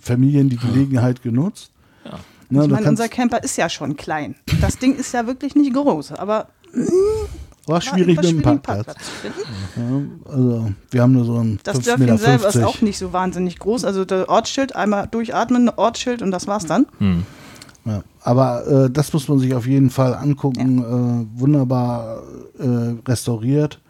Familien 0.00 0.48
die 0.48 0.58
Gelegenheit 0.58 1.20
genutzt. 1.20 1.72
Ja. 2.04 2.12
Ne, 2.48 2.64
ich 2.66 2.70
meine, 2.70 2.88
unser 2.88 3.08
Camper 3.08 3.42
ist 3.42 3.56
ja 3.56 3.68
schon 3.68 3.96
klein. 3.96 4.36
Das 4.60 4.78
Ding 4.78 4.94
ist 4.94 5.12
ja 5.12 5.26
wirklich 5.26 5.56
nicht 5.56 5.74
groß, 5.74 6.12
aber 6.12 6.46
war 7.66 7.80
schwierig 7.80 8.16
war 8.16 8.24
mit 8.24 8.32
dem 8.32 8.42
Parkplatz. 8.42 8.94
zu 8.94 9.10
finden. 9.22 10.20
Ja, 10.26 10.32
also 10.32 10.72
wir 10.90 11.02
haben 11.02 11.12
nur 11.12 11.24
so 11.24 11.36
ein 11.38 11.58
Das 11.64 11.78
5,50 11.78 11.84
Dörfchen 11.84 12.06
Meter. 12.06 12.18
selber 12.18 12.48
ist 12.48 12.62
auch 12.62 12.80
nicht 12.80 12.98
so 12.98 13.12
wahnsinnig 13.12 13.58
groß. 13.58 13.84
Also 13.84 14.04
der 14.04 14.28
Ortsschild, 14.28 14.74
einmal 14.76 15.06
durchatmen, 15.08 15.68
Ortsschild 15.68 16.22
und 16.22 16.30
das 16.30 16.46
war's 16.46 16.66
dann. 16.66 16.86
Ja, 17.84 18.02
aber 18.22 18.66
äh, 18.66 18.90
das 18.90 19.12
muss 19.12 19.28
man 19.28 19.38
sich 19.38 19.54
auf 19.54 19.66
jeden 19.66 19.90
Fall 19.90 20.14
angucken. 20.14 20.78
Äh, 21.36 21.40
wunderbar 21.40 22.22
äh, 22.58 22.94
restauriert, 23.08 23.80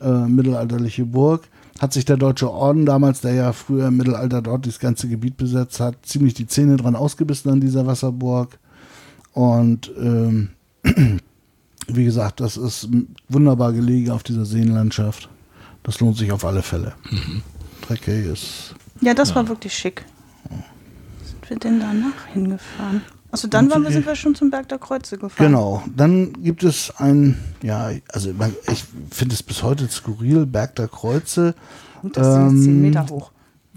äh, 0.00 0.10
mittelalterliche 0.10 1.04
Burg. 1.06 1.48
Hat 1.80 1.92
sich 1.92 2.04
der 2.04 2.16
Deutsche 2.16 2.50
Orden 2.50 2.84
damals, 2.86 3.20
der 3.20 3.34
ja 3.34 3.52
früher 3.52 3.86
im 3.88 3.96
Mittelalter 3.98 4.42
dort 4.42 4.66
das 4.66 4.80
ganze 4.80 5.08
Gebiet 5.08 5.36
besetzt 5.36 5.78
hat, 5.80 5.94
ziemlich 6.02 6.34
die 6.34 6.46
Zähne 6.48 6.76
dran 6.76 6.96
ausgebissen 6.96 7.50
an 7.52 7.60
dieser 7.60 7.86
Wasserburg. 7.86 8.58
Und 9.32 9.92
ähm, 9.96 10.50
wie 11.88 12.04
gesagt, 12.04 12.40
das 12.40 12.56
ist 12.56 12.88
wunderbar 13.28 13.72
gelegen 13.72 14.10
auf 14.10 14.22
dieser 14.22 14.44
Seenlandschaft. 14.44 15.28
Das 15.82 16.00
lohnt 16.00 16.16
sich 16.16 16.30
auf 16.32 16.44
alle 16.44 16.62
Fälle. 16.62 16.92
Trekkie 17.86 18.30
ist 18.30 18.74
Ja, 19.00 19.14
das 19.14 19.34
war 19.34 19.48
wirklich 19.48 19.72
schick. 19.74 20.04
Sind 21.24 21.50
wir 21.50 21.58
denn 21.58 21.80
danach 21.80 22.26
hingefahren? 22.32 23.02
Also 23.30 23.46
dann 23.46 23.70
waren 23.70 23.82
wir, 23.82 23.90
sind 23.90 24.06
wir 24.06 24.16
schon 24.16 24.34
zum 24.34 24.50
Berg 24.50 24.68
der 24.68 24.78
Kreuze 24.78 25.18
gefahren. 25.18 25.46
Genau. 25.48 25.82
Dann 25.94 26.32
gibt 26.42 26.62
es 26.64 26.92
ein, 26.96 27.38
ja, 27.62 27.90
also 28.10 28.32
ich 28.70 28.84
finde 29.10 29.34
es 29.34 29.42
bis 29.42 29.62
heute 29.62 29.86
skurril, 29.88 30.46
Berg 30.46 30.76
der 30.76 30.88
Kreuze. 30.88 31.54
Und 32.02 32.16
das 32.16 32.26
sind 32.34 32.48
Ähm, 32.48 32.62
10 32.62 32.80
Meter 32.82 33.06
hoch. 33.10 33.30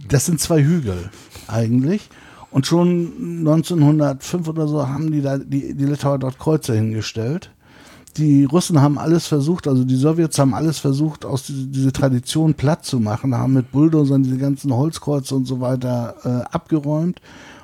Das 0.07 0.25
sind 0.25 0.39
zwei 0.39 0.63
Hügel 0.63 1.09
eigentlich. 1.47 2.09
Und 2.49 2.65
schon 2.65 3.13
1905 3.39 4.47
oder 4.47 4.67
so 4.67 4.87
haben 4.87 5.11
die 5.11 5.21
da 5.21 5.37
die, 5.37 5.73
die 5.73 5.85
Litauer 5.85 6.19
dort 6.19 6.39
Kreuze 6.39 6.73
hingestellt. 6.73 7.51
Die 8.17 8.43
Russen 8.45 8.81
haben 8.81 8.97
alles 8.97 9.27
versucht, 9.27 9.67
also 9.67 9.83
die 9.83 9.95
Sowjets 9.95 10.37
haben 10.37 10.53
alles 10.53 10.79
versucht, 10.79 11.25
aus 11.25 11.45
diese, 11.45 11.67
diese 11.67 11.93
Tradition 11.93 12.53
platt 12.53 12.85
zu 12.85 12.99
machen, 12.99 13.35
haben 13.35 13.53
mit 13.53 13.71
Bulldozern 13.71 14.23
diese 14.23 14.37
ganzen 14.37 14.75
Holzkreuze 14.75 15.35
und 15.35 15.45
so 15.45 15.61
weiter 15.61 16.15
äh, 16.23 16.53
abgeräumt. 16.53 17.21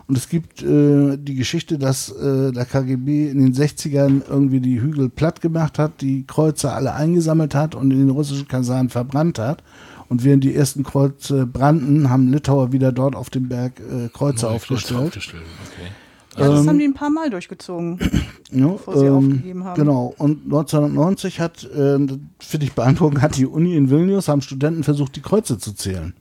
Und 0.07 0.17
es 0.17 0.29
gibt 0.29 0.63
äh, 0.63 1.17
die 1.17 1.35
Geschichte, 1.35 1.77
dass 1.77 2.09
äh, 2.11 2.53
der 2.53 2.65
KGB 2.65 3.29
in 3.29 3.39
den 3.39 3.53
60ern 3.53 4.21
irgendwie 4.29 4.61
die 4.61 4.79
Hügel 4.79 5.09
platt 5.09 5.41
gemacht 5.41 5.77
hat, 5.77 5.99
die 5.99 6.25
Kreuze 6.25 6.71
alle 6.71 6.93
eingesammelt 6.93 7.53
hat 7.53 7.75
und 7.75 7.91
in 7.91 7.99
den 7.99 8.09
russischen 8.09 8.47
Kasernen 8.47 8.89
verbrannt 8.89 9.37
hat. 9.37 9.63
Und 10.07 10.23
während 10.23 10.45
die 10.45 10.55
ersten 10.55 10.83
Kreuze 10.83 11.45
brannten, 11.45 12.09
haben 12.09 12.31
Litauer 12.31 12.71
wieder 12.71 12.93
dort 12.93 13.17
auf 13.17 13.29
dem 13.29 13.49
Berg 13.49 13.81
äh, 13.81 14.07
Kreuze 14.07 14.45
Neue 14.45 14.55
aufgestellt. 14.55 15.01
aufgestellt. 15.01 15.43
Okay. 15.65 15.91
Ja, 16.37 16.47
das 16.49 16.61
Ähm, 16.61 16.69
haben 16.69 16.79
die 16.79 16.85
ein 16.85 16.93
paar 16.93 17.09
Mal 17.09 17.29
durchgezogen. 17.29 17.99
Ja, 18.49 18.67
bevor 18.67 18.97
sie 18.97 19.09
aufgegeben 19.09 19.65
haben. 19.65 19.75
Genau. 19.75 20.13
Und 20.17 20.45
1990 20.45 21.41
hat, 21.41 21.65
äh, 21.65 21.97
finde 22.39 22.65
ich 22.65 22.71
beeindruckend, 22.71 23.21
hat 23.21 23.35
die 23.35 23.45
Uni 23.45 23.75
in 23.75 23.89
Vilnius, 23.89 24.29
haben 24.29 24.41
Studenten 24.41 24.85
versucht, 24.85 25.17
die 25.17 25.21
Kreuze 25.21 25.57
zu 25.57 25.73
zählen. 25.73 26.13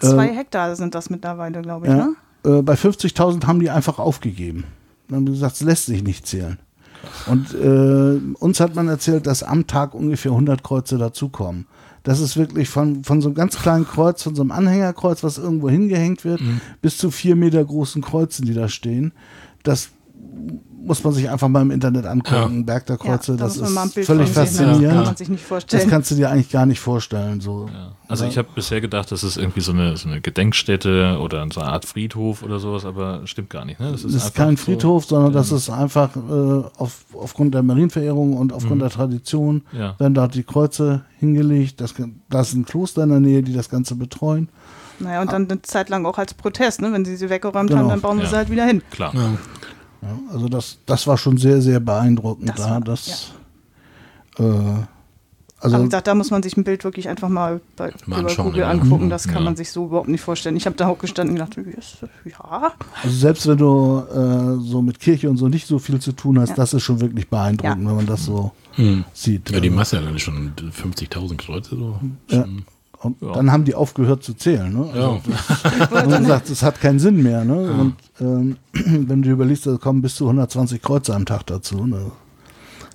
Zwei 0.00 0.26
Hektar 0.34 0.74
sind 0.74 0.96
das 0.96 1.08
mittlerweile, 1.08 1.62
glaube 1.62 1.86
ich, 1.86 1.92
Ja. 1.92 2.08
ne? 2.42 2.58
Äh, 2.58 2.62
bei 2.62 2.74
50.000 2.74 3.46
haben 3.46 3.60
die 3.60 3.70
einfach 3.70 4.00
aufgegeben. 4.00 4.64
Dann 5.06 5.18
haben 5.18 5.26
die 5.26 5.32
gesagt, 5.32 5.54
es 5.54 5.60
lässt 5.62 5.86
sich 5.86 6.02
nicht 6.02 6.26
zählen. 6.26 6.58
Und 7.28 7.54
äh, 7.54 8.18
uns 8.40 8.58
hat 8.58 8.74
man 8.74 8.88
erzählt, 8.88 9.28
dass 9.28 9.44
am 9.44 9.68
Tag 9.68 9.94
ungefähr 9.94 10.32
100 10.32 10.64
Kreuze 10.64 10.98
dazukommen. 10.98 11.66
Das 12.06 12.20
ist 12.20 12.36
wirklich 12.36 12.68
von, 12.68 13.02
von 13.02 13.20
so 13.20 13.26
einem 13.28 13.34
ganz 13.34 13.58
kleinen 13.58 13.84
Kreuz, 13.84 14.22
von 14.22 14.36
so 14.36 14.42
einem 14.42 14.52
Anhängerkreuz, 14.52 15.24
was 15.24 15.38
irgendwo 15.38 15.68
hingehängt 15.68 16.24
wird, 16.24 16.40
Mhm. 16.40 16.60
bis 16.80 16.98
zu 16.98 17.10
vier 17.10 17.34
Meter 17.34 17.64
großen 17.64 18.00
Kreuzen, 18.00 18.46
die 18.46 18.54
da 18.54 18.68
stehen. 18.68 19.12
Das 19.64 19.88
muss 20.86 21.02
man 21.04 21.12
sich 21.12 21.28
einfach 21.28 21.48
mal 21.48 21.62
im 21.62 21.70
Internet 21.70 22.06
angucken. 22.06 22.58
Ja. 22.58 22.62
Berg 22.64 22.86
der 22.86 22.96
Kreuze, 22.96 23.36
da 23.36 23.44
das 23.44 23.56
ist 23.56 23.68
völlig 24.06 24.06
von 24.06 24.06
sehen, 24.06 24.16
ne? 24.18 24.26
faszinierend. 24.26 24.82
Das 24.84 24.92
kann 24.94 25.04
man 25.04 25.16
sich 25.16 25.28
nicht 25.28 25.44
Das 25.72 25.88
kannst 25.88 26.10
du 26.10 26.14
dir 26.14 26.30
eigentlich 26.30 26.50
gar 26.50 26.64
nicht 26.64 26.80
vorstellen. 26.80 27.40
So. 27.40 27.68
Ja. 27.72 27.92
Also 28.08 28.24
ich 28.24 28.38
habe 28.38 28.48
bisher 28.54 28.80
gedacht, 28.80 29.10
das 29.10 29.24
ist 29.24 29.36
irgendwie 29.36 29.60
so 29.60 29.72
eine, 29.72 29.96
so 29.96 30.08
eine 30.08 30.20
Gedenkstätte 30.20 31.18
oder 31.20 31.44
so 31.52 31.60
eine 31.60 31.70
Art 31.72 31.84
Friedhof 31.84 32.42
oder 32.42 32.58
sowas, 32.60 32.84
aber 32.84 33.22
stimmt 33.26 33.50
gar 33.50 33.64
nicht. 33.64 33.80
Ne? 33.80 33.90
Das 33.92 34.04
ist 34.04 34.14
einfach 34.14 34.32
kein 34.34 34.56
so- 34.56 34.64
Friedhof, 34.64 35.04
sondern 35.06 35.32
das 35.32 35.50
ist 35.52 35.68
einfach 35.70 36.14
äh, 36.16 36.62
auf, 36.78 37.04
aufgrund 37.14 37.54
der 37.54 37.62
Marienverehrung 37.62 38.34
und 38.36 38.52
aufgrund 38.52 38.80
der 38.82 38.90
Tradition 38.90 39.62
Ja. 39.72 39.94
werden 39.98 40.14
dort 40.14 40.34
die 40.34 40.44
Kreuze 40.44 41.02
hingelegt. 41.18 41.80
Das, 41.80 41.94
da 42.30 42.40
ist 42.40 42.54
ein 42.54 42.64
Kloster 42.64 43.02
in 43.02 43.08
der 43.10 43.20
Nähe, 43.20 43.42
die 43.42 43.52
das 43.52 43.68
Ganze 43.68 43.96
betreuen. 43.96 44.48
Naja, 44.98 45.20
und 45.20 45.30
dann 45.30 45.46
eine 45.50 45.60
Zeit 45.60 45.90
lang 45.90 46.06
auch 46.06 46.16
als 46.16 46.32
Protest, 46.32 46.80
ne? 46.80 46.90
Wenn 46.90 47.04
sie 47.04 47.16
sie 47.16 47.28
weggeräumt 47.28 47.68
Genau. 47.68 47.82
haben, 47.82 47.88
dann 47.90 48.00
bauen 48.00 48.16
wir 48.16 48.24
Ja. 48.24 48.30
sie 48.30 48.36
halt 48.36 48.50
wieder 48.50 48.64
hin. 48.64 48.80
Klar. 48.90 49.12
Ja. 49.14 49.36
Ja, 50.06 50.32
also 50.32 50.48
das, 50.48 50.78
das 50.86 51.06
war 51.06 51.18
schon 51.18 51.36
sehr, 51.38 51.60
sehr 51.60 51.80
beeindruckend 51.80 52.48
Das 52.50 52.56
da. 52.56 52.70
war- 52.70 52.80
Das, 52.80 53.32
äh, 54.38 54.42
Aber 54.42 54.86
also 55.58 55.78
wie 55.80 55.84
gesagt, 55.84 56.06
da 56.06 56.14
muss 56.14 56.30
man 56.30 56.42
sich 56.42 56.56
ein 56.56 56.64
Bild 56.64 56.84
wirklich 56.84 57.08
einfach 57.08 57.28
mal 57.30 57.60
bei 57.76 57.86
Mal 58.04 58.20
über 58.20 58.28
anschauen, 58.28 58.46
Google 58.46 58.60
ja. 58.60 58.70
angucken. 58.70 59.08
Das 59.08 59.24
kann 59.26 59.36
Ja. 59.38 59.40
man 59.40 59.56
sich 59.56 59.70
so 59.72 59.86
überhaupt 59.86 60.08
nicht 60.08 60.20
vorstellen. 60.20 60.54
Ich 60.56 60.66
habe 60.66 60.76
da 60.76 60.86
auch 60.88 60.98
gestanden 60.98 61.40
und 61.40 61.50
gedacht, 61.54 61.74
yes, 61.74 61.96
ja. 62.24 62.72
Also 63.02 63.16
selbst 63.16 63.46
wenn 63.46 63.56
du 63.56 64.00
äh, 64.00 64.60
so 64.62 64.82
mit 64.82 65.00
Kirche 65.00 65.30
und 65.30 65.38
so 65.38 65.48
nicht 65.48 65.66
so 65.66 65.78
viel 65.78 65.98
zu 65.98 66.12
tun 66.12 66.38
hast, 66.38 66.50
Ja. 66.50 66.54
das 66.56 66.74
ist 66.74 66.82
schon 66.82 67.00
wirklich 67.00 67.28
beeindruckend, 67.28 67.82
Ja. 67.82 67.88
wenn 67.88 67.96
man 67.96 68.06
das 68.06 68.26
so 68.26 68.52
Hm. 68.72 69.04
sieht. 69.14 69.50
Ja, 69.50 69.58
die 69.60 69.70
Masse 69.70 70.00
dann 70.02 70.18
schon 70.18 70.52
50.000 70.70 71.38
Kreuze. 71.38 71.70
So. 71.74 71.98
Ja. 72.28 72.42
Schon- 72.42 72.64
und 73.06 73.16
Ja. 73.20 73.32
dann 73.32 73.50
haben 73.52 73.64
die 73.64 73.74
aufgehört 73.74 74.22
zu 74.22 74.34
zählen. 74.34 74.72
Ne? 74.72 74.86
Also, 74.92 75.20
Ja. 75.94 76.02
Und 76.04 76.18
gesagt, 76.18 76.50
es 76.50 76.62
hat 76.62 76.80
keinen 76.80 76.98
Sinn 76.98 77.22
mehr. 77.22 77.44
Ne? 77.44 77.70
Und 77.72 77.94
ähm, 78.20 78.56
wenn 78.72 79.22
du 79.22 79.30
überlegst, 79.30 79.66
da 79.66 79.76
kommen 79.76 80.02
bis 80.02 80.16
zu 80.16 80.24
120 80.26 80.82
Kreuze 80.82 81.14
am 81.14 81.24
Tag 81.26 81.46
dazu. 81.46 81.86
Ne? 81.86 82.10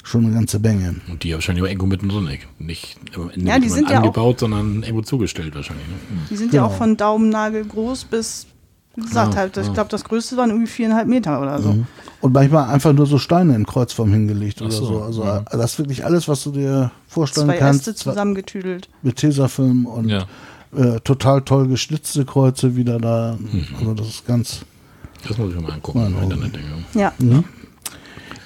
Schon 0.04 0.26
eine 0.26 0.34
ganze 0.34 0.58
Menge. 0.60 0.95
Und 1.12 1.24
die 1.24 1.34
wahrscheinlich 1.34 1.63
auch 1.63 1.67
irgendwo 1.67 1.86
mittendrin. 1.86 2.28
Nicht 2.58 2.97
äh, 3.15 3.39
Ja, 3.41 3.56
die 3.56 3.62
nicht 3.65 3.71
sind 3.74 3.89
ja 3.89 3.97
auch- 4.00 4.04
angebaut, 4.04 4.39
sondern 4.39 4.82
irgendwo 4.84 5.02
zugestellt 5.04 5.54
wahrscheinlich. 5.54 5.88
Ne? 5.88 5.93
Die 6.30 6.36
sind 6.36 6.54
ja 6.54 6.62
Genau. 6.63 6.74
auch 6.74 6.78
von 6.78 6.97
Daumennagel 6.97 7.65
groß 7.65 8.06
bis, 8.06 8.47
wie 8.95 9.01
gesagt, 9.01 9.34
Ja, 9.34 9.39
halt, 9.39 9.58
ich 9.58 9.67
ja. 9.67 9.73
glaube, 9.73 9.89
das 9.89 10.04
größte 10.04 10.38
waren 10.38 10.49
irgendwie 10.49 10.67
viereinhalb 10.69 11.08
Meter 11.08 11.41
oder 11.41 11.62
so. 11.62 11.75
Und 12.21 12.34
manchmal 12.34 12.69
einfach 12.69 12.93
nur 12.93 13.06
so 13.06 13.17
Steine 13.17 13.56
in 13.56 13.65
Kreuzform 13.65 14.12
hingelegt 14.12 14.62
oder 14.62 14.71
so, 14.71 14.86
so. 14.86 15.01
Also 15.01 15.23
ja. 15.23 15.38
äh, 15.39 15.58
das 15.58 15.73
ist 15.73 15.80
wirklich 15.80 16.06
alles, 16.06 16.27
was 16.27 16.43
du 16.43 16.51
dir 16.51 16.91
vorstellen 17.08 17.47
Zwei 17.47 17.58
kannst. 17.58 17.88
Äste 17.88 17.95
zusammengetüdelt. 17.95 18.89
mit 19.01 19.15
Tesafilm 19.15 19.86
und 19.86 20.10
Ja. 20.10 20.25
äh, 20.75 20.99
total 20.99 21.41
toll 21.41 21.67
geschnitzte 21.67 22.25
Kreuze 22.25 22.75
wieder 22.75 22.99
da. 22.99 23.38
Mhm. 23.39 23.65
Also 23.80 23.93
das 23.95 24.08
ist 24.08 24.27
ganz. 24.27 24.62
Das 25.27 25.38
muss 25.38 25.49
ich 25.49 25.56
mir 25.56 25.62
mal 25.62 25.73
angucken 25.73 25.99
Ja, 26.01 26.08
im. 26.08 26.23
Internet. 26.23 26.56
Denke. 26.56 26.67
Ja. 26.93 27.13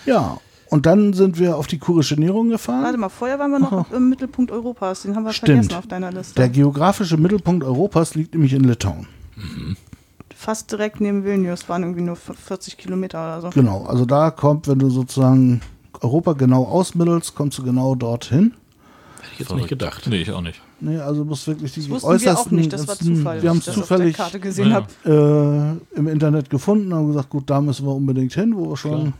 Ja. 0.05 0.37
Und 0.69 0.85
dann 0.85 1.13
sind 1.13 1.37
wir 1.39 1.55
auf 1.57 1.67
die 1.67 1.77
kurische 1.77 2.15
Nährung 2.15 2.45
Warte 2.49 2.51
gefahren. 2.53 2.99
mal, 2.99 3.09
vorher 3.09 3.39
waren 3.39 3.51
wir 3.51 3.59
noch 3.59 3.91
im 3.93 4.09
Mittelpunkt 4.09 4.51
Europas. 4.51 5.03
Den 5.03 5.15
haben 5.15 5.23
wir 5.25 5.33
Stimmt. 5.33 5.51
vergessen 5.65 5.75
auf 5.79 5.87
deiner 5.87 6.11
Liste. 6.11 6.35
Der 6.35 6.49
geografische 6.49 7.17
Mittelpunkt 7.17 7.63
Europas 7.63 8.15
liegt 8.15 8.33
nämlich 8.33 8.53
in 8.53 8.63
Litauen. 8.63 9.07
Fast 10.45 10.71
direkt 10.71 11.01
neben 11.01 11.23
Vilnius, 11.25 11.67
waren 11.69 11.81
irgendwie 11.81 12.03
nur 12.03 12.15
40 12.15 12.77
Kilometer 12.77 13.17
oder 13.19 13.41
so. 13.41 13.49
Genau, 13.49 13.85
also 13.85 14.05
da 14.05 14.29
kommt, 14.29 14.67
wenn 14.67 14.77
du 14.77 14.91
sozusagen 14.91 15.61
Europa 16.01 16.33
genau 16.33 16.65
ausmittelst, 16.65 17.33
kommst 17.33 17.57
du 17.57 17.63
genau 17.63 17.95
dorthin. 17.95 18.53
Hätte 19.21 19.33
ich 19.33 19.39
jetzt 19.39 19.55
nicht 19.55 19.67
gedacht. 19.69 20.05
Nee, 20.07 20.21
ich 20.21 20.31
auch 20.31 20.41
nicht. 20.41 20.61
Nee, 20.81 20.97
also 20.99 21.23
du 21.23 21.29
musst 21.29 21.47
wirklich 21.47 21.73
die 21.73 21.79
Das 21.79 21.89
wussten 21.89 22.03
wir 22.03 22.09
auch 22.09 22.13
äußersten. 22.13 22.57
nicht, 22.57 22.71
das 22.71 22.87
war 22.87 22.95
Zufall. 22.95 23.41
Wir 23.41 23.49
haben 23.49 23.57
es 23.57 23.65
zufällig 23.65 24.15
Karte 24.17 24.39
gesehen 24.39 24.69
Ja. 24.69 24.85
äh, 25.11 25.77
im 25.95 26.07
Internet 26.07 26.49
gefunden 26.51 26.91
und 26.93 26.99
haben 26.99 27.07
gesagt, 27.07 27.29
gut, 27.31 27.49
da 27.49 27.59
müssen 27.59 27.85
wir 27.87 27.95
unbedingt 27.95 28.33
hin, 28.33 28.55
wo 28.55 28.69
wir 28.69 28.77
schon 28.77 29.13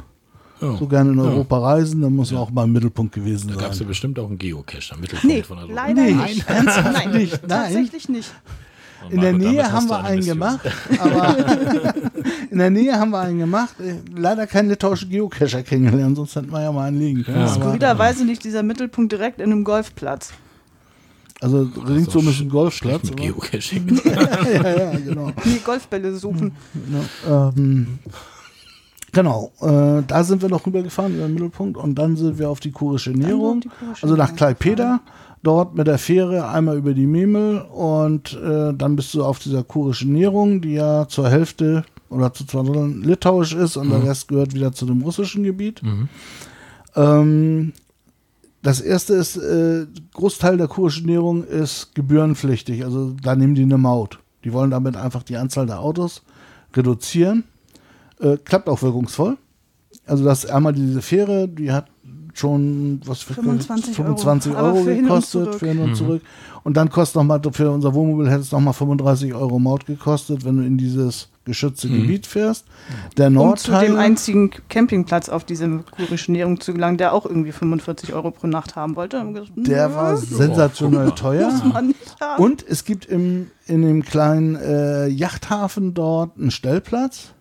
Ja. 0.62 0.78
so 0.78 0.86
gerne 0.86 1.12
in 1.14 1.18
Ja. 1.18 1.24
Europa 1.24 1.58
reisen, 1.58 2.02
dann 2.02 2.16
muss 2.16 2.30
wir 2.32 2.40
auch 2.40 2.52
mal 2.52 2.66
im 2.66 2.72
Mittelpunkt 2.74 3.16
gewesen 3.16 3.48
Da 3.48 3.56
gab 3.56 3.64
es 3.72 3.78
ja 3.78 3.80
sein. 3.80 3.88
bestimmt 3.88 4.20
auch 4.20 4.28
einen 4.28 4.38
Geocache 4.38 4.94
am 4.94 5.00
Mittelpunkt 5.00 5.36
Nee, 5.36 5.42
von 5.42 5.58
der 5.58 5.68
leider 5.74 5.94
Nee, 6.04 6.14
nicht. 6.14 6.46
Nein, 6.48 7.12
nicht, 7.14 7.42
nein. 7.48 7.50
tatsächlich 7.50 8.10
nicht. 8.10 8.32
Und 9.04 9.12
In 9.12 9.22
der 9.22 9.34
Nähe 9.34 9.72
haben 9.72 9.88
wir 9.88 9.98
eine 9.98 10.08
einen 10.08 10.18
Mission. 10.18 10.40
gemacht, 10.40 10.60
aber 11.00 11.36
in 12.52 12.58
der 12.58 12.70
Nähe 12.70 12.98
haben 12.98 13.12
wir 13.12 13.20
einen 13.20 13.40
gemacht. 13.40 13.76
Leider 14.16 14.48
keinen 14.48 14.70
litauischen 14.70 15.10
Geocacher 15.10 15.64
kennengelernt, 15.64 16.16
sonst 16.16 16.36
hätten 16.36 16.52
wir 16.52 16.62
ja 16.62 16.72
mal 16.72 16.88
einen 16.88 17.00
liegen 17.00 17.24
können. 17.24 17.40
Ja. 17.40 17.48
Skurrilerweise 17.48 18.24
liegt 18.24 18.44
dieser 18.44 18.64
Mittelpunkt 18.64 19.12
direkt 19.12 19.40
in 19.42 19.52
einem 19.52 19.64
Golfplatz. 19.64 20.32
also 21.42 21.70
ringsum 21.88 22.28
ist 22.30 22.40
ein 22.40 22.50
Golfplatz. 22.50 23.10
Mit 23.10 23.18
Geocaching. 23.18 24.02
ja, 24.06 24.78
ja, 24.78 24.92
genau. 24.98 25.32
Nee, 25.44 25.60
Golfbälle 25.64 26.16
suchen. 26.16 26.54
Ja, 27.28 27.50
ähm, 27.50 28.00
genau, 29.12 29.52
äh, 29.62 30.02
da 30.08 30.24
sind 30.24 30.42
wir 30.42 30.50
noch 30.50 30.66
rübergefahren 30.66 31.14
über 31.16 31.28
den 31.28 31.34
Mittelpunkt 31.34 31.78
und 31.78 31.96
dann 31.96 32.16
sind 32.16 32.40
wir 32.40 32.50
auf 32.50 32.60
die 32.60 32.72
kurische 32.72 33.12
kurische 33.12 33.70
also 34.02 34.16
nach 34.16 34.36
Klaipeda, 34.36 35.02
dort 35.46 35.76
mit 35.76 35.88
der 35.88 35.98
Fähre 35.98 36.50
einmal 36.50 36.78
über 36.78 36.94
die 36.94 37.08
Memel 37.08 37.62
und 37.62 38.34
äh, 38.34 38.74
dann 38.74 38.96
bist 38.96 39.14
du 39.14 39.24
auf 39.24 39.40
dieser 39.40 39.64
kurischen 39.64 40.12
Nährung, 40.14 40.62
die 40.62 40.74
ja 40.74 41.08
zur 41.08 41.30
Hälfte 41.30 41.86
oder 42.10 42.34
zu 42.34 42.46
zwei 42.46 42.64
Dritteln 42.64 43.04
litauisch 43.04 43.54
ist 43.54 43.78
und 43.78 43.90
der 43.90 44.04
Rest 44.04 44.28
gehört 44.28 44.54
wieder 44.54 44.72
zu 44.72 44.86
dem 44.86 45.02
russischen 45.02 45.44
Gebiet. 45.44 45.82
Ähm, 46.96 47.74
das 48.62 48.82
erste 48.82 49.14
ist, 49.14 49.38
äh, 49.38 49.86
Großteil 50.14 50.58
der 50.58 50.68
kurischen 50.68 51.06
Nährung 51.06 51.44
ist 51.44 51.94
gebührenpflichtig, 51.94 52.84
also 52.84 53.14
da 53.22 53.36
nehmen 53.36 53.56
die 53.56 53.64
eine 53.64 53.78
Maut. 53.78 54.20
Die 54.44 54.54
wollen 54.54 54.72
damit 54.72 54.96
einfach 54.96 55.24
die 55.24 55.38
Anzahl 55.38 55.66
der 55.66 55.80
Autos 55.80 56.24
reduzieren. 56.76 57.44
Äh, 58.20 58.38
klappt 58.38 58.70
auch 58.70 58.82
wirkungsvoll. 58.82 59.38
Also 60.06 60.24
das 60.24 60.46
einmal 60.46 60.74
diese 60.74 61.02
Fähre, 61.02 61.48
die 61.48 61.72
hat 61.72 61.88
schon 62.40 63.02
was 63.06 63.22
für 63.22 63.34
25 63.34 64.00
Euro. 64.00 64.18
25 64.18 64.56
Aber 64.56 64.68
Euro, 64.68 64.84
für 64.84 64.92
und 64.92 65.02
gekostet 65.02 65.44
zurück. 65.46 65.60
für 65.60 65.68
hin 65.68 65.80
und 65.80 65.96
zurück. 65.96 66.22
Und 66.64 66.78
dann 66.78 66.90
kostet 66.90 67.18
nochmal, 67.18 67.42
für 67.52 67.72
unser 67.72 67.94
Wohnmobil 67.94 68.30
hätte 68.30 68.42
es 68.42 68.52
nochmal 68.52 68.74
35 68.74 69.34
Euro 69.34 69.60
Maut 69.60 69.86
gekostet, 69.86 70.46
wenn 70.46 70.58
du 70.58 70.64
in 70.64 70.78
dieses 70.78 71.30
geschützte 71.46 71.88
Gebiet 71.88 72.26
fährst. 72.26 72.66
Der 73.18 73.28
Um 73.28 73.34
zu 73.34 73.40
Nordteil, 73.40 73.88
dem 73.88 73.98
einzigen 73.98 74.50
Campingplatz 74.68 75.30
auf 75.30 75.44
diese 75.44 75.84
kurischen 75.92 76.34
Nährung 76.34 76.60
zu 76.60 76.74
gelangen, 76.74 76.98
der 76.98 77.14
auch 77.14 77.26
irgendwie 77.26 77.52
45 77.52 78.14
Euro 78.14 78.32
pro 78.32 78.48
Nacht 78.48 78.76
haben 78.76 78.96
wollte. 78.96 79.24
Gesagt, 79.32 79.52
der 79.56 79.96
war 79.96 80.18
sensationell 80.18 81.12
teuer. 81.12 81.52
muss 81.52 81.64
man 81.64 81.88
nicht 81.88 82.20
haben. 82.20 82.44
Und 82.44 82.66
es 82.68 82.84
gibt 82.84 83.06
im, 83.06 83.52
in 83.68 83.84
dem 83.84 84.04
kleinen 84.04 84.56
äh, 84.56 85.08
Yachthafen 85.08 85.94
dort 85.94 86.38
einen 86.38 86.52
Stellplatz 86.52 87.34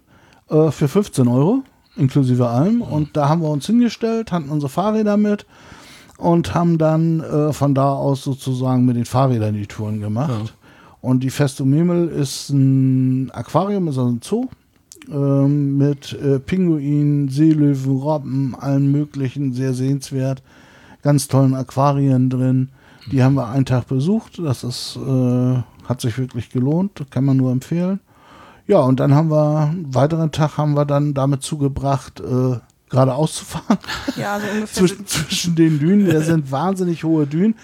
äh, 0.50 0.70
für 0.70 0.88
15 0.88 1.26
Euro, 1.28 1.62
inklusive 1.96 2.48
allem. 2.48 2.82
Und 2.82 3.16
da 3.16 3.28
haben 3.28 3.42
wir 3.42 3.50
uns 3.50 3.66
hingestellt, 3.66 4.32
hatten 4.32 4.48
unsere 4.48 4.70
Fahrräder 4.70 5.16
mit 5.16 5.46
und 6.18 6.54
haben 6.54 6.78
dann 6.78 7.20
äh, 7.20 7.52
von 7.52 7.74
da 7.74 7.92
aus 7.92 8.22
sozusagen 8.22 8.84
mit 8.84 8.96
den 8.96 9.04
Fahrrädern 9.04 9.54
die 9.54 9.66
Touren 9.66 10.00
gemacht. 10.00 10.54
Und 11.00 11.22
die 11.22 11.30
Festung 11.30 11.70
Memel 11.70 12.08
ist 12.08 12.50
ein 12.50 13.30
Aquarium, 13.32 13.88
ist 13.88 13.98
also 13.98 14.10
ein 14.10 14.20
Zoo 14.22 14.48
ähm, 15.10 15.76
mit 15.76 16.12
äh, 16.14 16.38
Pinguinen, 16.38 17.28
Seelöwen, 17.28 17.96
Robben, 17.96 18.54
allen 18.58 18.90
möglichen, 18.90 19.52
sehr 19.52 19.74
sehenswert. 19.74 20.42
Ganz 21.02 21.28
tollen 21.28 21.54
Aquarien 21.54 22.30
drin. 22.30 22.70
Die 23.12 23.22
haben 23.22 23.34
wir 23.34 23.48
einen 23.48 23.66
Tag 23.66 23.88
besucht. 23.88 24.38
Das 24.38 24.64
ist, 24.64 24.96
äh, 24.96 25.56
hat 25.86 26.00
sich 26.00 26.16
wirklich 26.16 26.48
gelohnt, 26.50 27.04
kann 27.10 27.24
man 27.24 27.36
nur 27.36 27.52
empfehlen. 27.52 28.00
Ja, 28.66 28.80
und 28.80 29.00
dann 29.00 29.14
haben 29.14 29.30
wir, 29.30 29.68
einen 29.70 29.94
weiteren 29.94 30.32
Tag 30.32 30.56
haben 30.56 30.74
wir 30.74 30.84
dann 30.84 31.12
damit 31.14 31.42
zugebracht, 31.42 32.20
äh, 32.20 32.56
geradeaus 32.90 33.34
zu 33.34 33.44
fahren 33.44 33.78
Ja, 34.16 34.38
so 34.38 34.46
ungefähr. 34.46 34.66
zwischen, 34.68 35.06
zwischen 35.06 35.54
den 35.56 35.78
Dünen. 35.78 36.06
Das 36.10 36.26
sind 36.26 36.50
wahnsinnig 36.50 37.04
hohe 37.04 37.26
Dünen. 37.26 37.54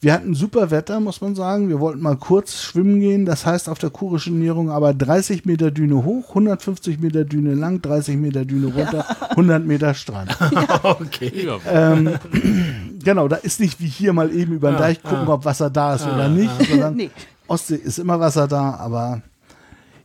Wir 0.00 0.12
hatten 0.12 0.34
super 0.34 0.70
Wetter, 0.70 1.00
muss 1.00 1.20
man 1.22 1.34
sagen. 1.34 1.68
Wir 1.70 1.80
wollten 1.80 2.00
mal 2.02 2.16
kurz 2.16 2.60
schwimmen 2.60 3.00
gehen. 3.00 3.24
Das 3.24 3.46
heißt 3.46 3.68
auf 3.68 3.78
der 3.78 3.90
kurischen 3.90 4.38
Nährung 4.38 4.70
aber 4.70 4.92
30 4.94 5.46
Meter 5.46 5.70
Düne 5.70 6.04
hoch, 6.04 6.28
150 6.30 7.00
Meter 7.00 7.24
Düne 7.24 7.54
lang, 7.54 7.80
30 7.82 8.16
Meter 8.16 8.44
Düne 8.44 8.72
runter, 8.72 9.04
100 9.30 9.64
Meter 9.66 9.94
Strand. 9.94 10.36
okay. 10.82 11.32
Ja, 11.46 11.58
Ähm, 11.70 12.10
Genau, 13.02 13.28
da 13.28 13.36
ist 13.36 13.60
nicht 13.60 13.80
wie 13.80 13.86
hier 13.86 14.12
mal 14.12 14.32
eben 14.34 14.52
über 14.52 14.70
den 14.72 14.78
Deich 14.78 15.02
gucken, 15.02 15.28
ob 15.28 15.44
Wasser 15.44 15.70
da 15.70 15.94
ist 15.94 16.06
oder 16.06 16.28
nicht, 16.28 16.50
sondern 16.68 16.96
Nee, 16.96 17.10
Ostsee 17.46 17.76
ist 17.76 17.98
immer 17.98 18.18
Wasser 18.18 18.48
da, 18.48 18.74
aber 18.74 19.22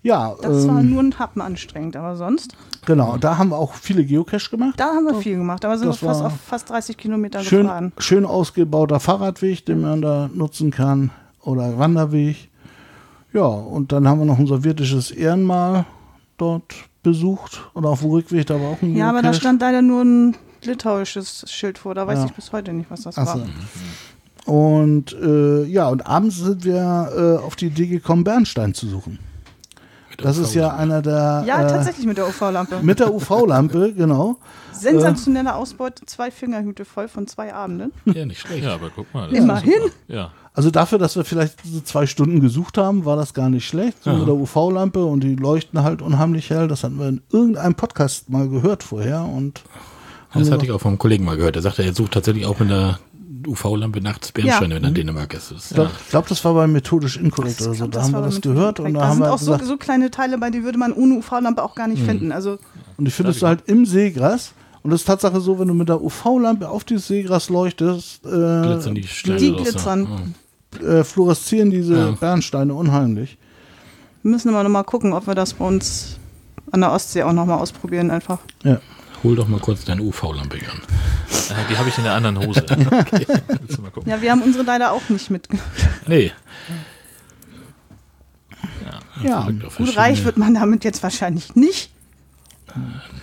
ja, 0.03 0.33
das 0.41 0.67
war 0.67 0.79
ähm, 0.79 0.89
nur 0.91 1.01
ein 1.03 1.19
Happen 1.19 1.41
anstrengend, 1.41 1.95
aber 1.95 2.15
sonst, 2.15 2.55
genau, 2.85 3.17
da 3.17 3.37
haben 3.37 3.49
wir 3.49 3.57
auch 3.57 3.73
viele 3.75 4.03
Geocache 4.03 4.49
gemacht. 4.49 4.73
da 4.79 4.85
haben 4.87 5.05
wir 5.05 5.15
viel 5.15 5.37
gemacht. 5.37 5.63
Aber 5.65 5.77
sind 5.77 5.87
wir 5.89 5.93
fast 5.93 6.19
war 6.21 6.27
auf 6.27 6.39
fast 6.47 6.69
30 6.69 6.97
Kilometer 6.97 7.41
Schön, 7.43 7.63
gefahren. 7.63 7.91
schön 7.99 8.25
ausgebauter 8.25 8.99
Fahrradweg, 8.99 9.65
den 9.65 9.81
man 9.81 10.01
da 10.01 10.29
nutzen 10.33 10.71
kann 10.71 11.11
oder 11.43 11.77
Wanderweg. 11.77 12.49
Ja, 13.33 13.43
und 13.45 13.91
dann 13.91 14.07
haben 14.07 14.19
wir 14.19 14.25
noch 14.25 14.39
ein 14.39 14.47
sowjetisches 14.47 15.11
Ehrenmal 15.11 15.85
dort 16.37 16.73
besucht 17.03 17.61
und 17.73 17.85
auf 17.85 18.01
dem 18.01 18.09
Rückweg 18.11 18.45
da 18.47 18.55
war 18.59 18.69
auch 18.71 18.81
ein 18.81 18.95
Ja, 18.95 19.09
aber 19.09 19.19
da 19.19 19.29
Geocache. 19.29 19.39
stand 19.41 19.61
leider 19.61 19.81
nur 19.81 20.01
ein 20.03 20.37
litauisches 20.63 21.45
Schild 21.49 21.77
vor. 21.77 21.95
Da 21.95 22.05
weiß 22.07 22.19
Ja. 22.19 22.25
ich 22.25 22.33
bis 22.33 22.51
heute 22.51 22.73
nicht, 22.73 22.91
was 22.91 23.01
das 23.03 23.17
Ach 23.17 23.25
war. 23.25 23.37
so. 23.37 24.51
Und 24.51 25.13
äh, 25.13 25.63
ja, 25.65 25.87
und 25.89 26.05
abends 26.07 26.37
sind 26.37 26.63
wir 26.65 27.37
äh, 27.39 27.45
auf 27.45 27.55
die 27.55 27.67
Idee 27.67 27.87
gekommen, 27.87 28.23
Bernstein 28.23 28.73
zu 28.73 28.87
suchen. 28.87 29.19
Das 30.21 30.37
ist 30.37 30.53
ja 30.53 30.75
einer 30.75 31.01
der. 31.01 31.43
Ja, 31.47 31.63
äh, 31.63 31.67
tatsächlich 31.67 32.05
mit 32.05 32.17
der 32.17 32.27
UV-Lampe. 32.27 32.79
Mit 32.81 32.99
der 32.99 33.13
UV-Lampe, 33.13 33.93
genau. 33.97 34.37
Sensationelle 34.71 35.55
Ausbeute, 35.55 36.05
zwei 36.05 36.31
Fingerhüte 36.31 36.85
voll 36.85 37.07
von 37.07 37.27
zwei 37.27 37.53
Abenden. 37.53 37.91
Ja, 38.05 38.25
nicht 38.25 38.39
schlecht. 38.39 38.63
Ja, 38.63 38.75
aber 38.75 38.89
guck 38.95 39.13
mal. 39.13 39.31
Immerhin. 39.33 39.79
Ja. 40.07 40.31
Also 40.53 40.69
dafür, 40.69 40.97
dass 40.97 41.15
wir 41.15 41.23
vielleicht 41.23 41.59
so 41.65 41.79
zwei 41.81 42.05
Stunden 42.05 42.41
gesucht 42.41 42.77
haben, 42.77 43.05
war 43.05 43.15
das 43.15 43.33
gar 43.33 43.49
nicht 43.49 43.65
schlecht. 43.65 44.03
So 44.03 44.11
mit 44.11 44.27
der 44.27 44.35
UV-Lampe 44.35 45.03
und 45.03 45.23
die 45.23 45.35
leuchten 45.35 45.81
halt 45.83 46.01
unheimlich 46.01 46.49
hell. 46.49 46.67
Das 46.67 46.83
hatten 46.83 46.99
wir 46.99 47.07
in 47.07 47.21
irgendeinem 47.31 47.75
Podcast 47.75 48.29
mal 48.29 48.49
gehört 48.49 48.83
vorher 48.83 49.23
und 49.23 49.63
Das 50.33 50.51
hatte 50.51 50.65
ich 50.65 50.71
auch 50.71 50.81
vom 50.81 50.97
Kollegen 50.97 51.23
mal 51.23 51.37
gehört. 51.37 51.55
Er 51.55 51.61
sagte, 51.61 51.83
er 51.83 51.93
sucht 51.93 52.13
tatsächlich 52.13 52.45
auch 52.45 52.59
mit 52.59 52.69
der 52.69 52.99
UV-Lampe 53.47 54.01
nachts 54.01 54.31
Bernsteine, 54.31 54.75
Ja. 54.75 54.75
wenn 54.77 54.83
er 54.83 54.89
in 54.89 54.93
Dänemark 54.95 55.33
ist. 55.33 55.51
Das 55.51 55.69
ich 55.69 55.75
glaube, 55.75 55.91
glaub, 56.09 56.27
das 56.27 56.43
war 56.45 56.53
bei 56.53 56.67
methodisch 56.67 57.17
inkorrekt 57.17 57.61
oder 57.61 57.73
so. 57.73 57.87
Da 57.87 58.03
haben 58.03 58.11
wir 58.13 58.21
das 58.21 58.41
gehört 58.41 58.79
und 58.79 58.85
Feedback. 58.87 59.01
da 59.01 59.07
haben 59.07 59.17
sind 59.17 59.23
wir 59.25 59.33
auch 59.33 59.37
so, 59.39 59.51
gesagt, 59.51 59.65
so 59.65 59.77
kleine 59.77 60.11
Teile 60.11 60.37
bei, 60.37 60.49
die 60.49 60.63
würde 60.63 60.77
man 60.77 60.93
ohne 60.93 61.15
UV-Lampe 61.15 61.63
auch 61.63 61.75
gar 61.75 61.87
nicht 61.87 62.03
finden. 62.03 62.31
Also 62.31 62.57
und 62.97 63.05
die 63.05 63.11
findest 63.11 63.41
du 63.41 63.47
halt 63.47 63.63
im 63.67 63.85
Seegras. 63.85 64.53
Und 64.83 64.89
das 64.91 65.01
ist 65.01 65.05
Tatsache 65.05 65.39
so, 65.41 65.59
wenn 65.59 65.67
du 65.67 65.73
mit 65.75 65.89
der 65.89 66.01
UV-Lampe 66.01 66.67
auf 66.67 66.83
dieses 66.83 67.07
Seegras 67.07 67.49
leuchtest, 67.49 68.25
äh, 68.25 68.29
glitzern 68.29 68.95
die 68.95 69.03
Steine 69.07 69.37
die 69.37 69.49
ja. 69.51 69.55
glitzern. 69.61 70.35
äh, 70.83 71.03
fluoreszieren 71.03 71.69
diese 71.69 71.95
Ja. 71.95 72.11
Bernsteine 72.11 72.73
unheimlich. 72.73 73.37
Wir 74.23 74.31
müssen 74.31 74.49
aber 74.49 74.63
nochmal 74.63 74.83
gucken, 74.83 75.13
ob 75.13 75.27
wir 75.27 75.35
das 75.35 75.53
bei 75.53 75.65
uns 75.65 76.17
an 76.71 76.81
der 76.81 76.91
Ostsee 76.91 77.23
auch 77.23 77.33
nochmal 77.33 77.59
ausprobieren 77.59 78.09
einfach. 78.11 78.39
Ja. 78.63 78.79
Hol 79.23 79.35
doch 79.35 79.47
mal 79.47 79.59
kurz 79.59 79.85
deine 79.85 80.01
UV-Lampe 80.01 80.57
an. 80.57 80.81
Äh, 81.51 81.55
Die 81.69 81.77
habe 81.77 81.89
ich 81.89 81.97
in 81.97 82.03
der 82.03 82.13
anderen 82.13 82.37
Hose. 82.39 82.61
Gucken? 83.93 84.09
Ja, 84.09 84.21
wir 84.21 84.31
haben 84.31 84.41
unsere 84.41 84.63
leider 84.63 84.91
auch 84.91 85.07
nicht 85.09 85.29
mit. 85.29 85.47
Nee. 86.07 86.31
Ja, 89.23 89.47
auf 89.67 89.77
Gut, 89.77 89.95
reich 89.97 90.23
wird 90.25 90.37
man 90.37 90.53
damit 90.53 90.83
jetzt 90.83 91.03
wahrscheinlich 91.03 91.55
nicht. 91.55 91.91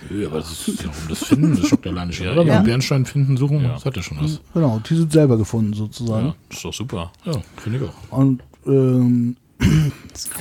Nö, 0.09 0.27
aber 0.27 0.37
das 0.39 0.67
ist 0.67 0.83
ja 0.83 0.89
um 0.89 0.93
das 1.09 1.23
Finden, 1.23 1.59
das 1.59 1.67
schockt 1.67 1.87
alleine 1.87 2.13
schon. 2.13 2.25
Ja, 2.27 2.33
oder? 2.33 2.43
ja. 2.43 2.55
Beim 2.55 2.63
Bernstein 2.65 3.05
finden, 3.05 3.35
suchen, 3.35 3.61
Ja. 3.61 3.69
das 3.73 3.85
hat 3.85 3.95
ja 3.97 4.03
schon 4.03 4.21
was. 4.21 4.39
genau. 4.53 4.79
Die 4.87 4.95
sind 4.95 5.11
selber 5.11 5.37
gefunden 5.37 5.73
sozusagen. 5.73 6.27
Ja, 6.27 6.35
ist 6.49 6.63
doch 6.63 6.73
super. 6.73 7.11
Ja, 7.25 7.33
finde 7.57 7.79
ich 7.79 7.83
auch. 7.85 8.17
Und 8.17 8.43
ähm, 8.67 9.35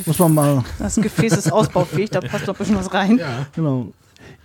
muss 0.06 0.18
man 0.18 0.34
mal 0.34 0.64
Das 0.78 0.96
Gefäß 0.96 1.32
ist 1.38 1.50
ausbaufähig, 1.52 2.10
da 2.10 2.20
passt 2.20 2.46
doch 2.46 2.54
ein 2.54 2.58
bisschen 2.58 2.76
was 2.76 2.92
rein. 2.92 3.18
Genau. 3.54 3.92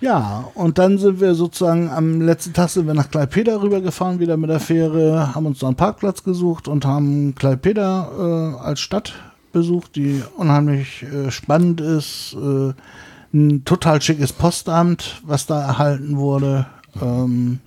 Ja, 0.04 0.52
und 0.54 0.80
dann 0.80 0.98
sind 0.98 1.22
wir 1.22 1.34
sozusagen 1.34 1.90
am 1.90 2.20
letzten 2.20 2.52
Tag 2.52 2.68
sind 2.68 2.88
wir 2.88 2.94
nach 2.94 3.10
Klaipeda 3.10 3.62
rübergefahren, 3.62 4.20
wieder 4.20 4.36
mit 4.36 4.50
der 4.50 4.60
Fähre, 4.60 5.34
haben 5.34 5.46
uns 5.46 5.60
da 5.60 5.68
einen 5.68 5.78
Parkplatz 5.78 6.26
gesucht 6.26 6.68
und 6.68 6.84
haben 6.84 7.36
Klaipeda 7.36 8.10
äh, 8.12 8.62
als 8.62 8.82
Stadt 8.82 9.14
besucht, 9.54 9.96
die 9.96 10.22
unheimlich 10.36 11.04
äh, 11.04 11.32
spannend 11.32 11.80
ist. 11.80 12.36
Äh, 12.36 12.74
ein 13.34 13.64
total 13.64 14.02
schickes 14.02 14.34
Postamt, 14.34 15.22
was 15.26 15.46
da 15.46 15.62
erhalten 15.62 16.18
wurde. 16.18 16.66
Ähm, 17.02 17.60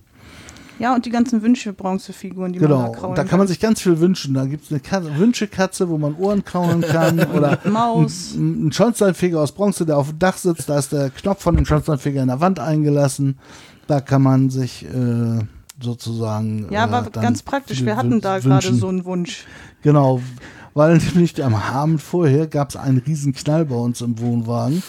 Ja, 0.79 0.93
und 0.93 1.05
die 1.05 1.09
ganzen 1.09 1.41
Wünsche-Bronzefiguren, 1.41 2.53
die 2.53 2.59
man 2.59 2.69
genau, 2.69 2.81
da 2.83 2.89
kraulen 2.89 3.09
und 3.09 3.17
da 3.17 3.23
kann 3.23 3.39
man 3.39 3.47
sich 3.47 3.59
ganz 3.59 3.81
viel 3.81 3.99
wünschen. 3.99 4.33
Da 4.33 4.45
gibt 4.45 4.65
es 4.65 4.71
eine 4.71 4.79
Katze, 4.79 5.17
Wünschekatze, 5.17 5.89
wo 5.89 5.97
man 5.97 6.15
Ohren 6.15 6.43
kraulen 6.43 6.81
kann 6.87 7.19
oder 7.19 7.59
Maus. 7.65 8.33
ein, 8.35 8.67
ein 8.67 8.71
Schornsteinfeger 8.71 9.39
aus 9.39 9.51
Bronze, 9.51 9.85
der 9.85 9.97
auf 9.97 10.09
dem 10.09 10.19
Dach 10.19 10.37
sitzt. 10.37 10.69
Da 10.69 10.77
ist 10.77 10.91
der 10.91 11.09
Knopf 11.09 11.41
von 11.41 11.55
dem 11.55 11.65
Schornsteinfeger 11.65 12.21
in 12.21 12.27
der 12.27 12.41
Wand 12.41 12.59
eingelassen. 12.59 13.37
Da 13.87 14.01
kann 14.01 14.21
man 14.21 14.49
sich 14.49 14.85
äh, 14.85 15.39
sozusagen. 15.81 16.67
Ja, 16.71 16.87
äh, 16.87 16.91
war 16.91 17.03
dann 17.03 17.23
ganz 17.23 17.41
praktisch. 17.41 17.83
Wir 17.83 17.95
hatten 17.95 18.21
da 18.21 18.35
wünschen. 18.35 18.49
gerade 18.49 18.73
so 18.75 18.87
einen 18.87 19.05
Wunsch. 19.05 19.45
Genau, 19.81 20.21
weil 20.73 20.97
nämlich 20.97 21.43
am 21.43 21.55
Abend 21.55 22.01
vorher 22.01 22.47
gab 22.47 22.69
es 22.69 22.75
einen 22.75 22.99
riesen 22.99 23.33
Knall 23.33 23.65
bei 23.65 23.75
uns 23.75 24.01
im 24.01 24.19
Wohnwagen. 24.19 24.83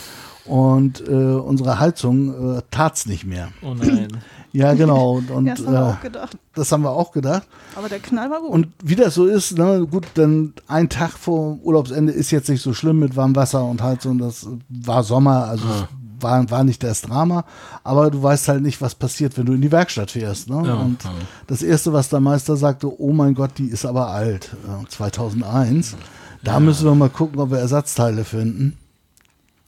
Und 0.45 1.07
äh, 1.07 1.13
unsere 1.13 1.79
Heizung 1.79 2.57
äh, 2.57 2.63
tat's 2.71 3.05
nicht 3.05 3.27
mehr. 3.27 3.49
Oh 3.63 3.75
nein. 3.75 4.09
Ja, 4.53 4.75
genau. 4.75 5.19
Und, 5.19 5.31
und 5.31 5.47
Ja, 5.47 5.55
das 5.55 5.67
haben 5.67 5.73
wir 5.73 5.81
äh, 5.81 5.93
auch 5.93 6.01
gedacht. 6.01 6.39
das 6.55 6.73
haben 6.73 6.83
wir 6.83 6.91
auch 6.91 7.13
gedacht. 7.13 7.43
Aber 7.77 7.89
der 7.89 7.99
Knall 7.99 8.31
war 8.31 8.41
gut. 8.41 8.51
Und 8.51 8.69
wie 8.83 8.97
das 8.97 9.15
so 9.15 9.27
ist, 9.27 9.57
ne, 9.59 9.87
gut, 9.91 10.07
dann 10.15 10.55
ein 10.67 10.89
Tag 10.89 11.13
vor 11.13 11.59
Urlaubsende 11.63 12.13
ist 12.13 12.31
jetzt 12.31 12.49
nicht 12.49 12.63
so 12.63 12.73
schlimm 12.73 12.99
mit 12.99 13.17
Warmwasser 13.17 13.65
und 13.65 13.83
Heizung. 13.83 14.19
Das 14.19 14.47
war 14.69 15.03
Sommer, 15.03 15.45
also 15.45 15.65
es 15.65 15.85
war, 16.23 16.51
war 16.51 16.65
nicht 16.65 16.83
das 16.83 17.03
Drama. 17.03 17.45
Aber 17.85 18.11
du 18.11 18.23
weißt 18.23 18.49
halt 18.49 18.63
nicht, 18.63 18.81
was 18.81 18.95
passiert, 18.95 19.37
wenn 19.39 19.47
du 19.47 19.53
in 19.53 19.61
die 19.61 19.73
Werkstatt 19.73 20.11
fährst. 20.11 20.49
Ne? 20.49 20.63
Ja, 20.67 20.75
und 20.75 21.05
ja. 21.05 21.11
das 21.47 21.63
Erste, 21.63 21.93
was 21.93 22.09
der 22.09 22.21
Meister 22.21 22.57
sagte, 22.57 23.01
oh 23.01 23.13
mein 23.13 23.35
Gott, 23.35 23.53
die 23.59 23.69
ist 23.69 23.85
aber 23.85 24.09
alt. 24.09 24.57
Äh, 24.67 24.89
2001. 24.89 25.97
Da 26.43 26.61
müssen 26.61 26.87
wir 26.87 26.95
mal 26.95 27.11
gucken, 27.11 27.41
ob 27.41 27.51
wir 27.51 27.59
Ersatzteile 27.59 28.25
finden. 28.25 28.79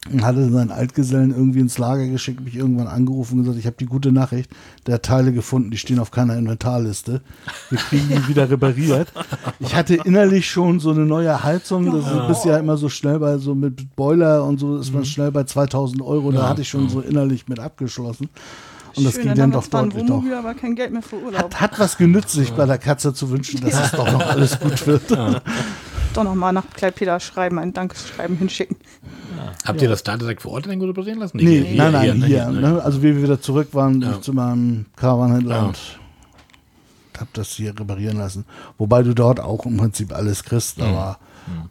Und 0.09 0.25
hatte 0.25 0.51
seinen 0.51 0.71
Altgesellen 0.71 1.31
irgendwie 1.31 1.61
ins 1.61 1.77
Lager 1.77 2.07
geschickt, 2.07 2.41
mich 2.41 2.57
irgendwann 2.57 2.87
angerufen 2.87 3.35
und 3.35 3.45
gesagt, 3.45 3.59
ich 3.59 3.67
habe 3.67 3.77
die 3.79 3.85
gute 3.85 4.13
Nachricht, 4.13 4.51
der 4.87 4.95
hat 4.95 5.03
Teile 5.03 5.31
gefunden, 5.31 5.71
die 5.71 5.77
stehen 5.77 5.99
auf 5.99 6.11
keiner 6.11 6.39
Inventarliste. 6.39 7.21
Wir 7.69 7.79
kriegen 7.79 8.09
die 8.09 8.29
wieder 8.29 8.49
repariert. 8.49 9.13
Ich 9.59 9.75
hatte 9.75 9.97
innerlich 9.97 10.49
schon 10.49 10.81
so 10.81 10.93
eine 10.93 11.05
neue 11.05 11.45
Heizung, 11.45 11.93
das 11.93 12.11
ist 12.11 12.29
bisher 12.29 12.59
immer 12.59 12.79
so 12.79 12.89
schnell 12.89 13.19
bei, 13.19 13.37
so 13.37 13.55
mit 13.55 13.95
Boiler 13.95 14.45
und 14.45 14.59
so 14.59 14.79
ist 14.79 14.91
man 14.95 15.05
schnell 15.05 15.33
bei 15.33 15.45
2000 15.45 16.01
Euro, 16.01 16.33
da 16.33 16.49
hatte 16.49 16.63
ich 16.63 16.69
schon 16.71 16.89
so 16.89 17.03
innerlich 17.03 17.47
mit 17.47 17.61
abgeschlossen. 17.61 18.31
Und 18.97 19.05
das 19.05 19.15
Schön, 19.15 19.23
ging 19.23 19.35
dann 19.35 19.51
dann 19.51 19.53
doch 19.53 19.67
deutlich 19.67 20.05
doch. 20.07 20.15
Wohnmobil, 20.15 20.35
aber 20.35 20.55
kein 20.55 20.75
Geld 20.75 20.93
mehr 20.93 21.03
für 21.03 21.17
Urlaub. 21.17 21.55
Hat, 21.55 21.61
hat 21.61 21.79
was 21.79 21.97
genützt, 21.99 22.33
sich 22.33 22.53
bei 22.53 22.67
der 22.67 22.79
Katze 22.79 23.13
zu 23.13 23.31
wünschen, 23.31 23.61
dass 23.61 23.85
es 23.85 23.91
doch 23.93 24.11
noch 24.11 24.27
alles 24.27 24.59
gut 24.59 24.87
wird. 24.87 25.11
Doch 26.13 26.25
nochmal 26.25 26.53
nach 26.53 26.65
Kleipeda 26.75 27.21
schreiben, 27.21 27.61
ein 27.61 27.73
Dankesschreiben 27.73 28.37
hinschicken. 28.37 28.77
Habt 29.65 29.83
ihr 29.83 29.89
das 29.89 30.03
da 30.03 30.17
direkt 30.17 30.43
vor 30.43 30.53
Ort 30.53 30.67
in 30.67 30.71
Dengo 30.79 30.93
basieren 30.93 31.19
lassen? 31.21 31.37
Nee, 31.39 31.63
hier- 31.65 31.77
nein, 31.77 31.93
nein, 31.93 32.19
ne? 32.19 32.27
hier. 32.27 32.47
ne? 32.49 32.61
ne? 32.61 32.83
Also 32.83 33.03
wie 33.03 33.15
wir 33.17 33.23
wieder 33.23 33.41
zurück 33.41 33.69
waren, 33.73 34.01
bin 34.01 34.09
Ja. 34.09 34.15
ich 34.17 34.21
zu 34.23 34.33
meinem 34.33 34.87
Caravanhändler 34.97 35.55
Ja. 35.57 35.63
und 35.67 35.79
hab 37.19 37.33
das 37.35 37.49
hier 37.51 37.71
reparieren 37.79 38.17
lassen. 38.19 38.45
Wobei 38.79 39.03
du 39.03 39.15
dort 39.15 39.41
auch 39.41 39.67
im 39.67 39.77
Prinzip 39.77 40.15
alles 40.15 40.43
kriegst, 40.45 40.81
aber 40.81 41.19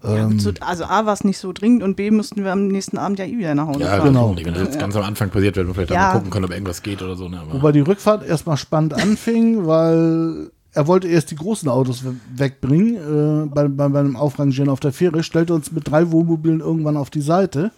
Ja, 0.03 0.17
ähm, 0.17 0.39
also 0.61 0.83
A 0.85 1.05
war 1.05 1.13
es 1.13 1.23
nicht 1.23 1.37
so 1.37 1.53
dringend 1.53 1.83
und 1.83 1.95
B 1.95 2.11
mussten 2.11 2.43
wir 2.43 2.51
am 2.51 2.67
nächsten 2.67 2.97
Abend 2.97 3.17
ja 3.19 3.25
eh 3.25 3.37
wieder 3.37 3.55
nach 3.55 3.67
Hause 3.67 3.79
Ja, 3.81 3.87
fahren. 3.97 4.07
Genau. 4.07 4.33
genau. 4.33 4.45
Wenn 4.45 4.53
das 4.53 4.63
jetzt 4.63 4.79
ganz 4.79 4.95
am 4.95 5.03
Anfang 5.03 5.29
passiert 5.29 5.55
wird, 5.55 5.67
wir 5.67 5.73
vielleicht 5.73 5.91
Ja. 5.91 6.07
mal 6.07 6.13
gucken 6.13 6.29
können, 6.31 6.45
ob 6.45 6.51
irgendwas 6.51 6.81
geht 6.83 7.01
oder 7.01 7.15
so. 7.15 7.29
Ne? 7.29 7.39
Aber 7.39 7.53
wobei 7.53 7.71
die 7.71 7.79
Rückfahrt 7.79 8.23
erstmal 8.27 8.57
spannend 8.57 8.93
anfing, 8.93 9.65
weil 9.65 10.51
er 10.79 10.87
wollte 10.87 11.09
erst 11.09 11.29
die 11.31 11.35
großen 11.35 11.67
Autos 11.67 12.05
we- 12.05 12.15
wegbringen 12.35 12.95
äh, 12.95 13.45
bei, 13.53 13.67
bei, 13.67 13.89
bei 13.89 13.99
einem 13.99 14.15
Aufrangieren 14.15 14.69
auf 14.69 14.79
der 14.79 14.93
Fähre, 14.93 15.23
stellte 15.23 15.53
uns 15.53 15.71
mit 15.73 15.89
drei 15.89 16.09
Wohnmobilen 16.11 16.61
irgendwann 16.61 16.95
auf 16.95 17.09
die 17.09 17.19
Seite 17.21 17.71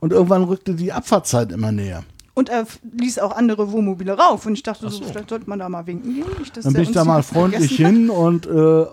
und 0.00 0.12
irgendwann 0.12 0.42
rückte 0.42 0.74
die 0.74 0.92
Abfahrtzeit 0.92 1.52
immer 1.52 1.70
näher. 1.70 2.02
Und 2.34 2.48
er 2.48 2.66
ließ 2.98 3.20
auch 3.20 3.36
andere 3.36 3.70
Wohnmobile 3.70 4.16
rauf. 4.18 4.46
Und 4.46 4.54
ich 4.54 4.62
dachte 4.62 4.88
so, 4.90 5.04
vielleicht 5.04 5.28
sollte 5.28 5.48
man 5.48 5.58
da 5.60 5.68
mal 5.68 5.86
winken 5.86 6.14
gehen. 6.14 6.24
Nicht, 6.38 6.56
dass 6.56 6.64
Dann 6.64 6.72
bin 6.72 6.82
ich 6.82 6.90
da 6.92 7.04
mal 7.04 7.22
freundlich 7.22 7.76
hin 7.76 8.08
und 8.10 8.46
äh, 8.46 8.86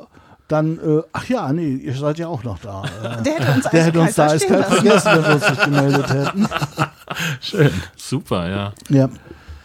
dann, 0.50 0.78
äh, 0.78 1.02
ach 1.14 1.26
ja, 1.30 1.52
nee, 1.54 1.74
ihr 1.76 1.94
seid 1.96 2.20
ja 2.20 2.28
auch 2.28 2.44
noch 2.44 2.60
da. 2.60 2.84
Äh. 3.20 3.24
Der 3.24 3.34
hätte 3.36 3.52
uns, 3.54 3.70
Der 3.70 3.84
hätte 3.86 4.00
uns 4.02 4.16
da 4.16 4.28
eiskalt 4.28 4.66
vergessen, 4.66 5.10
wenn 5.16 5.24
wir 5.24 5.34
uns 5.36 5.50
nicht 5.50 5.64
gemeldet 5.64 6.10
hätten. 6.14 6.48
schön. 7.42 7.72
Super, 7.96 8.50
ja. 8.50 8.74
Ja, 8.90 9.10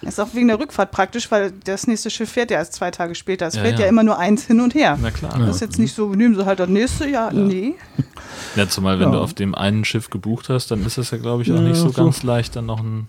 Ist 0.05 0.21
auch 0.21 0.29
wegen 0.35 0.49
der 0.49 0.59
Rückfahrt 0.61 0.91
praktisch, 0.91 1.31
weil 1.31 1.53
das 1.65 1.87
nächste 1.87 2.11
Schiff 2.11 2.31
fährt 2.31 2.51
ja 2.51 2.59
erst 2.59 2.75
zwei 2.75 2.91
Tage 2.91 3.15
später. 3.15 3.47
Es 3.47 3.55
Ja, 3.55 3.63
fährt 3.63 3.79
ja. 3.79 3.85
ja. 3.85 3.91
immer 3.91 4.03
nur 4.03 4.19
eins 4.19 4.45
hin 4.45 4.61
und 4.61 4.75
her. 4.75 4.99
Na 5.01 5.11
klar. 5.11 5.39
Das 5.39 5.57
ist 5.57 5.61
jetzt 5.61 5.79
nicht 5.79 5.95
so, 5.95 6.09
nehmen 6.15 6.35
Sie 6.35 6.45
halt 6.47 6.61
das 6.61 6.69
nächste, 6.69 7.09
ja, 7.09 7.31
nee. 7.33 7.75
Ja, 8.57 8.69
zumal 8.69 8.99
wenn 9.01 9.09
Ja. 9.09 9.15
du 9.17 9.21
auf 9.21 9.35
dem 9.35 9.55
einen 9.55 9.85
Schiff 9.85 10.11
gebucht 10.11 10.49
hast, 10.49 10.71
dann 10.71 10.85
ist 10.87 10.99
das 10.99 11.11
ja, 11.11 11.19
glaube 11.19 11.43
ich, 11.43 11.51
auch 11.51 11.57
Ja, 11.57 11.63
nicht 11.63 11.77
so 11.77 11.89
so. 11.91 12.03
ganz 12.05 12.23
leicht, 12.23 12.55
dann 12.57 12.67
noch 12.67 12.81
ein. 12.81 13.09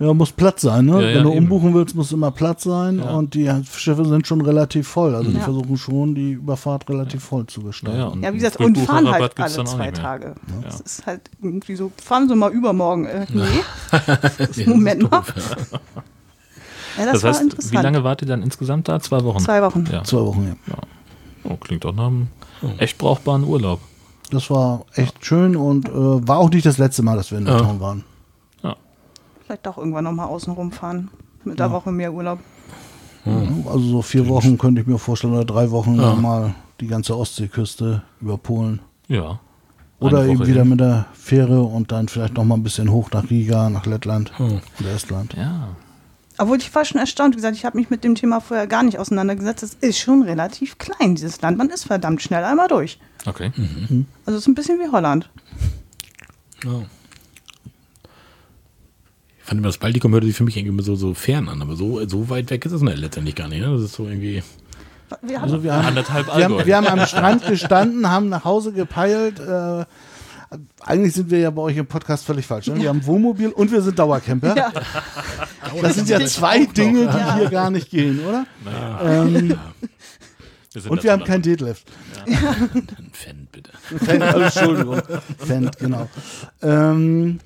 ja, 0.00 0.12
muss 0.14 0.32
Platz 0.32 0.62
sein, 0.62 0.86
ne? 0.86 1.00
Ja, 1.02 1.08
ja, 1.10 1.16
Wenn 1.16 1.22
du 1.24 1.30
eben. 1.30 1.38
umbuchen 1.44 1.74
willst, 1.74 1.94
muss 1.94 2.10
immer 2.12 2.30
Platz 2.32 2.64
sein 2.64 2.98
Ja. 2.98 3.10
und 3.10 3.34
die 3.34 3.50
Schiffe 3.76 4.04
sind 4.04 4.26
schon 4.26 4.40
relativ 4.40 4.88
voll. 4.88 5.14
Also 5.14 5.30
die 5.30 5.38
versuchen 5.38 5.76
schon, 5.76 6.14
die 6.14 6.32
Überfahrt 6.32 6.88
relativ 6.88 7.22
voll 7.22 7.46
zu 7.46 7.62
gestalten. 7.62 8.22
Ja, 8.22 8.32
wie 8.32 8.38
gesagt, 8.38 8.56
und 8.58 8.78
fahren 8.78 9.10
halt 9.10 9.38
alle 9.38 9.64
zwei. 9.64 9.90
Tage. 9.90 10.34
Das 10.62 10.80
ist 10.80 11.06
halt 11.06 11.30
irgendwie 11.42 11.76
so, 11.76 11.92
fahren 12.02 12.28
Sie 12.28 12.34
mal 12.34 12.50
übermorgen. 12.50 13.06
Äh, 13.06 13.26
nee, 14.56 14.64
Moment 14.66 15.08
mal. 15.10 15.22
Ja, 16.98 17.04
das, 17.04 17.12
Das, 17.14 17.22
war 17.22 17.30
heißt, 17.30 17.42
interessant. 17.42 17.72
wie 17.72 17.76
lange 17.82 18.04
wart 18.04 18.22
ihr 18.22 18.28
dann 18.28 18.42
insgesamt 18.42 18.88
da? 18.88 19.00
Zwei 19.00 19.22
Wochen? 19.24 19.38
Zwei 19.40 19.62
Wochen. 19.62 19.86
Ja. 19.90 20.02
Zwei 20.04 20.20
Wochen, 20.20 20.56
ja. 20.66 20.74
Oh, 21.44 21.56
klingt 21.56 21.84
doch 21.84 21.94
nach 21.94 22.06
einem 22.08 22.28
echt 22.78 22.98
brauchbaren 22.98 23.44
Urlaub. 23.44 23.80
Das 24.30 24.50
war 24.50 24.84
echt 24.94 25.24
schön 25.24 25.56
und 25.56 25.88
äh, 25.88 25.92
war 25.92 26.38
auch 26.38 26.50
nicht 26.50 26.66
das 26.66 26.78
letzte 26.78 27.02
Mal, 27.02 27.16
dass 27.16 27.30
wir 27.30 27.38
in 27.38 27.44
der 27.46 27.54
Ja. 27.54 27.60
Town 27.62 27.80
waren. 27.80 28.04
Vielleicht 29.44 29.66
auch 29.66 29.78
irgendwann 29.78 30.04
nochmal 30.04 30.28
außen 30.28 30.52
rumfahren. 30.52 31.10
Mit 31.44 31.58
der 31.58 31.72
Woche 31.72 31.90
mehr 31.90 32.12
Urlaub. 32.12 32.38
Also 33.66 33.78
so 33.80 34.02
vier 34.02 34.28
Wochen 34.28 34.56
könnte 34.58 34.80
ich 34.80 34.86
mir 34.86 34.96
vorstellen, 34.98 35.32
oder 35.34 35.44
drei 35.44 35.70
Wochen 35.72 35.96
Ja. 36.00 36.14
mal 36.14 36.54
die 36.80 36.86
ganze 36.86 37.16
Ostseeküste 37.18 38.02
über 38.20 38.38
Polen. 38.38 38.78
Ja. 39.08 39.40
Oder 39.98 40.24
eben 40.26 40.46
wieder 40.46 40.60
hin. 40.60 40.68
mit 40.70 40.80
der 40.80 41.06
Fähre 41.14 41.62
und 41.62 41.90
dann 41.92 42.06
vielleicht 42.08 42.34
noch 42.34 42.44
mal 42.44 42.54
ein 42.54 42.62
bisschen 42.62 42.90
hoch 42.92 43.10
nach 43.12 43.28
Riga, 43.28 43.68
nach 43.70 43.86
Lettland 43.86 44.38
Hm. 44.38 44.60
und 44.78 44.86
Estland. 44.86 45.34
Ja. 45.36 45.68
Obwohl 46.40 46.56
ich 46.56 46.74
war 46.74 46.86
schon 46.86 46.98
erstaunt. 46.98 47.34
Wie 47.34 47.36
gesagt, 47.36 47.54
ich 47.54 47.66
habe 47.66 47.76
mich 47.76 47.90
mit 47.90 48.02
dem 48.02 48.14
Thema 48.14 48.40
vorher 48.40 48.66
gar 48.66 48.82
nicht 48.82 48.98
auseinandergesetzt. 48.98 49.62
Es 49.62 49.74
ist 49.74 49.98
schon 49.98 50.22
relativ 50.22 50.78
klein, 50.78 51.14
dieses 51.14 51.42
Land. 51.42 51.58
Man 51.58 51.68
ist 51.68 51.84
verdammt 51.84 52.22
schnell 52.22 52.44
einmal 52.44 52.66
durch. 52.66 52.98
Okay. 53.26 53.52
Also 54.24 54.38
es 54.38 54.44
ist 54.44 54.46
ein 54.46 54.54
bisschen 54.54 54.78
wie 54.78 54.90
Holland. 54.90 55.28
Ja. 56.64 56.80
Ich 59.38 59.44
fand 59.44 59.58
immer, 59.58 59.68
das 59.68 59.76
Baltikum 59.76 60.12
hörte 60.12 60.26
sich 60.26 60.36
für 60.36 60.44
mich 60.44 60.56
irgendwie 60.56 60.72
immer 60.72 60.82
so, 60.82 60.96
so 60.96 61.12
fern 61.12 61.46
an, 61.50 61.60
aber 61.60 61.76
so, 61.76 62.08
so 62.08 62.30
weit 62.30 62.48
weg 62.48 62.64
ist 62.64 62.72
es 62.72 62.80
ne, 62.80 62.94
letztendlich 62.94 63.34
gar 63.34 63.48
nicht. 63.48 63.60
Ne? 63.60 63.70
Das 63.70 63.82
ist 63.82 63.92
so 63.92 64.06
irgendwie. 64.06 64.42
Wir 65.20 65.36
haben, 65.36 65.44
Also 65.44 65.62
wir 65.62 65.74
haben, 65.74 65.88
Anderthalb 65.88 66.26
wir, 66.34 66.44
haben, 66.44 66.66
wir 66.66 66.76
haben 66.76 66.86
am 66.86 67.06
Strand 67.06 67.46
gestanden, 67.46 68.08
haben 68.08 68.30
nach 68.30 68.44
Hause 68.44 68.72
gepeilt. 68.72 69.40
Äh, 69.40 69.84
eigentlich 70.84 71.14
sind 71.14 71.30
wir 71.30 71.38
ja 71.38 71.50
bei 71.50 71.62
euch 71.62 71.76
im 71.76 71.86
Podcast 71.86 72.24
völlig 72.24 72.46
falsch. 72.46 72.66
Ne? 72.68 72.76
Wir 72.80 72.88
haben 72.88 73.04
Wohnmobil 73.06 73.48
und 73.50 73.70
wir 73.70 73.82
sind 73.82 73.98
Dauercamper. 73.98 74.56
ja, 74.56 74.72
Das 75.80 75.94
sind 75.94 76.08
ja 76.08 76.24
zwei 76.26 76.64
Dinge, 76.66 77.06
die 77.06 77.38
hier 77.38 77.50
gar 77.50 77.70
nicht 77.70 77.90
gehen, 77.90 78.20
oder? 78.26 78.46
Ähm, 79.02 79.58
Wir 80.72 80.90
und 80.90 81.02
wir 81.02 81.12
haben 81.12 81.24
kein 81.24 81.42
Deadlift. 81.42 81.86
Ein 82.26 83.10
Fan, 83.12 83.48
bitte. 83.52 83.70
Fan, 84.04 84.22
oh, 84.22 84.38
Entschuldigung. 84.40 85.02
Fan, 85.38 85.70
genau. 85.78 86.08
Ähm, 86.62 87.38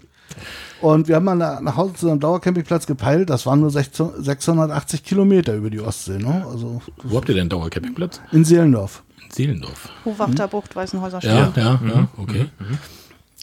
und 0.81 1.09
wir 1.09 1.17
haben 1.17 1.25
mal 1.25 1.35
nach 1.37 1.77
Hause 1.77 1.95
zu 1.95 2.11
einem 2.11 2.21
Dauercampingplatz 2.21 2.87
gepeilt. 2.87 3.31
Das 3.31 3.47
waren 3.47 3.61
nur 3.61 3.71
16 3.71 4.23
680 4.23 5.03
Kilometer 5.05 5.55
über 5.55 5.71
die 5.71 5.81
Ostsee. 5.81 6.19
Ne? 6.19 6.45
Also 6.51 6.83
Wo 7.03 7.17
habt 7.17 7.29
ihr 7.29 7.35
denn 7.35 7.43
einen 7.43 7.51
Dauercampingplatz? 7.51 8.21
in 8.33 8.45
Seelendorf. 8.45 9.03
In 9.37 9.45
Seelendorf. 9.45 9.89
Hochwachterbucht, 10.05 10.74
Weißenhäuser 10.76 11.20
Ja, 11.22 11.47
Straße. 11.53 11.61
ja, 11.61 11.80
ja, 11.87 12.09
okay. 12.16 12.47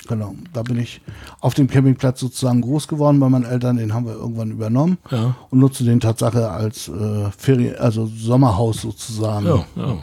Genau. 0.08 0.34
Da 0.54 0.64
bin 0.64 0.80
ich 0.80 1.00
auf 1.42 1.54
dem 1.54 1.68
Campingplatz 1.68 2.20
sozusagen 2.20 2.62
groß 2.62 2.88
geworden 2.88 3.20
bei 3.20 3.30
meinen 3.30 3.46
Eltern. 3.46 3.78
Den 3.78 3.94
haben 3.94 4.06
wir 4.08 4.14
irgendwann 4.14 4.52
übernommen 4.52 4.98
Ja. 5.12 5.36
und 5.52 5.60
nutze 5.60 5.84
den 5.84 6.00
Tatsache 6.00 6.50
als 6.50 6.88
äh, 6.88 7.30
Ferien, 7.38 7.76
also 7.78 8.08
Sommerhaus 8.08 8.82
sozusagen. 8.82 9.46
Ja, 9.46 9.66
ja. 9.76 9.98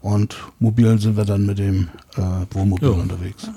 Und 0.00 0.36
mobil 0.58 0.98
sind 1.00 1.16
wir 1.16 1.24
dann 1.24 1.46
mit 1.46 1.58
dem 1.58 1.88
äh, 2.16 2.20
Wohnmobil 2.54 2.88
Ja. 2.90 2.94
unterwegs. 2.94 3.50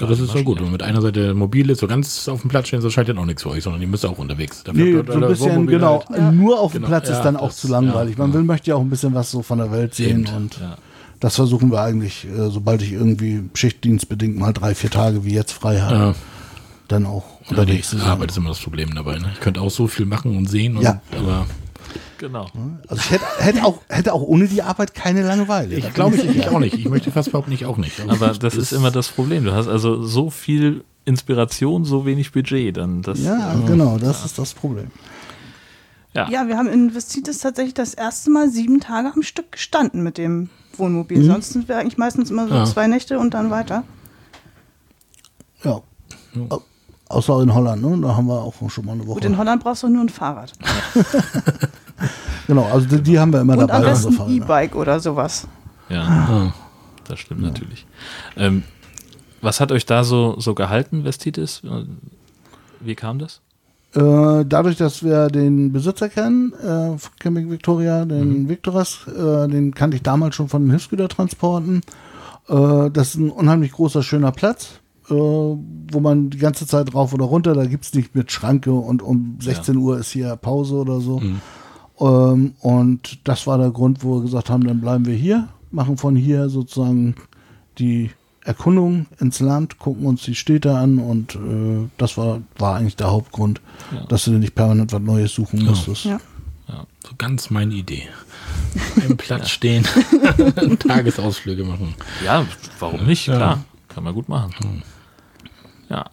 Ja, 0.00 0.06
das 0.06 0.18
ist 0.20 0.32
so 0.32 0.42
gut. 0.42 0.56
Wenn 0.58 0.64
man 0.64 0.72
mit 0.72 0.82
einer 0.82 1.00
Seite 1.02 1.34
mobil 1.34 1.68
ist, 1.70 1.80
so 1.80 1.86
ganz 1.86 2.26
auf 2.28 2.40
dem 2.40 2.48
Platz 2.50 2.68
stehen, 2.68 2.80
das 2.82 2.92
scheint 2.92 3.08
dann 3.08 3.18
auch 3.18 3.26
nichts 3.26 3.42
für 3.42 3.50
euch, 3.50 3.62
sondern 3.62 3.82
ihr 3.82 3.88
müsst 3.88 4.04
auch 4.06 4.18
unterwegs. 4.18 4.62
Dafür 4.64 4.84
Nee, 4.84 4.92
so 5.06 5.12
ein 5.14 5.28
bisschen, 5.28 5.66
genau. 5.66 6.04
halt. 6.08 6.34
Nur 6.34 6.58
auf 6.60 6.72
dem 6.72 6.78
Genau, 6.82 6.88
Platz 6.88 7.08
ist 7.08 7.16
ja, 7.18 7.22
dann 7.22 7.36
auch 7.36 7.48
das- 7.48 7.58
zu 7.58 7.68
langweilig. 7.68 8.14
ja, 8.16 8.18
Man 8.22 8.30
ja. 8.30 8.34
will, 8.38 8.44
möchte 8.44 8.70
ja 8.70 8.76
auch 8.76 8.80
ein 8.80 8.90
bisschen 8.90 9.14
was 9.14 9.30
so 9.30 9.42
von 9.42 9.58
der 9.58 9.70
Welt 9.72 9.94
sehen 9.94 10.26
Eben, 10.26 10.36
und 10.36 10.58
Ja. 10.60 10.76
das 11.20 11.36
versuchen 11.36 11.70
wir 11.70 11.80
eigentlich, 11.82 12.26
äh, 12.26 12.48
sobald 12.50 12.82
ich 12.82 12.92
irgendwie 12.92 13.42
schichtdienstbedingt 13.54 14.38
mal 14.38 14.52
drei, 14.52 14.74
vier 14.74 14.90
Tage 14.90 15.24
wie 15.24 15.34
jetzt 15.34 15.52
frei 15.52 15.80
habe, 15.80 15.94
Ja. 15.94 16.14
dann 16.88 17.06
auch 17.06 17.24
Unterwegs. 17.48 17.90
zu 17.90 17.98
sein. 17.98 18.08
Arbeit 18.08 18.30
ist 18.30 18.36
immer 18.38 18.48
das 18.50 18.60
Problem 18.60 18.94
dabei. 18.94 19.18
Ne? 19.18 19.30
Ich 19.34 19.40
könnte 19.40 19.60
auch 19.60 19.70
so 19.70 19.86
viel 19.86 20.06
machen 20.06 20.36
und 20.36 20.48
sehen, 20.48 20.76
und, 20.76 20.82
Ja. 20.82 21.00
aber 21.18 21.46
Genau. 22.18 22.46
Also 22.88 23.02
ich 23.02 23.10
hätte, 23.10 23.24
hätte, 23.38 23.64
auch, 23.64 23.78
hätte 23.88 24.12
auch 24.12 24.22
ohne 24.22 24.46
die 24.46 24.62
Arbeit 24.62 24.94
keine 24.94 25.22
Langeweile. 25.22 25.74
ich 25.74 25.92
glaube 25.94 26.16
ich, 26.16 26.24
ich 26.24 26.48
auch 26.48 26.58
nicht. 26.58 26.74
Ich 26.74 26.88
möchte 26.88 27.10
fast 27.10 27.32
behaupten, 27.32 27.52
ich 27.52 27.64
auch 27.66 27.76
nicht. 27.78 28.00
Aber 28.06 28.28
das 28.32 28.54
ist 28.56 28.72
immer 28.72 28.90
das 28.90 29.08
Problem. 29.08 29.44
Du 29.44 29.52
hast 29.52 29.68
also 29.68 30.02
so 30.04 30.28
viel 30.30 30.84
Inspiration, 31.06 31.84
so 31.84 32.04
wenig 32.06 32.32
Budget. 32.32 32.76
Dann 32.76 33.02
das, 33.02 33.20
Ja, 33.22 33.54
genau, 33.66 33.96
das 33.98 34.24
ist 34.24 34.38
das 34.38 34.52
Problem. 34.54 34.88
ja. 36.14 36.28
Ja, 36.30 36.46
wir 36.46 36.56
haben 36.58 36.68
in 36.68 36.94
Vestitis 36.94 37.38
tatsächlich 37.38 37.74
das 37.74 37.94
erste 37.94 38.30
Mal 38.30 38.50
sieben 38.50 38.80
Tage 38.80 39.10
am 39.14 39.22
Stück 39.22 39.52
gestanden 39.52 40.02
mit 40.02 40.18
dem 40.18 40.50
Wohnmobil. 40.76 41.24
Sonst 41.24 41.52
sind 41.54 41.68
wir 41.68 41.78
eigentlich 41.78 41.98
meistens 41.98 42.30
immer 42.30 42.48
so 42.48 42.54
Ja. 42.54 42.64
zwei 42.66 42.86
Nächte 42.86 43.18
und 43.18 43.32
dann 43.34 43.50
weiter. 43.50 43.84
Ja. 45.64 45.80
Au- 46.50 46.62
Außer 47.08 47.42
in 47.42 47.52
Holland, 47.52 47.82
ne? 47.82 47.98
Da 48.02 48.14
haben 48.14 48.28
wir 48.28 48.40
auch 48.40 48.54
schon 48.70 48.84
mal 48.84 48.92
eine 48.92 49.04
Woche. 49.04 49.14
Gut, 49.14 49.24
in 49.24 49.36
Holland 49.36 49.64
brauchst 49.64 49.82
du 49.82 49.88
nur 49.88 50.04
ein 50.04 50.08
Fahrrad. 50.08 50.52
genau, 52.50 52.64
also 52.72 52.86
die, 52.86 53.02
die 53.02 53.18
haben 53.18 53.32
wir 53.32 53.40
immer 53.40 53.54
Und 53.54 53.62
am 53.62 53.68
dabei. 53.68 53.84
besten 53.90 54.08
ein 54.08 54.14
Fahrräder. 54.14 54.44
E-Bike 54.44 54.74
oder 54.76 55.00
sowas. 55.00 55.46
Ja, 55.88 56.02
Ah. 56.02 56.54
das 57.08 57.18
stimmt 57.20 57.42
natürlich. 57.42 57.86
Ähm, 58.36 58.62
was 59.40 59.60
hat 59.60 59.72
euch 59.72 59.86
da 59.86 60.04
so, 60.04 60.34
so 60.38 60.54
gehalten, 60.54 61.04
Vestitis? 61.04 61.62
Wie 62.80 62.94
kam 62.94 63.18
das? 63.18 63.40
Äh, 63.94 64.44
dadurch, 64.46 64.76
dass 64.76 65.02
wir 65.02 65.28
den 65.28 65.72
Besitzer 65.72 66.08
kennen, 66.08 66.52
äh, 66.62 66.96
Camping 67.18 67.50
Victoria, 67.50 68.04
den 68.04 68.48
Victoras, 68.48 69.00
äh, 69.08 69.48
den 69.48 69.74
kannte 69.74 69.96
ich 69.96 70.02
damals 70.02 70.36
schon 70.36 70.48
von 70.48 70.62
den 70.62 70.70
Hilfsgütertransporten. 70.70 71.80
Äh, 72.48 72.90
das 72.92 73.08
ist 73.10 73.14
ein 73.16 73.30
unheimlich 73.30 73.72
großer, 73.72 74.02
schöner 74.04 74.30
Platz, 74.30 74.78
äh, 75.08 75.14
wo 75.14 76.00
man 76.00 76.30
die 76.30 76.38
ganze 76.38 76.68
Zeit 76.68 76.94
rauf 76.94 77.12
oder 77.12 77.24
runter, 77.24 77.54
da 77.54 77.64
gibt 77.66 77.84
es 77.84 77.94
nicht 77.94 78.14
mit 78.14 78.30
Schranke 78.30 78.70
und 78.72 79.02
um 79.02 79.38
16 79.40 79.76
Uhr 79.76 79.98
ist 79.98 80.10
hier 80.12 80.36
Pause 80.36 80.74
oder 80.76 81.00
so. 81.00 81.20
Ähm, 82.00 82.54
und 82.60 83.18
das 83.24 83.46
war 83.46 83.58
der 83.58 83.70
Grund, 83.70 84.02
wo 84.02 84.16
wir 84.16 84.22
gesagt 84.22 84.50
haben, 84.50 84.64
dann 84.66 84.80
bleiben 84.80 85.04
wir 85.06 85.14
hier, 85.14 85.48
machen 85.70 85.96
von 85.96 86.16
hier 86.16 86.48
sozusagen 86.48 87.14
die 87.78 88.10
Erkundung 88.42 89.06
ins 89.18 89.40
Land, 89.40 89.78
gucken 89.78 90.06
uns 90.06 90.22
die 90.22 90.34
Städte 90.34 90.74
an 90.76 90.98
und 90.98 91.34
äh, 91.34 91.88
das 91.98 92.16
war, 92.16 92.40
war 92.58 92.76
eigentlich 92.76 92.96
der 92.96 93.10
Hauptgrund, 93.10 93.60
Ja. 93.92 94.04
dass 94.06 94.24
du 94.24 94.30
nicht 94.32 94.54
permanent 94.54 94.92
was 94.92 95.00
Neues 95.02 95.34
suchen 95.34 95.62
musstest. 95.64 96.04
Ja. 96.06 96.18
So 97.02 97.12
ganz 97.18 97.50
meine 97.50 97.74
Idee. 97.74 98.04
Im 99.08 99.16
Platz 99.16 99.50
stehen, 99.50 99.84
Tagesausflüge 100.78 101.64
machen. 101.64 101.94
Ja, 102.24 102.46
warum 102.78 103.04
nicht? 103.06 103.26
Ja. 103.26 103.36
Klar, 103.36 103.64
kann 103.88 104.04
man 104.04 104.14
gut 104.14 104.28
machen. 104.28 104.82
Ja. 105.88 106.06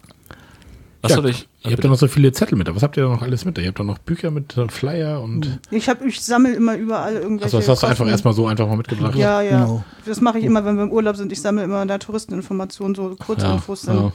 Was 1.00 1.12
Ja, 1.12 1.20
euch. 1.22 1.46
ihr 1.64 1.70
habt 1.72 1.84
ja 1.84 1.90
noch 1.90 1.96
so 1.98 2.08
viele 2.08 2.32
Zettel 2.32 2.58
mit. 2.58 2.74
Was 2.74 2.82
habt 2.82 2.96
ihr 2.96 3.04
da 3.04 3.08
noch 3.10 3.22
alles 3.22 3.44
mit? 3.44 3.56
Ihr 3.58 3.68
habt 3.68 3.78
da 3.78 3.84
noch 3.84 3.98
Bücher 3.98 4.30
mit 4.32 4.54
Flyer 4.68 5.22
und. 5.22 5.60
Ich, 5.70 5.88
hab- 5.88 6.04
ich 6.04 6.20
sammle 6.20 6.54
immer 6.54 6.74
überall 6.76 7.14
irgendwelche. 7.14 7.44
Also 7.56 7.58
das 7.58 7.68
hast 7.68 7.82
du 7.82 7.86
einfach 7.86 8.08
erstmal 8.08 8.34
so 8.34 8.46
einfach 8.48 8.66
mal 8.66 8.76
mitgebracht. 8.76 9.14
Ja, 9.14 9.40
ja. 9.40 9.64
Genau. 9.64 9.84
Das 10.06 10.20
mache 10.20 10.38
ich 10.40 10.44
immer, 10.44 10.64
wenn 10.64 10.76
wir 10.76 10.82
im 10.84 10.90
Urlaub 10.92 11.14
sind. 11.16 11.30
Ich 11.30 11.40
sammle 11.40 11.62
immer 11.62 11.86
da 11.86 11.98
Touristeninformationen, 11.98 12.94
so 12.96 13.14
Kurzinfos. 13.16 13.84
Ja, 13.86 13.92
dann- 13.94 14.02
ja. 14.06 14.12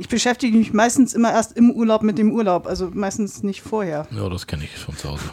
Ich 0.00 0.08
beschäftige 0.08 0.56
mich 0.56 0.72
meistens 0.72 1.12
immer 1.12 1.32
erst 1.32 1.56
im 1.56 1.72
Urlaub 1.72 2.04
mit 2.04 2.18
dem 2.18 2.30
Urlaub, 2.30 2.68
also 2.68 2.88
meistens 2.94 3.42
nicht 3.42 3.62
vorher. 3.62 4.06
ja, 4.16 4.28
das 4.28 4.46
kenne 4.46 4.62
ich 4.62 4.70
von 4.78 4.96
zu 4.96 5.08
Hause. 5.10 5.24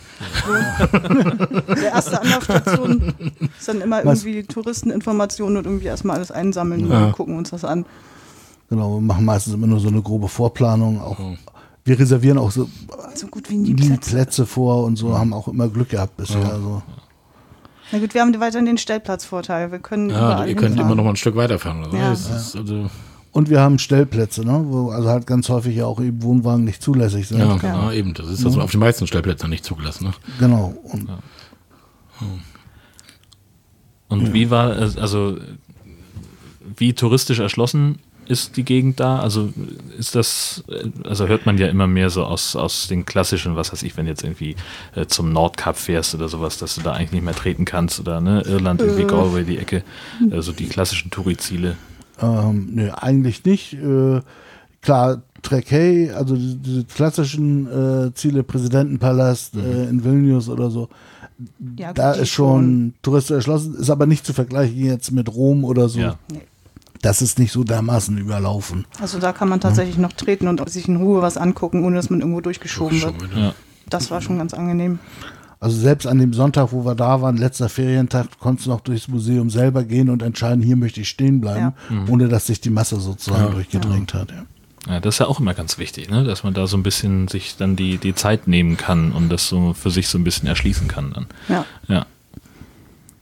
Der 1.75 1.91
erste 1.93 2.19
Anlaufstation 2.21 3.13
ist 3.59 3.67
dann 3.67 3.81
immer 3.81 4.03
Was? 4.03 4.23
irgendwie 4.25 4.43
Touristeninformationen 4.43 5.57
und 5.57 5.65
irgendwie 5.65 5.85
erstmal 5.85 6.17
alles 6.17 6.31
einsammeln 6.31 6.89
Ja. 6.89 7.05
und 7.05 7.11
gucken 7.13 7.37
uns 7.37 7.51
das 7.51 7.63
an. 7.63 7.85
Genau, 8.75 8.95
wir 8.95 9.01
machen 9.01 9.25
meistens 9.25 9.53
immer 9.53 9.67
nur 9.67 9.79
so 9.79 9.87
eine 9.87 10.01
grobe 10.01 10.27
Vorplanung. 10.27 10.99
Auch, 11.01 11.17
Wir 11.85 11.97
reservieren 11.99 12.37
auch 12.37 12.51
so 12.51 12.67
So 13.13 13.27
gut 13.27 13.49
wie 13.49 13.57
nie 13.57 13.73
die 13.73 13.87
Plätze. 13.87 14.11
Plätze 14.15 14.45
vor 14.45 14.83
und 14.83 14.97
so, 14.97 15.17
haben 15.17 15.33
auch 15.33 15.47
immer 15.47 15.67
Glück 15.69 15.89
gehabt 15.89 16.17
bisher. 16.17 16.43
Also. 16.43 16.81
Na 17.91 17.99
gut, 17.99 18.13
wir 18.13 18.21
haben 18.21 18.37
weiterhin 18.39 18.65
den 18.65 18.77
Stellplatzvorteil. 18.77 19.71
Wir 19.71 19.79
können 19.79 20.09
Ja, 20.09 20.17
überall 20.17 20.49
ihr 20.49 20.55
könnt 20.55 20.79
immer 20.79 20.95
noch 20.95 21.03
mal 21.03 21.11
ein 21.11 21.15
Stück 21.15 21.35
weiterfahren. 21.35 21.81
Oder 21.81 21.91
so. 21.91 21.97
Ja. 21.97 22.11
Ist 22.11 22.55
also, 22.57 22.89
Und 23.31 23.49
wir 23.49 23.61
haben 23.61 23.77
Stellplätze, 23.79 24.43
ne? 24.43 24.65
wo 24.67 24.89
also 24.89 25.07
halt 25.09 25.27
ganz 25.27 25.47
häufig 25.49 25.75
ja 25.75 25.85
auch 25.85 26.01
eben 26.01 26.21
Wohnwagen 26.23 26.63
nicht 26.65 26.81
zulässig 26.81 27.27
sind. 27.27 27.37
ja, 27.39 27.55
genau, 27.57 27.91
eben. 27.91 28.13
Das 28.13 28.27
ist 28.27 28.43
also 28.45 28.59
auf 28.61 28.71
den 28.71 28.79
meisten 28.79 29.05
Stellplätzen 29.07 29.49
nicht 29.49 29.63
zugelassen. 29.63 30.05
Ne? 30.05 30.13
Genau. 30.39 30.73
Und 30.91 31.07
Und 34.07 34.33
wie 34.33 34.49
war, 34.49 34.75
es- 34.77 34.97
also, 34.97 35.37
wie 36.77 36.93
touristisch 36.93 37.39
erschlossen 37.39 37.99
ist 38.27 38.57
die 38.57 38.63
Gegend 38.63 38.99
da? 38.99 39.19
Also, 39.19 39.53
ist 39.97 40.15
das, 40.15 40.63
äh, 40.67 40.89
also 41.07 41.27
hört 41.27 41.45
man 41.45 41.57
ja 41.57 41.67
immer 41.67 41.87
mehr 41.87 42.09
so 42.09 42.23
aus, 42.23 42.55
aus 42.55 42.87
den 42.87 43.05
klassischen, 43.05 43.55
was 43.55 43.71
weiß 43.71 43.83
ich, 43.83 43.97
wenn 43.97 44.07
jetzt 44.07 44.23
irgendwie 44.23 44.55
äh, 44.95 45.05
zum 45.05 45.31
Nordkap 45.31 45.77
fährst 45.77 46.15
oder 46.15 46.27
sowas, 46.27 46.57
dass 46.57 46.75
du 46.75 46.81
da 46.81 46.93
eigentlich 46.93 47.11
nicht 47.11 47.23
mehr 47.23 47.35
treten 47.35 47.65
kannst 47.65 47.99
oder, 47.99 48.21
ne, 48.21 48.41
Irland, 48.45 48.81
irgendwie 48.81 49.05
Galway, 49.05 49.43
die 49.43 49.57
Ecke, 49.57 49.83
also 50.31 50.51
die 50.51 50.67
klassischen 50.67 51.11
Touri-Ziele. 51.11 51.75
Ähm, 52.21 52.69
nee, 52.71 52.89
eigentlich 52.89 53.43
nicht. 53.45 53.73
Äh, 53.73 54.21
klar, 54.81 55.21
Trekay, 55.41 56.11
also 56.11 56.35
die, 56.35 56.57
diese 56.57 56.85
klassischen 56.85 58.07
äh, 58.07 58.13
Ziele, 58.13 58.43
Präsidentenpalast 58.43 59.55
äh, 59.55 59.89
in 59.89 60.03
Vilnius 60.03 60.49
oder 60.49 60.69
so, 60.71 60.89
Ja, 61.77 61.93
da 61.93 62.13
ist 62.13 62.29
schon 62.29 62.93
touristisch 63.01 63.35
erschlossen, 63.35 63.75
ist 63.75 63.89
aber 63.89 64.05
nicht 64.05 64.25
zu 64.25 64.33
vergleichen 64.33 64.83
jetzt 64.83 65.11
mit 65.11 65.33
Rom 65.33 65.63
oder 65.65 65.89
so. 65.89 65.99
Ja. 65.99 66.17
Das 67.05 67.21
ist 67.21 67.37
nicht 67.37 67.51
so 67.51 67.63
dermaßen 67.63 68.17
überlaufen. 68.17 68.85
Also 68.99 69.19
da 69.19 69.31
kann 69.31 69.47
man 69.47 69.61
tatsächlich 69.61 69.99
noch 69.99 70.11
treten 70.11 70.47
und 70.47 70.67
sich 70.67 70.87
in 70.87 70.95
Ruhe 70.95 71.21
was 71.21 71.37
angucken, 71.37 71.85
ohne 71.85 71.97
dass 71.97 72.09
man 72.09 72.19
irgendwo 72.19 72.41
durchgeschoben 72.41 72.99
wird. 72.99 73.15
Ja. 73.35 73.53
Das 73.87 74.09
war 74.09 74.21
schon 74.21 74.39
ganz 74.39 74.55
angenehm. 74.55 74.97
Also 75.59 75.77
selbst 75.77 76.07
an 76.07 76.17
dem 76.17 76.33
Sonntag, 76.33 76.71
wo 76.71 76.83
wir 76.83 76.95
da 76.95 77.21
waren, 77.21 77.37
letzter 77.37 77.69
Ferientag, 77.69 78.39
konntest 78.39 78.65
du 78.65 78.71
noch 78.71 78.81
durchs 78.81 79.07
Museum 79.07 79.51
selber 79.51 79.83
gehen 79.83 80.09
und 80.09 80.23
entscheiden, 80.23 80.63
hier 80.63 80.77
möchte 80.77 81.01
ich 81.01 81.09
stehen 81.09 81.41
bleiben, 81.41 81.73
ohne 82.09 82.27
dass 82.27 82.47
sich 82.47 82.59
die 82.59 82.71
Masse 82.71 82.99
sozusagen 82.99 83.53
durchgedrängt 83.53 84.15
hat. 84.15 84.31
Ja. 84.31 84.45
Ja, 84.87 84.99
das 84.99 85.15
ist 85.15 85.19
ja 85.19 85.27
auch 85.27 85.39
immer 85.39 85.53
ganz 85.53 85.77
wichtig, 85.77 86.09
ne? 86.09 86.23
dass 86.23 86.43
man 86.43 86.53
da 86.55 86.65
so 86.65 86.77
ein 86.77 86.83
bisschen 86.83 87.27
sich 87.27 87.55
dann 87.57 87.75
die, 87.75 87.97
die 87.97 88.15
Zeit 88.15 88.47
nehmen 88.47 88.77
kann 88.77 89.11
und 89.11 89.29
das 89.29 89.47
so 89.47 89.73
für 89.73 89.91
sich 89.91 90.07
so 90.07 90.17
ein 90.17 90.23
bisschen 90.23 90.47
erschließen 90.47 90.87
kann 90.87 91.13
dann. 91.13 91.27
Ja. 91.49 91.65
Ja. 91.87 92.05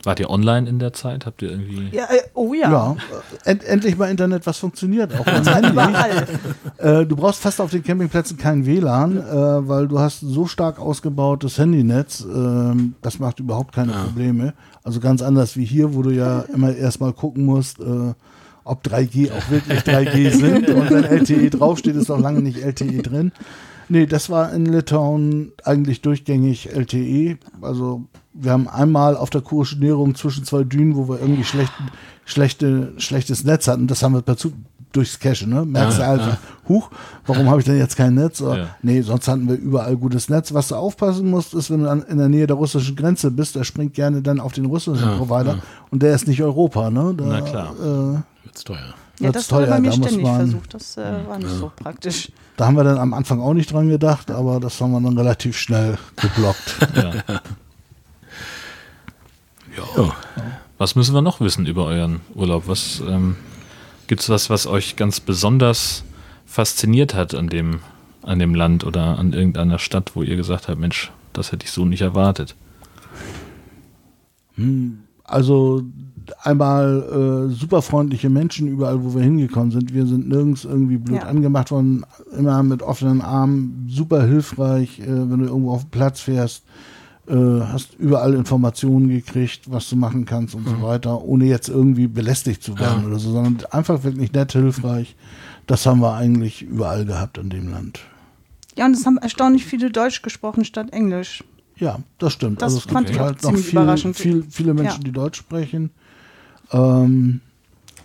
Wart 0.03 0.19
ihr 0.19 0.29
online 0.29 0.69
in 0.69 0.79
der 0.79 0.91
Zeit? 0.91 1.25
Habt 1.25 1.41
ihr 1.41 1.51
irgendwie. 1.51 1.89
Ja, 1.95 2.05
äh, 2.05 2.21
oh 2.33 2.53
ja. 2.53 2.69
Ja, 2.71 2.95
äh, 3.45 3.51
end, 3.51 3.63
endlich 3.63 3.97
mal 3.97 4.09
Internet, 4.09 4.45
was 4.45 4.57
funktioniert. 4.57 5.13
Auch. 5.13 5.25
Überall. 5.27 6.27
Äh, 6.77 7.05
du 7.05 7.15
brauchst 7.15 7.41
fast 7.41 7.61
auf 7.61 7.71
den 7.71 7.83
Campingplätzen 7.83 8.37
kein 8.37 8.65
WLAN, 8.65 9.17
äh, 9.17 9.67
weil 9.67 9.87
du 9.87 9.99
hast 9.99 10.19
so 10.19 10.45
stark 10.45 10.79
ausgebautes 10.79 11.57
Handynetz, 11.57 12.21
ähm, 12.21 12.95
das 13.01 13.19
macht 13.19 13.39
überhaupt 13.39 13.73
keine 13.73 13.93
Probleme. 13.93 14.53
Also 14.83 14.99
ganz 14.99 15.21
anders 15.21 15.55
wie 15.55 15.65
hier, 15.65 15.93
wo 15.95 16.01
du 16.01 16.09
ja 16.09 16.41
immer 16.53 16.75
erstmal 16.75 17.13
gucken 17.13 17.45
musst, 17.45 17.79
äh, 17.79 18.13
ob 18.65 18.85
3G 18.85 19.31
auch 19.31 19.49
wirklich 19.49 19.79
3G 19.79 20.29
sind. 20.37 20.69
Und 20.69 20.91
wenn 20.91 21.03
LTE 21.05 21.49
draufsteht, 21.49 21.95
ist 21.95 22.11
auch 22.11 22.19
lange 22.19 22.41
nicht 22.41 22.57
LTE 22.57 23.01
drin. 23.01 23.31
Nee, 23.89 24.05
das 24.05 24.29
war 24.29 24.53
in 24.53 24.65
Litauen 24.65 25.51
eigentlich 25.63 26.01
durchgängig 26.01 26.69
LTE. 26.73 27.37
Also 27.61 28.03
wir 28.33 28.51
haben 28.51 28.67
einmal 28.67 29.15
auf 29.15 29.29
der 29.29 29.41
kurischen 29.41 29.79
Näherung 29.79 30.15
zwischen 30.15 30.43
zwei 30.43 30.63
Dünen, 30.63 30.95
wo 30.95 31.07
wir 31.07 31.19
irgendwie 31.19 31.43
schlecht, 31.43 31.73
schlechte, 32.25 32.93
schlechtes 32.97 33.43
Netz 33.43 33.67
hatten. 33.67 33.87
Das 33.87 34.01
haben 34.03 34.13
wir 34.13 34.21
per 34.21 34.37
Zu 34.37 34.53
durchs 34.93 35.19
Cache, 35.19 35.49
ne? 35.49 35.65
Merkst 35.65 35.97
du 35.97 36.05
also, 36.05 36.37
huch, 36.69 36.89
warum 37.25 37.49
habe 37.49 37.59
ich 37.59 37.65
denn 37.65 37.77
jetzt 37.77 37.95
kein 37.95 38.13
Netz? 38.13 38.41
Oder, 38.41 38.57
Ja. 38.57 38.67
Nee, 38.83 39.01
sonst 39.01 39.27
hatten 39.27 39.47
wir 39.49 39.55
überall 39.55 39.97
gutes 39.97 40.29
Netz. 40.29 40.53
Was 40.53 40.67
du 40.67 40.75
aufpassen 40.75 41.29
musst, 41.29 41.53
ist, 41.55 41.71
wenn 41.71 41.83
du 41.83 41.89
in 41.89 42.17
der 42.19 42.29
Nähe 42.29 42.47
der 42.47 42.55
russischen 42.55 42.95
Grenze 42.95 43.31
bist, 43.31 43.55
der 43.55 43.63
springt 43.63 43.95
gerne 43.95 44.21
dann 44.21 44.39
auf 44.39 44.53
den 44.53 44.65
russischen 44.65 45.17
Provider 45.17 45.57
und 45.89 46.03
der 46.03 46.13
ist 46.13 46.27
nicht 46.27 46.41
Europa, 46.41 46.89
ne? 46.91 47.13
Da, 47.17 47.25
Na 47.25 47.41
klar. 47.41 47.73
Äh, 47.79 48.45
Wird's 48.45 48.63
teuer. 48.63 48.93
Ja, 49.19 49.25
wird's 49.33 49.47
das 49.47 49.51
wurde 49.51 49.67
bei 49.67 49.79
mir 49.79 49.89
da 49.91 49.95
ständig 49.97 50.23
man- 50.23 50.35
versucht. 50.37 50.73
Das 50.73 50.97
äh, 50.97 51.27
war 51.27 51.37
nicht 51.37 51.49
so 51.51 51.71
praktisch. 51.75 52.31
Da 52.57 52.65
haben 52.67 52.75
wir 52.75 52.83
dann 52.83 52.97
am 52.97 53.13
Anfang 53.13 53.41
auch 53.41 53.53
nicht 53.53 53.71
dran 53.71 53.89
gedacht, 53.89 54.29
aber 54.31 54.59
das 54.59 54.79
haben 54.79 54.91
wir 54.91 55.01
dann 55.01 55.17
relativ 55.17 55.57
schnell 55.57 55.97
geblockt. 56.17 56.77
Ja. 56.95 57.13
Ja. 59.97 60.15
Was 60.77 60.95
müssen 60.95 61.15
wir 61.15 61.21
noch 61.21 61.39
wissen 61.39 61.65
über 61.65 61.85
euren 61.85 62.21
Urlaub? 62.35 62.63
Was 62.67 63.01
ähm, 63.07 63.35
gibt 64.07 64.21
es 64.21 64.29
was, 64.29 64.49
was 64.51 64.67
euch 64.67 64.95
ganz 64.95 65.19
besonders 65.19 66.03
fasziniert 66.45 67.15
hat 67.15 67.33
an 67.33 67.47
dem, 67.47 67.79
an 68.21 68.37
dem 68.39 68.53
Land 68.53 68.83
oder 68.83 69.17
an 69.17 69.33
irgendeiner 69.33 69.79
Stadt, 69.79 70.11
wo 70.15 70.21
ihr 70.21 70.35
gesagt 70.35 70.67
habt, 70.67 70.79
Mensch, 70.79 71.11
das 71.33 71.51
hätte 71.51 71.65
ich 71.65 71.71
so 71.71 71.85
nicht 71.85 72.01
erwartet? 72.01 72.55
Also 75.23 75.83
einmal 76.43 77.49
äh, 77.49 77.53
super 77.53 77.81
freundliche 77.81 78.29
Menschen 78.29 78.67
überall, 78.67 79.03
wo 79.03 79.15
wir 79.15 79.21
hingekommen 79.21 79.71
sind. 79.71 79.93
Wir 79.93 80.05
sind 80.05 80.27
nirgends 80.29 80.63
irgendwie 80.65 80.97
blöd 80.97 81.17
Ja. 81.21 81.27
angemacht 81.27 81.71
worden, 81.71 82.05
immer 82.37 82.61
mit 82.63 82.81
offenen 82.81 83.21
Armen, 83.21 83.87
super 83.89 84.23
hilfreich, 84.25 84.99
äh, 84.99 85.05
wenn 85.07 85.39
du 85.39 85.45
irgendwo 85.45 85.71
auf 85.71 85.83
den 85.83 85.89
Platz 85.91 86.19
fährst. 86.21 86.63
Äh, 87.25 87.35
hast 87.35 87.95
überall 87.97 88.33
Informationen 88.33 89.07
gekriegt, 89.07 89.71
was 89.71 89.89
du 89.89 89.95
machen 89.95 90.25
kannst 90.25 90.55
und 90.55 90.67
so 90.67 90.81
weiter, 90.81 91.23
ohne 91.23 91.45
jetzt 91.45 91.69
irgendwie 91.69 92.07
belästigt 92.07 92.61
zu 92.61 92.77
werden 92.79 93.05
oder 93.05 93.17
so, 93.17 93.31
sondern 93.31 93.59
einfach 93.71 94.03
wirklich 94.03 94.33
nett, 94.33 94.51
hilfreich. 94.51 95.15
Das 95.65 95.85
haben 95.85 96.01
wir 96.01 96.13
eigentlich 96.15 96.63
überall 96.63 97.05
gehabt 97.05 97.37
in 97.37 97.49
dem 97.49 97.71
Land. 97.71 98.01
Ja, 98.75 98.85
und 98.85 98.93
es 98.93 99.05
haben 99.05 99.17
erstaunlich 99.17 99.63
viele 99.65 99.89
Deutsch 99.89 100.21
gesprochen 100.21 100.65
statt 100.65 100.91
Englisch. 100.91 101.45
Ja, 101.77 101.99
das 102.17 102.33
stimmt. 102.33 102.61
Das 102.61 102.73
also 102.73 102.77
es 102.79 102.91
fand 102.93 103.07
gibt 103.07 103.15
ich 103.15 103.21
auch 103.21 103.25
halt 103.27 103.41
noch 103.43 103.49
ziemlich 103.51 103.65
viel, 103.67 103.79
überraschend. 103.79 104.15
viel, 104.17 104.43
viele 104.49 104.73
Menschen, 104.73 104.97
Ja. 104.97 105.03
die 105.05 105.11
Deutsch 105.13 105.37
sprechen. 105.37 105.91
Ähm, 106.71 107.41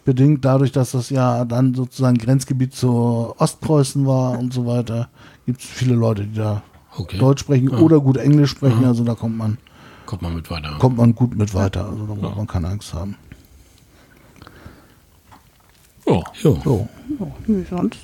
bedingt 0.05 0.45
dadurch, 0.45 0.73
dass 0.73 0.93
das 0.93 1.11
ja 1.11 1.45
dann 1.45 1.75
sozusagen 1.75 2.19
Grenzgebiet 2.19 2.75
zu 2.75 3.35
Ostpreußen 3.39 4.07
war 4.07 4.39
und 4.39 4.53
so 4.53 4.67
weiter, 4.67 5.09
gibt 5.47 5.61
es 5.61 5.67
viele 5.67 5.95
Leute, 5.95 6.25
die 6.27 6.35
da 6.39 6.63
Okay. 6.97 7.19
Deutsch 7.19 7.41
sprechen 7.43 7.69
oder 7.69 8.01
gut 8.01 8.17
Englisch 8.17 8.51
sprechen. 8.51 8.85
Also 8.85 9.05
da 9.05 9.15
kommt 9.15 9.37
man, 9.37 9.59
Kommt 10.07 10.23
mal 10.23 10.33
mit 10.33 10.51
weiter. 10.51 10.77
kommt 10.81 10.97
man 10.97 11.15
gut 11.15 11.37
mit 11.37 11.55
weiter. 11.55 11.87
Also 11.89 12.07
da 12.07 12.15
braucht 12.15 12.37
man 12.37 12.47
keine 12.49 12.69
Angst 12.69 12.93
haben. 12.93 13.15
Jo. 16.07 16.25
So. 16.35 16.59
Oh, 16.65 16.87
nö, 17.47 17.65
sonst. 17.69 17.99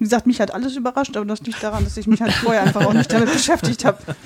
Wie 0.00 0.04
gesagt, 0.04 0.26
mich 0.26 0.40
hat 0.40 0.52
alles 0.52 0.74
überrascht, 0.76 1.14
aber 1.16 1.26
das 1.26 1.42
liegt 1.42 1.62
daran, 1.62 1.84
dass 1.84 1.96
ich 1.98 2.06
mich 2.06 2.20
halt 2.22 2.32
vorher 2.32 2.62
einfach 2.62 2.84
auch 2.86 2.94
nicht 2.94 3.12
damit 3.12 3.30
beschäftigt 3.32 3.84
habe. 3.84 3.98
Das 4.06 4.16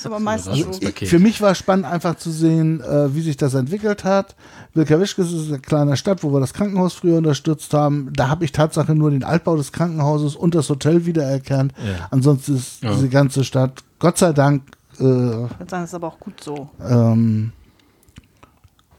ist 0.00 0.06
aber 0.06 0.20
meistens 0.20 0.58
so. 0.58 0.70
Für 1.06 1.18
mich 1.18 1.40
war 1.40 1.54
spannend 1.56 1.86
einfach 1.86 2.14
zu 2.16 2.30
sehen, 2.30 2.80
äh, 2.82 3.14
wie 3.14 3.22
sich 3.22 3.36
das 3.38 3.54
entwickelt 3.54 4.04
hat. 4.04 4.36
Wilkawischkes 4.74 5.32
ist 5.32 5.48
eine 5.48 5.58
kleine 5.60 5.96
Stadt, 5.96 6.22
wo 6.22 6.30
wir 6.32 6.38
das 6.40 6.52
Krankenhaus 6.54 6.92
früher 6.94 7.16
unterstützt 7.18 7.72
haben. 7.74 8.12
Da 8.12 8.28
habe 8.28 8.44
ich 8.44 8.52
Tatsache 8.52 8.94
nur 8.94 9.10
den 9.10 9.24
Altbau 9.24 9.56
des 9.56 9.72
Krankenhauses 9.72 10.36
und 10.36 10.54
das 10.54 10.68
Hotel 10.68 11.06
wiedererkannt. 11.06 11.72
Ja. 11.78 12.06
Ansonsten 12.10 12.54
ist 12.56 12.82
Ja. 12.82 12.92
diese 12.92 13.08
ganze 13.08 13.42
Stadt, 13.44 13.82
Gott 13.98 14.18
sei 14.18 14.32
Dank, 14.34 14.62
äh, 15.00 15.46
das 15.66 15.84
ist 15.84 15.94
aber 15.94 16.08
auch 16.08 16.20
gut 16.20 16.44
so. 16.44 16.68
ähm, 16.86 17.52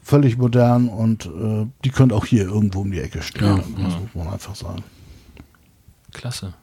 völlig 0.01 0.37
modern 0.37 0.89
und 0.89 1.27
äh, 1.27 1.67
die 1.85 1.91
könnte 1.91 2.15
auch 2.15 2.25
hier 2.25 2.45
irgendwo 2.45 2.81
um 2.81 2.91
die 2.91 2.99
Ecke 2.99 3.21
stehen. 3.21 3.45
Ja, 3.45 3.55
Das 3.57 3.93
muss 4.01 4.15
man 4.25 4.33
einfach 4.33 4.55
sagen. 4.55 4.83
Klasse. 6.13 6.53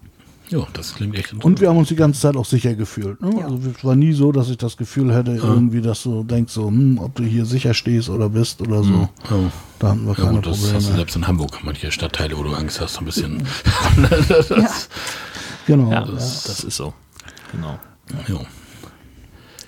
Jo, 0.49 0.65
das 0.75 0.95
klingt 0.95 1.17
echt 1.17 1.33
Und 1.45 1.61
wir 1.61 1.69
haben 1.69 1.77
uns 1.77 1.89
die 1.89 1.97
ganze 1.97 2.21
Zeit 2.21 2.37
auch 2.37 2.45
sicher 2.45 2.75
gefühlt. 2.77 3.21
Ne? 3.21 3.41
Ja. 3.41 3.47
Also 3.47 3.69
es 3.69 3.85
war 3.85 3.97
nie 3.97 4.13
so, 4.13 4.31
dass 4.31 4.49
ich 4.49 4.57
das 4.59 4.77
Gefühl 4.77 5.13
hätte, 5.13 5.33
irgendwie, 5.33 5.81
dass 5.81 6.05
du 6.05 6.23
denkst, 6.23 6.53
so, 6.53 6.69
hm, 6.69 6.99
ob 6.99 7.17
du 7.17 7.25
hier 7.25 7.45
sicher 7.45 7.75
stehst 7.75 8.09
oder 8.09 8.29
bist 8.29 8.61
oder 8.61 8.85
so. 8.85 9.09
Oh. 9.31 9.51
Da 9.81 9.89
hatten 9.89 10.05
wir 10.07 10.13
Ja, 10.17 10.23
keine 10.23 10.35
gut, 10.37 10.47
das 10.47 10.59
hast 10.59 10.67
du 10.67 10.73
Probleme. 10.75 10.97
selbst 10.97 11.17
in 11.17 11.27
Hamburg, 11.27 11.59
manche 11.65 11.91
Stadtteile, 11.91 12.39
wo 12.39 12.45
du 12.45 12.55
Angst 12.55 12.81
hast, 12.81 12.95
so 12.95 13.01
ein 13.01 13.07
bisschen. 13.07 13.43
Ja. 14.51 14.71
Genau. 15.67 15.91
Ja, 15.91 16.01
ja. 16.07 16.13
das, 16.13 16.45
das 16.45 16.63
ist 16.63 16.77
so. 16.77 16.95
Genau. 17.51 17.77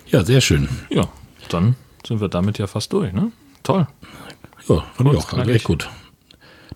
Ja, 0.06 0.24
sehr 0.24 0.40
schön. 0.40 0.68
Ja, 0.90 1.08
dann 1.48 1.74
sind 2.06 2.20
wir 2.20 2.28
damit 2.28 2.58
ja 2.58 2.68
fast 2.68 2.92
durch, 2.92 3.12
ne? 3.12 3.32
Toll. 3.64 3.88
Ja, 4.68 4.84
fand 4.94 5.12
ich 5.12 5.18
auch. 5.18 5.32
Also 5.32 5.50
echt 5.50 5.64
gut. 5.64 5.88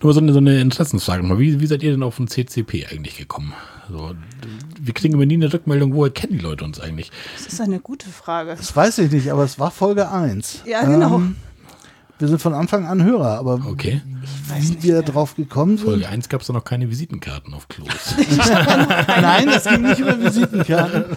Nur 0.03 0.09
mal 0.11 0.15
so 0.15 0.21
eine, 0.21 0.33
so 0.33 0.39
eine 0.39 0.61
Interessensfrage 0.61 1.23
mal. 1.23 1.39
Wie, 1.39 1.61
wie 1.61 1.67
seid 1.67 1.83
ihr 1.83 1.93
denn 1.93 2.03
auf 2.03 2.17
den 2.17 2.27
CCP 2.29 2.87
eigentlich 2.91 3.17
gekommen? 3.17 3.53
So, 3.91 4.15
wir 4.81 4.95
kriegen 4.95 5.15
immer 5.15 5.27
nie 5.27 5.35
eine 5.35 5.53
Rückmeldung, 5.53 5.95
woher 5.95 6.11
kennen 6.13 6.33
die 6.35 6.39
Leute 6.39 6.65
uns 6.65 6.81
eigentlich? 6.81 7.11
Das 7.37 7.53
ist 7.53 7.61
eine 7.61 7.79
gute 7.81 8.09
Frage. 8.09 8.55
Das 8.57 8.75
weiß 8.75 8.99
ich 8.99 9.13
nicht, 9.13 9.31
aber 9.31 9.45
es 9.45 9.59
war 9.59 9.71
Folge 9.71 10.11
1. 10.11 10.63
Ja, 10.67 10.85
genau. 10.85 11.23
wir 12.19 12.29
sind 12.29 12.41
von 12.41 12.55
Anfang 12.55 12.87
an 12.87 13.03
Hörer, 13.05 13.39
aber 13.39 13.61
Okay. 13.67 14.01
wie 14.59 14.83
wir 14.83 15.03
drauf 15.03 15.37
gekommen 15.37 15.77
sind. 15.79 15.87
Folge 15.87 16.09
1 16.09 16.29
gab 16.29 16.41
es 16.41 16.47
da 16.49 16.53
noch 16.53 16.65
keine 16.65 16.89
Visitenkarten 16.91 17.55
auf 17.55 17.69
Klos. 17.69 17.89
Nein, 19.07 19.47
das 19.47 19.65
ging 19.65 19.83
nicht 19.83 20.01
über 20.01 20.19
Visitenkarten. 20.21 21.17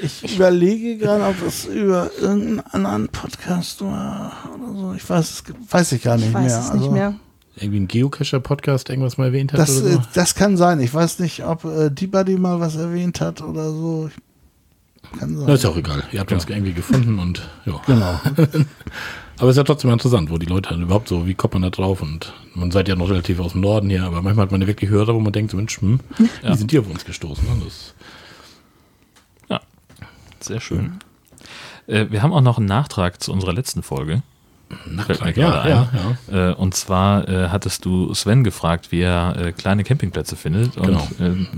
Ich 0.00 0.34
überlege 0.36 0.96
gerade, 0.96 1.24
ob 1.24 1.46
es 1.46 1.66
über 1.66 2.10
irgendeinen 2.20 2.60
anderen 2.60 3.08
Podcast 3.08 3.82
war 3.82 4.32
oder 4.54 4.74
so. 4.78 4.94
Ich 4.94 5.08
weiß 5.08 5.30
es 5.30 5.44
weiß 5.70 5.92
ich 5.92 6.02
gar 6.02 6.16
nicht 6.16 6.28
Ich 6.28 6.34
weiß 6.34 6.44
mehr. 6.44 6.58
es 6.60 6.70
Also, 6.70 6.82
nicht 6.84 6.92
mehr. 6.92 7.14
Irgendwie 7.56 7.80
ein 7.80 7.88
Geocacher-Podcast 7.88 8.88
irgendwas 8.88 9.18
mal 9.18 9.26
erwähnt 9.26 9.52
hat 9.52 9.60
Das, 9.60 9.82
oder 9.82 9.90
äh, 9.90 9.92
so? 9.94 10.02
das 10.14 10.34
kann 10.34 10.56
sein. 10.56 10.80
Ich 10.80 10.92
weiß 10.92 11.18
nicht, 11.18 11.44
ob 11.44 11.64
äh, 11.64 11.90
die 11.90 12.06
Buddy 12.06 12.36
mal 12.36 12.60
was 12.60 12.76
erwähnt 12.76 13.20
hat 13.20 13.42
oder 13.42 13.70
so. 13.70 14.10
Kann 15.18 15.36
sein. 15.36 15.46
Das 15.46 15.56
ist 15.56 15.64
ja 15.64 15.70
auch 15.70 15.76
egal. 15.76 16.02
Ihr 16.12 16.20
habt 16.20 16.32
uns 16.32 16.46
irgendwie 16.46 16.72
gefunden 16.72 17.18
und 17.18 17.48
ja. 17.66 17.80
Genau. 17.86 18.20
Aber 19.38 19.50
es 19.50 19.56
ist 19.56 19.58
ja 19.58 19.64
trotzdem 19.64 19.90
interessant, 19.90 20.30
wo 20.30 20.38
die 20.38 20.46
Leute 20.46 20.70
dann 20.70 20.82
überhaupt 20.82 21.08
so, 21.08 21.26
wie 21.26 21.34
kommt 21.34 21.54
man 21.54 21.62
da 21.62 21.70
drauf? 21.70 22.00
Und 22.00 22.32
man 22.54 22.70
seid 22.70 22.88
ja 22.88 22.94
noch 22.94 23.10
relativ 23.10 23.40
aus 23.40 23.52
dem 23.52 23.62
Norden 23.62 23.90
hier, 23.90 24.04
aber 24.04 24.22
manchmal 24.22 24.44
hat 24.44 24.52
man 24.52 24.60
ja 24.60 24.66
wirklich 24.66 24.88
Hörer, 24.88 25.14
wo 25.14 25.20
man 25.20 25.32
denkt, 25.32 25.50
so, 25.50 25.56
Mensch, 25.56 25.80
hm, 25.80 26.00
wie 26.42 26.54
sind 26.54 26.70
die 26.70 26.78
auf 26.78 26.88
uns 26.88 27.04
gestoßen? 27.04 27.42
Ne? 27.44 27.62
Das, 27.64 27.94
Ja, 29.48 29.60
sehr 30.38 30.60
schön. 30.60 30.98
Äh, 31.88 32.06
wir 32.10 32.22
haben 32.22 32.32
auch 32.32 32.40
noch 32.40 32.58
einen 32.58 32.66
Nachtrag 32.66 33.20
zu 33.20 33.32
unserer 33.32 33.52
letzten 33.52 33.82
Folge. 33.82 34.22
Fällt 35.06 35.20
mir 35.24 35.32
ja, 35.42 35.68
ja, 35.68 35.88
ja. 36.30 36.50
Äh, 36.50 36.54
und 36.54 36.74
zwar 36.74 37.28
äh, 37.28 37.48
hattest 37.48 37.84
du 37.84 38.12
Sven 38.14 38.44
gefragt, 38.44 38.92
wie 38.92 39.00
er 39.00 39.36
äh, 39.36 39.52
kleine 39.52 39.84
Campingplätze 39.84 40.36
findet. 40.36 40.76
Und 40.76 40.86
Genau. 40.86 41.08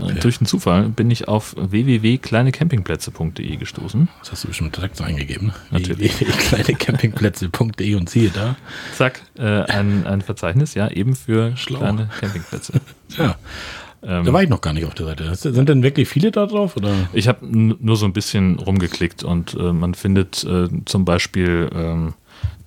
äh, 0.09 0.15
durch 0.21 0.39
den 0.39 0.47
Zufall 0.47 0.89
bin 0.89 1.11
ich 1.11 1.29
auf 1.29 1.55
www.kleinecampingplätze.de 1.59 3.57
gestoßen. 3.57 4.09
Das 4.21 4.33
hast 4.33 4.45
du 4.45 4.49
bestimmt 4.49 4.77
direkt 4.77 4.97
so 4.97 5.05
eingegeben. 5.05 5.53
Natürlich. 5.71 6.17
Kleinecampingplätze.de 6.19 7.95
und 7.95 8.09
siehe 8.11 8.31
da. 8.31 8.57
Zack, 8.97 9.23
äh, 9.39 9.43
ein, 9.63 10.07
ein 10.07 10.23
Verzeichnis, 10.23 10.75
ja, 10.75 10.89
eben 10.89 11.15
für 11.17 11.57
Schlau. 11.57 11.79
kleine 11.81 12.09
Campingplätze. 12.21 12.75
Ja, 13.17 13.37
Ähm, 14.03 14.25
da 14.25 14.33
war 14.33 14.43
ich 14.43 14.49
noch 14.49 14.61
gar 14.61 14.73
nicht 14.73 14.85
auf 14.87 14.95
der 14.95 15.07
Seite. 15.07 15.35
Sind 15.35 15.69
denn 15.69 15.83
wirklich 15.85 16.09
viele 16.09 16.31
da 16.33 16.47
drauf? 16.47 16.77
Oder? 16.77 16.93
Ich 17.13 17.29
habe 17.29 17.47
nur 17.47 17.97
so 17.97 18.05
ein 18.07 18.13
bisschen 18.13 18.59
rumgeklickt 18.59 19.23
und 19.23 19.55
man 19.57 19.95
findet 19.95 20.47
zum 20.85 21.05
Beispiel 21.05 21.71
ähm, 21.75 22.15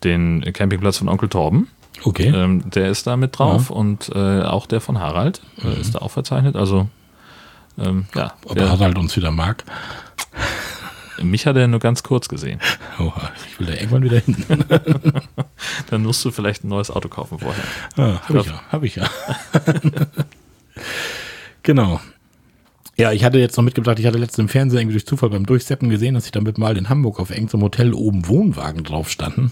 den 0.03 0.41
Campingplatz 0.53 0.97
von 0.97 1.09
Onkel 1.09 1.29
Torben. 1.29 1.67
Okay. 2.03 2.27
Ähm, 2.27 2.69
der 2.69 2.89
ist 2.89 3.07
da 3.07 3.17
mit 3.17 3.37
drauf 3.37 3.69
und 3.69 4.09
äh, 4.13 4.41
auch 4.41 4.67
der 4.67 4.81
von 4.81 4.99
Harald 4.99 5.41
äh, 5.63 5.79
ist 5.79 5.95
da 5.95 5.99
auch 5.99 6.11
verzeichnet. 6.11 6.55
Also 6.55 6.87
ähm, 7.77 8.05
ja, 8.15 8.33
Ob 8.45 8.59
Harald 8.59 8.97
uns 8.97 9.15
wieder 9.15 9.31
mag. 9.31 9.63
mich 11.21 11.47
hat 11.47 11.55
er 11.55 11.67
nur 11.67 11.79
ganz 11.79 12.03
kurz 12.03 12.27
gesehen. 12.27 12.59
Oh, 12.99 13.11
ich 13.49 13.59
will 13.59 13.67
da 13.67 13.73
irgendwann 13.73 14.03
wieder 14.03 14.19
hin. 14.19 14.45
Dann 15.89 16.03
musst 16.03 16.23
du 16.23 16.31
vielleicht 16.31 16.63
ein 16.63 16.69
neues 16.69 16.91
Auto 16.91 17.09
kaufen 17.09 17.39
vorher. 17.39 17.63
Ah, 17.97 18.21
hab 18.27 18.35
ich 18.35 18.45
ja, 18.45 18.61
hab 18.71 18.83
ich 18.83 18.95
ja. 18.95 19.09
genau. 21.63 21.99
Ja, 22.99 23.11
ich 23.11 23.23
hatte 23.23 23.37
jetzt 23.37 23.55
noch 23.55 23.63
mitgebracht, 23.63 23.99
ich 23.99 24.07
hatte 24.07 24.17
letztens 24.17 24.39
im 24.39 24.49
Fernsehen 24.49 24.79
irgendwie 24.79 24.95
durch 24.95 25.05
Zufall 25.05 25.29
beim 25.29 25.45
Durchseppen 25.45 25.89
gesehen, 25.89 26.15
dass 26.15 26.25
ich 26.25 26.31
damit 26.31 26.57
mal 26.57 26.75
in 26.77 26.89
Hamburg 26.89 27.19
auf 27.19 27.29
irgendeinem 27.29 27.61
Hotel 27.61 27.93
oben 27.93 28.27
Wohnwagen 28.27 28.83
drauf 28.83 29.11
standen. 29.11 29.51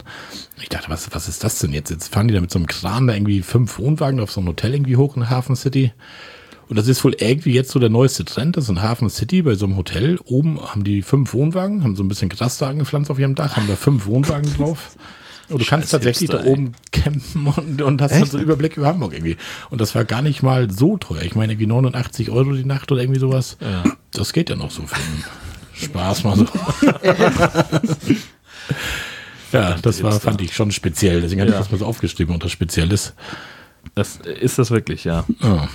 Ich 0.60 0.70
dachte, 0.70 0.90
was, 0.90 1.14
was 1.14 1.28
ist 1.28 1.44
das 1.44 1.60
denn 1.60 1.72
jetzt? 1.72 1.92
Jetzt 1.92 2.12
fahren 2.12 2.28
die 2.28 2.34
da 2.34 2.42
mit 2.42 2.50
so 2.50 2.58
einem 2.58 2.66
Kran 2.66 3.06
da 3.06 3.14
irgendwie 3.14 3.44
fünf 3.44 3.78
Wohnwagen 3.78 4.20
auf 4.20 4.32
so 4.32 4.42
ein 4.42 4.48
Hotel 4.48 4.74
irgendwie 4.74 4.98
hoch 4.98 5.16
in 5.16 5.30
Hafen 5.30 5.56
City. 5.56 5.94
Und 6.70 6.78
das 6.78 6.88
ist 6.88 7.04
wohl 7.04 7.16
irgendwie 7.20 7.54
jetzt 7.54 7.70
so 7.70 7.78
der 7.78 7.90
neueste 7.90 8.26
Trend, 8.26 8.58
das 8.58 8.64
ist 8.64 8.72
in 8.72 8.82
Hafen 8.82 9.12
City 9.12 9.44
bei 9.44 9.54
so 9.54 9.68
einem 9.68 9.78
Hotel. 9.78 10.18
Oben 10.26 10.60
haben 10.60 10.84
die 10.84 11.04
fünf 11.04 11.32
Wohnwagen, 11.36 11.84
haben 11.84 11.96
so 11.96 12.04
ein 12.04 12.08
bisschen 12.08 12.30
Gras 12.30 12.58
da 12.58 12.68
angepflanzt 12.68 13.12
auf 13.12 13.20
ihrem 13.20 13.36
Dach, 13.36 13.58
haben 13.58 13.68
da 13.68 13.76
fünf 13.76 14.08
Wohnwagen 14.08 14.52
drauf. 14.58 14.98
Und 15.50 15.62
du 15.62 15.66
kannst 15.66 15.86
Scheiß 15.86 15.92
tatsächlich 15.92 16.32
Hipster, 16.32 16.44
da 16.44 16.50
oben 16.50 16.72
campen 17.06 17.48
und, 17.48 17.82
und 17.82 18.02
hast 18.02 18.12
dann 18.14 18.26
so 18.26 18.38
einen 18.38 18.46
Überblick 18.46 18.78
über 18.78 18.88
Hamburg 18.88 19.14
irgendwie. 19.14 19.38
Und 19.70 19.80
das 19.82 19.96
war 19.96 20.04
gar 20.06 20.22
nicht 20.22 20.44
mal 20.44 20.70
so 20.72 20.98
teuer. 20.98 21.22
Ich 21.22 21.36
meine, 21.36 21.54
irgendwie 21.54 21.68
89 21.68 22.30
Euro 22.32 22.52
die 22.54 22.66
Nacht 22.66 22.92
oder 22.92 23.02
irgendwie 23.02 23.20
sowas. 23.20 23.58
Ja. 23.62 23.84
Das 24.12 24.34
geht 24.34 24.50
ja 24.50 24.56
noch 24.56 24.72
so 24.72 24.84
für 24.88 24.96
Spaß 25.86 26.24
mal 26.24 26.38
so. 26.38 26.46
ja, 29.52 29.76
das 29.82 30.04
war, 30.04 30.20
fand 30.20 30.42
ich 30.42 30.54
schon 30.56 30.72
speziell. 30.72 31.22
Deswegen 31.22 31.42
hatte 31.42 31.52
Ja. 31.52 31.58
ich 31.58 31.64
das 31.64 31.72
mal 31.72 31.78
so 31.78 31.86
aufgeschrieben 31.86 32.34
unter 32.34 32.50
Spezielles. 32.50 33.14
Das 33.94 34.18
ist 34.18 34.58
das 34.60 34.72
wirklich, 34.72 35.04
ja. 35.04 35.26
Ja, 35.42 35.68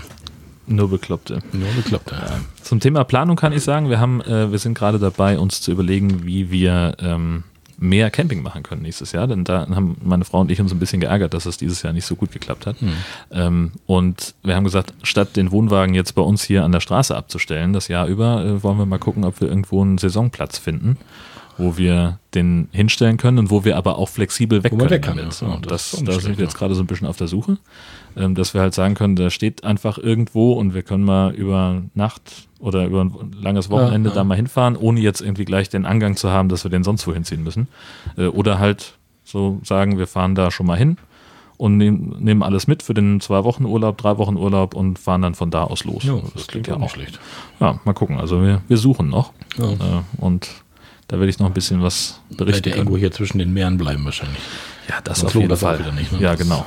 Nur 0.66 0.90
Bekloppte. 0.90 1.40
nur 1.52 1.68
geklappt. 1.76 2.10
Ja. 2.12 2.40
Zum 2.62 2.80
Thema 2.80 3.04
Planung 3.04 3.36
kann 3.36 3.52
ich 3.52 3.62
sagen, 3.62 3.88
wir 3.88 4.00
haben, 4.00 4.20
äh, 4.20 4.50
wir 4.50 4.58
sind 4.58 4.74
gerade 4.76 4.98
dabei, 4.98 5.38
uns 5.38 5.60
zu 5.60 5.70
überlegen, 5.70 6.24
wie 6.26 6.50
wir 6.50 6.96
ähm, 7.00 7.44
mehr 7.80 8.10
Camping 8.10 8.42
machen 8.42 8.62
können 8.62 8.82
nächstes 8.82 9.12
Jahr. 9.12 9.26
Denn 9.26 9.42
da 9.44 9.66
haben 9.68 9.96
meine 10.04 10.24
Frau 10.24 10.40
und 10.40 10.50
ich 10.50 10.60
uns 10.60 10.70
ein 10.72 10.78
bisschen 10.78 11.00
geärgert, 11.00 11.34
dass 11.34 11.46
es 11.46 11.56
dieses 11.56 11.82
Jahr 11.82 11.92
nicht 11.92 12.04
so 12.06 12.14
gut 12.14 12.30
geklappt 12.30 12.66
hat. 12.66 12.76
Ähm, 13.32 13.72
und 13.86 14.34
wir 14.42 14.54
haben 14.54 14.64
gesagt, 14.64 14.92
statt 15.02 15.36
den 15.36 15.50
Wohnwagen 15.50 15.94
jetzt 15.94 16.14
bei 16.14 16.22
uns 16.22 16.44
hier 16.44 16.62
an 16.62 16.72
der 16.72 16.80
Straße 16.80 17.16
abzustellen, 17.16 17.72
das 17.72 17.88
Jahr 17.88 18.06
über, 18.06 18.44
äh, 18.44 18.62
wollen 18.62 18.78
wir 18.78 18.86
mal 18.86 18.98
gucken, 18.98 19.24
ob 19.24 19.40
wir 19.40 19.48
irgendwo 19.48 19.80
einen 19.82 19.98
Saisonplatz 19.98 20.58
finden, 20.58 20.98
wo 21.58 21.76
wir 21.76 22.18
den 22.34 22.68
hinstellen 22.72 23.16
können 23.16 23.38
und 23.38 23.50
wo 23.50 23.64
wir 23.64 23.76
aber 23.76 23.98
auch 23.98 24.08
flexibel 24.08 24.62
weg 24.62 24.72
Wo 24.72 24.76
können 24.76 24.90
weg 24.90 25.02
kann, 25.02 25.16
damit. 25.16 25.40
ja. 25.40 25.48
Ja, 25.48 25.54
Und 25.54 25.70
das 25.70 25.90
das, 25.90 26.00
auch 26.00 26.04
da 26.04 26.12
sind 26.20 26.38
wir 26.38 26.44
jetzt 26.44 26.54
ja. 26.54 26.58
gerade 26.58 26.74
so 26.74 26.82
ein 26.82 26.86
bisschen 26.86 27.06
auf 27.06 27.16
der 27.16 27.28
Suche, 27.28 27.58
ähm, 28.16 28.34
dass 28.34 28.54
wir 28.54 28.60
halt 28.60 28.74
sagen 28.74 28.94
können, 28.94 29.16
da 29.16 29.30
steht 29.30 29.64
einfach 29.64 29.98
irgendwo 29.98 30.52
und 30.52 30.74
wir 30.74 30.82
können 30.82 31.04
mal 31.04 31.34
über 31.34 31.82
Nacht 31.94 32.48
oder 32.60 32.84
über 32.86 33.02
ein 33.04 33.32
langes 33.40 33.70
Wochenende 33.70 34.10
Ja, 34.10 34.14
ja. 34.14 34.20
da 34.20 34.24
mal 34.24 34.36
hinfahren, 34.36 34.76
ohne 34.76 35.00
jetzt 35.00 35.20
irgendwie 35.20 35.44
gleich 35.44 35.68
den 35.68 35.86
Angang 35.86 36.16
zu 36.16 36.30
haben, 36.30 36.48
dass 36.48 36.64
wir 36.64 36.70
den 36.70 36.84
sonst 36.84 37.06
wohin 37.06 37.24
ziehen 37.24 37.42
müssen. 37.42 37.68
Äh, 38.16 38.26
oder 38.26 38.58
halt 38.58 38.94
so 39.24 39.60
sagen, 39.64 39.98
wir 39.98 40.06
fahren 40.06 40.34
da 40.34 40.50
schon 40.50 40.66
mal 40.66 40.76
hin 40.78 40.96
und 41.56 41.76
nehmen, 41.76 42.16
nehmen 42.20 42.42
alles 42.42 42.66
mit 42.66 42.82
für 42.82 42.94
den 42.94 43.20
zwei 43.20 43.44
Wochen 43.44 43.64
Urlaub, 43.64 43.98
drei 43.98 44.16
Wochen 44.18 44.36
Urlaub 44.36 44.74
und 44.74 44.98
fahren 44.98 45.22
dann 45.22 45.34
von 45.34 45.50
da 45.50 45.64
aus 45.64 45.84
los. 45.84 46.04
Ja, 46.04 46.14
Also 46.14 46.30
das 46.34 46.46
klingt 46.46 46.70
auch 46.70 46.78
nicht 46.78 46.92
schlecht. 46.92 47.20
Ja, 47.60 47.78
mal 47.84 47.92
gucken. 47.92 48.18
Also 48.18 48.42
wir, 48.42 48.62
wir 48.66 48.76
suchen 48.76 49.08
noch 49.08 49.32
Ja. 49.58 49.70
äh, 49.72 49.76
und 50.18 50.48
da 51.10 51.18
werde 51.18 51.28
ich 51.28 51.40
noch 51.40 51.48
ein 51.48 51.52
bisschen 51.52 51.82
was 51.82 52.20
berichten 52.30 52.68
ja 52.68 52.74
können. 52.74 52.86
irgendwo 52.86 52.96
hier 52.96 53.10
zwischen 53.10 53.38
den 53.38 53.52
Meeren 53.52 53.76
bleiben 53.78 54.04
wahrscheinlich. 54.04 54.38
Ja, 54.88 55.00
das 55.02 55.18
Sonst 55.18 55.30
auf 55.30 55.34
jeden 55.34 55.48
das 55.48 55.58
Fall. 55.60 55.80
wieder 55.80 55.90
nicht, 55.90 56.12
ne? 56.12 56.20
Ja, 56.20 56.36
genau. 56.36 56.64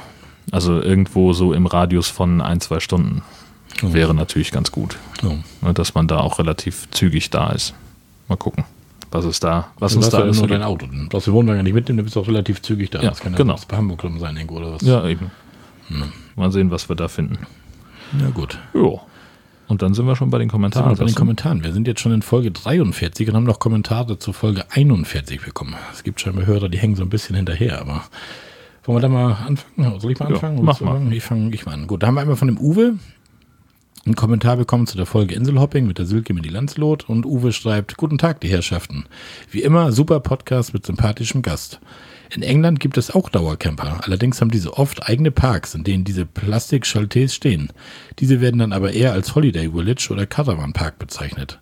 Also 0.52 0.82
irgendwo 0.82 1.32
so 1.32 1.54
im 1.54 1.66
Radius 1.66 2.10
von 2.10 2.42
ein, 2.42 2.60
zwei 2.60 2.82
Stunden 2.82 3.22
wäre 3.82 4.14
natürlich 4.14 4.52
ganz 4.52 4.70
gut, 4.74 4.98
Ja. 5.22 5.30
ne, 5.62 5.74
dass 5.74 5.94
man 5.94 6.10
da 6.10 6.18
auch 6.18 6.40
relativ 6.40 6.90
zügig 6.92 7.30
da 7.30 7.52
ist. 7.52 7.74
Mal 8.28 8.36
gucken, 8.36 8.66
was 9.12 9.24
ist 9.24 9.46
da, 9.46 9.70
was 9.80 9.94
Du 9.94 10.00
uns 10.00 10.10
da 10.10 10.26
ja 10.26 10.32
nur 10.34 10.48
dein. 10.48 10.62
Auto. 10.62 10.88
Du 10.88 11.08
brauchst 11.08 11.28
den 11.28 11.34
Wohnwagen 11.34 11.64
nicht 11.64 11.74
mitnehmen, 11.74 12.00
du 12.00 12.04
bist 12.04 12.18
auch 12.18 12.28
relativ 12.28 12.62
zügig 12.62 12.90
da. 12.90 13.02
Ja, 13.02 13.10
das 13.12 13.22
kann 13.22 13.32
ja 13.32 13.38
genau. 13.38 13.54
genau. 13.56 13.66
bei 13.70 13.78
Hamburg 13.78 14.04
sein 14.20 14.36
irgendwo 14.36 14.58
oder 14.58 14.74
was. 14.74 14.82
Ja, 14.82 15.08
eben. 15.08 15.32
Mal 16.36 16.52
sehen, 16.52 16.70
was 16.70 16.90
wir 16.90 16.98
da 16.98 17.08
finden. 17.08 17.38
ja 18.20 18.30
gut. 18.30 18.58
Jo. 18.74 19.00
Und 19.68 19.82
dann 19.82 19.94
sind 19.94 20.06
wir 20.06 20.16
schon 20.16 20.30
bei 20.30 20.38
den 20.38 20.50
Sind 20.50 20.60
wir 20.62 20.70
Kommentaren. 20.70 20.98
bei 20.98 21.06
den 21.06 21.16
Kommentaren. 21.16 21.64
Wir 21.64 21.72
sind 21.74 21.88
jetzt 21.88 22.02
schon 22.02 22.12
in 22.12 22.22
Folge 22.22 22.52
43 22.52 23.30
und 23.30 23.36
haben 23.36 23.46
noch 23.46 23.60
Kommentare 23.60 24.20
zu 24.20 24.34
Folge 24.34 24.66
41 24.70 25.42
bekommen. 25.42 25.76
Es 25.94 26.04
gibt 26.04 26.20
scheinbar 26.22 26.46
Hörer, 26.46 26.70
die 26.70 26.78
hängen 26.78 26.96
so 26.96 27.04
ein 27.04 27.10
bisschen 27.10 27.36
hinterher, 27.36 27.80
aber 27.80 28.04
wollen 28.84 28.98
wir 28.98 29.02
da 29.02 29.10
mal 29.10 29.32
anfangen? 29.48 30.00
Soll 30.00 30.12
ich 30.12 30.20
mal 30.20 30.30
Ja, 30.30 30.36
anfangen? 30.36 30.58
mach 30.64 30.80
Willst 30.80 30.82
du 30.82 30.86
mal. 30.86 31.14
Ich 31.14 31.24
fange 31.24 31.54
ich 31.56 31.66
mal 31.66 31.74
an. 31.74 31.88
Gut, 31.88 32.04
da 32.04 32.08
haben 32.08 32.16
wir 32.16 32.22
einmal 32.22 32.36
von 32.36 32.50
dem 32.50 32.58
Uwe 32.60 32.96
einen 34.06 34.16
Kommentar 34.16 34.58
bekommen 34.58 34.86
zu 34.86 34.98
der 34.98 35.06
Folge 35.06 35.34
Inselhopping 35.34 35.88
mit 35.88 35.98
der 35.98 36.06
Silke 36.06 36.34
mit 36.34 36.44
die 36.44 36.50
Landslot 36.50 37.08
und 37.08 37.26
Uwe 37.26 37.54
schreibt, 37.54 37.96
guten 37.96 38.18
Tag, 38.18 38.42
die 38.42 38.50
Herrschaften. 38.50 39.06
Wie 39.50 39.62
immer, 39.62 39.94
super 39.94 40.20
Podcast 40.20 40.74
mit 40.74 40.86
sympathischem 40.86 41.42
Gast. 41.42 41.80
In 42.36 42.42
England 42.42 42.80
gibt 42.80 42.98
es 42.98 43.12
auch 43.12 43.30
Dauercamper. 43.30 44.02
Allerdings 44.04 44.42
haben 44.42 44.52
diese 44.52 44.74
oft 44.74 45.08
eigene 45.08 45.32
Parks, 45.32 45.76
in 45.76 45.84
denen 45.84 46.04
diese 46.04 46.26
Plastik-Chalets 46.26 47.34
stehen. 47.34 47.70
Diese 48.20 48.42
werden 48.42 48.60
dann 48.60 48.74
aber 48.74 48.92
eher 48.92 49.14
als 49.14 49.36
Holiday 49.36 49.72
Village 49.72 50.08
oder 50.10 50.26
Caravan 50.26 50.74
Park 50.74 51.00
bezeichnet. 51.00 51.60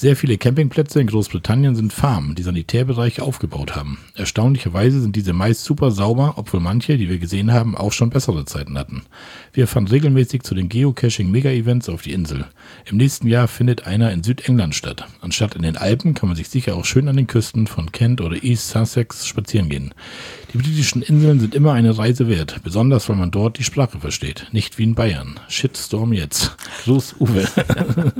Sehr 0.00 0.14
viele 0.14 0.38
Campingplätze 0.38 1.00
in 1.00 1.08
Großbritannien 1.08 1.74
sind 1.74 1.92
Farmen, 1.92 2.36
die 2.36 2.44
Sanitärbereiche 2.44 3.24
aufgebaut 3.24 3.74
haben. 3.74 3.98
Erstaunlicherweise 4.14 5.00
sind 5.00 5.16
diese 5.16 5.32
meist 5.32 5.64
super 5.64 5.90
sauber, 5.90 6.34
obwohl 6.36 6.60
manche, 6.60 6.96
die 6.96 7.08
wir 7.08 7.18
gesehen 7.18 7.52
haben, 7.52 7.76
auch 7.76 7.90
schon 7.90 8.08
bessere 8.08 8.44
Zeiten 8.44 8.78
hatten. 8.78 9.02
Wir 9.52 9.66
fahren 9.66 9.88
regelmäßig 9.88 10.44
zu 10.44 10.54
den 10.54 10.68
Geocaching-Mega-Events 10.68 11.88
auf 11.88 12.02
die 12.02 12.12
Insel. 12.12 12.46
Im 12.84 12.96
nächsten 12.96 13.26
Jahr 13.26 13.48
findet 13.48 13.88
einer 13.88 14.12
in 14.12 14.22
Südengland 14.22 14.76
statt. 14.76 15.04
Anstatt 15.20 15.56
in 15.56 15.62
den 15.62 15.76
Alpen 15.76 16.14
kann 16.14 16.28
man 16.28 16.36
sich 16.36 16.48
sicher 16.48 16.76
auch 16.76 16.84
schön 16.84 17.08
an 17.08 17.16
den 17.16 17.26
Küsten 17.26 17.66
von 17.66 17.90
Kent 17.90 18.20
oder 18.20 18.40
East 18.40 18.68
Sussex 18.68 19.26
spazieren 19.26 19.68
gehen. 19.68 19.94
Die 20.52 20.58
britischen 20.58 21.02
Inseln 21.02 21.40
sind 21.40 21.54
immer 21.54 21.72
eine 21.74 21.98
Reise 21.98 22.28
wert, 22.28 22.60
besonders 22.64 23.08
weil 23.08 23.16
man 23.16 23.30
dort 23.30 23.58
die 23.58 23.64
Sprache 23.64 23.98
versteht. 24.00 24.46
Nicht 24.52 24.78
wie 24.78 24.84
in 24.84 24.94
Bayern. 24.94 25.38
Shitstorm 25.48 26.12
jetzt. 26.12 26.56
Gruß 26.84 27.16
Uwe. 27.20 27.46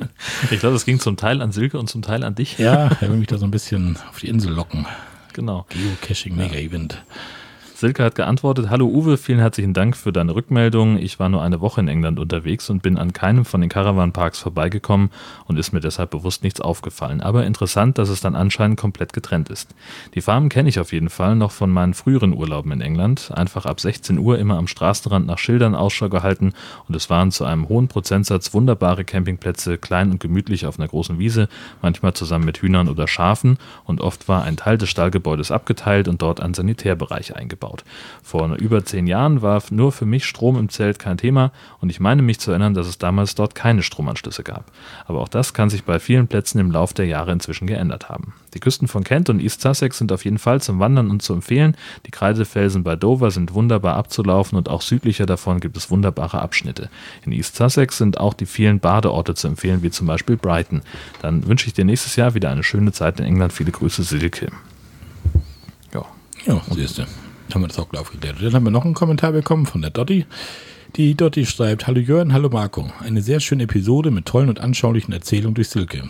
Ich 0.50 0.60
glaube, 0.60 0.76
es 0.76 0.84
ging 0.84 0.98
zum 1.00 1.16
Teil 1.16 1.40
an 1.40 1.52
Silke 1.52 1.78
und 1.78 1.88
zum 1.88 2.02
Teil 2.02 2.24
an 2.24 2.34
dich. 2.34 2.58
Ja, 2.58 2.90
er 3.00 3.10
will 3.10 3.16
mich 3.18 3.28
da 3.28 3.38
so 3.38 3.46
ein 3.46 3.50
bisschen 3.50 3.96
auf 4.10 4.18
die 4.18 4.28
Insel 4.28 4.52
locken. 4.52 4.86
Genau. 5.32 5.64
Geocaching 5.68 6.36
Mega 6.36 6.56
Event. 6.56 7.02
Silke 7.78 8.02
hat 8.02 8.16
geantwortet, 8.16 8.70
hallo 8.70 8.88
Uwe, 8.88 9.16
vielen 9.16 9.38
herzlichen 9.38 9.72
Dank 9.72 9.96
für 9.96 10.10
deine 10.10 10.34
Rückmeldung. 10.34 10.98
Ich 10.98 11.20
war 11.20 11.28
nur 11.28 11.42
eine 11.42 11.60
Woche 11.60 11.80
in 11.80 11.86
England 11.86 12.18
unterwegs 12.18 12.68
und 12.70 12.82
bin 12.82 12.98
an 12.98 13.12
keinem 13.12 13.44
von 13.44 13.60
den 13.60 13.70
Caravan-Parks 13.70 14.40
vorbeigekommen 14.40 15.10
und 15.46 15.60
ist 15.60 15.70
mir 15.70 15.78
deshalb 15.78 16.10
bewusst 16.10 16.42
nichts 16.42 16.60
aufgefallen. 16.60 17.20
Aber 17.20 17.46
interessant, 17.46 17.96
dass 17.96 18.08
es 18.08 18.20
dann 18.20 18.34
anscheinend 18.34 18.80
komplett 18.80 19.12
getrennt 19.12 19.48
ist. 19.48 19.76
Die 20.16 20.20
Farmen 20.20 20.48
kenne 20.48 20.68
ich 20.68 20.80
auf 20.80 20.92
jeden 20.92 21.08
Fall 21.08 21.36
noch 21.36 21.52
von 21.52 21.70
meinen 21.70 21.94
früheren 21.94 22.34
Urlauben 22.34 22.72
in 22.72 22.80
England. 22.80 23.30
Einfach 23.32 23.64
ab 23.64 23.78
16 23.78 24.18
Uhr 24.18 24.40
immer 24.40 24.58
am 24.58 24.66
Straßenrand 24.66 25.28
nach 25.28 25.38
Schildern 25.38 25.76
Ausschau 25.76 26.08
gehalten 26.08 26.54
und 26.88 26.96
es 26.96 27.08
waren 27.10 27.30
zu 27.30 27.44
einem 27.44 27.68
hohen 27.68 27.86
Prozentsatz 27.86 28.52
wunderbare 28.54 29.04
Campingplätze, 29.04 29.78
klein 29.78 30.10
und 30.10 30.18
gemütlich 30.18 30.66
auf 30.66 30.80
einer 30.80 30.88
großen 30.88 31.20
Wiese, 31.20 31.48
manchmal 31.80 32.12
zusammen 32.14 32.44
mit 32.44 32.58
Hühnern 32.58 32.88
oder 32.88 33.06
Schafen 33.06 33.56
und 33.84 34.00
oft 34.00 34.26
war 34.26 34.42
ein 34.42 34.56
Teil 34.56 34.78
des 34.78 34.88
Stallgebäudes 34.88 35.52
abgeteilt 35.52 36.08
und 36.08 36.22
dort 36.22 36.40
ein 36.40 36.54
Sanitärbereich 36.54 37.36
eingebaut. 37.36 37.67
Vor 38.22 38.48
über 38.56 38.84
zehn 38.84 39.06
Jahren 39.06 39.42
war 39.42 39.62
nur 39.70 39.92
für 39.92 40.06
mich 40.06 40.24
Strom 40.24 40.58
im 40.58 40.68
Zelt 40.68 40.98
kein 40.98 41.18
Thema 41.18 41.52
und 41.80 41.90
ich 41.90 42.00
meine 42.00 42.22
mich 42.22 42.40
zu 42.40 42.50
erinnern, 42.50 42.74
dass 42.74 42.86
es 42.86 42.98
damals 42.98 43.34
dort 43.34 43.54
keine 43.54 43.82
Stromanschlüsse 43.82 44.42
gab. 44.42 44.64
Aber 45.06 45.20
auch 45.20 45.28
das 45.28 45.54
kann 45.54 45.70
sich 45.70 45.84
bei 45.84 45.98
vielen 45.98 46.28
Plätzen 46.28 46.58
im 46.58 46.70
Lauf 46.70 46.92
der 46.92 47.06
Jahre 47.06 47.32
inzwischen 47.32 47.66
geändert 47.66 48.08
haben. 48.08 48.34
Die 48.54 48.60
Küsten 48.60 48.88
von 48.88 49.04
Kent 49.04 49.28
und 49.30 49.40
East 49.40 49.60
Sussex 49.60 49.98
sind 49.98 50.12
auf 50.12 50.24
jeden 50.24 50.38
Fall 50.38 50.60
zum 50.60 50.78
Wandern 50.78 51.10
und 51.10 51.22
zu 51.22 51.34
empfehlen. 51.34 51.76
Die 52.06 52.10
Kreidefelsen 52.10 52.82
bei 52.82 52.96
Dover 52.96 53.30
sind 53.30 53.54
wunderbar 53.54 53.96
abzulaufen 53.96 54.56
und 54.56 54.68
auch 54.68 54.82
südlicher 54.82 55.26
davon 55.26 55.60
gibt 55.60 55.76
es 55.76 55.90
wunderbare 55.90 56.40
Abschnitte. 56.40 56.90
In 57.24 57.32
East 57.32 57.56
Sussex 57.56 57.98
sind 57.98 58.18
auch 58.18 58.34
die 58.34 58.46
vielen 58.46 58.80
Badeorte 58.80 59.34
zu 59.34 59.48
empfehlen, 59.48 59.82
wie 59.82 59.90
zum 59.90 60.06
Beispiel 60.06 60.36
Brighton. 60.36 60.82
Dann 61.22 61.46
wünsche 61.46 61.66
ich 61.66 61.74
dir 61.74 61.84
nächstes 61.84 62.16
Jahr 62.16 62.34
wieder 62.34 62.50
eine 62.50 62.64
schöne 62.64 62.92
Zeit 62.92 63.20
in 63.20 63.26
England. 63.26 63.52
Viele 63.52 63.70
Grüße, 63.70 64.02
Silke. 64.02 64.50
Ja, 65.92 66.04
Ja, 66.46 66.60
siehst 66.70 66.98
du. 66.98 67.27
Haben 67.53 67.62
wir 67.62 67.68
das 67.68 67.78
auch 67.78 67.92
aufgeklärt. 67.94 68.36
Dann 68.40 68.53
haben 68.53 68.64
wir 68.64 68.70
noch 68.70 68.84
einen 68.84 68.94
Kommentar 68.94 69.32
bekommen 69.32 69.66
von 69.66 69.80
der 69.80 69.90
Dotti. 69.90 70.26
Die 70.96 71.14
Dotti 71.14 71.46
schreibt, 71.46 71.86
Hallo 71.86 72.01
Jörn, 72.01 72.32
hallo 72.32 72.49
Marco. 72.51 72.90
Eine 73.01 73.22
sehr 73.22 73.40
schöne 73.40 73.64
Episode 73.64 74.11
mit 74.11 74.26
tollen 74.26 74.49
und 74.49 74.61
anschaulichen 74.61 75.12
Erzählungen 75.12 75.55
durch 75.55 75.68
Silke. 75.68 76.09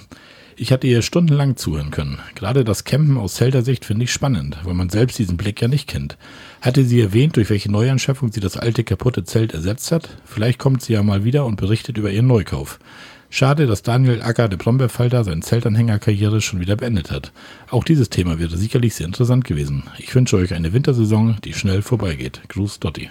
Ich 0.57 0.73
hatte 0.73 0.89
ihr 0.89 1.03
stundenlang 1.03 1.57
zuhören 1.57 1.93
können. 1.93 2.19
Gerade 2.35 2.65
das 2.65 2.83
Campen 2.83 3.17
aus 3.17 3.35
Zelter-Sicht 3.35 3.85
finde 3.85 4.05
ich 4.05 4.13
spannend, 4.13 4.59
weil 4.65 4.75
man 4.75 4.91
selbst 4.91 5.17
diesen 5.17 5.37
Blick 5.37 5.63
ja 5.63 5.69
nicht 5.69 5.87
kennt. 5.87 6.17
Hatte 6.61 6.85
sie 6.85 7.01
erwähnt, 7.01 7.37
durch 7.37 7.51
welche 7.51 7.71
Neuanschaffung 7.71 8.33
sie 8.33 8.41
das 8.41 8.57
alte 8.57 8.83
kaputte 8.83 9.23
Zelt 9.23 9.55
ersetzt 9.55 9.93
hat? 9.93 10.09
Vielleicht 10.25 10.59
kommt 10.59 10.83
sie 10.83 10.95
ja 10.95 11.03
mal 11.05 11.23
wieder 11.23 11.47
und 11.47 11.57
berichtet 11.57 11.97
über 11.97 12.11
ihren 12.11 12.27
Neukauf. 12.27 12.81
Schade, 13.31 13.67
dass 13.67 13.83
Daniel 13.83 14.23
Acker, 14.23 14.49
der 14.49 14.57
Brombeerfalter, 14.57 15.23
seine 15.23 15.43
Zeltanhängerkarriere 15.43 16.41
schon 16.41 16.61
wieder 16.61 16.77
beendet 16.77 17.11
hat. 17.11 17.31
Auch 17.71 17.85
dieses 17.85 18.09
Thema 18.09 18.39
wäre 18.39 18.57
sicherlich 18.57 18.95
sehr 18.95 19.07
interessant 19.07 19.45
gewesen. 19.45 19.85
Ich 19.99 20.15
wünsche 20.15 20.37
euch 20.37 20.55
eine 20.55 20.73
Wintersaison, 20.73 21.37
die 21.45 21.53
schnell 21.53 21.83
vorbeigeht. 21.83 22.41
Gruß 22.49 22.81
Dotti. 22.81 23.11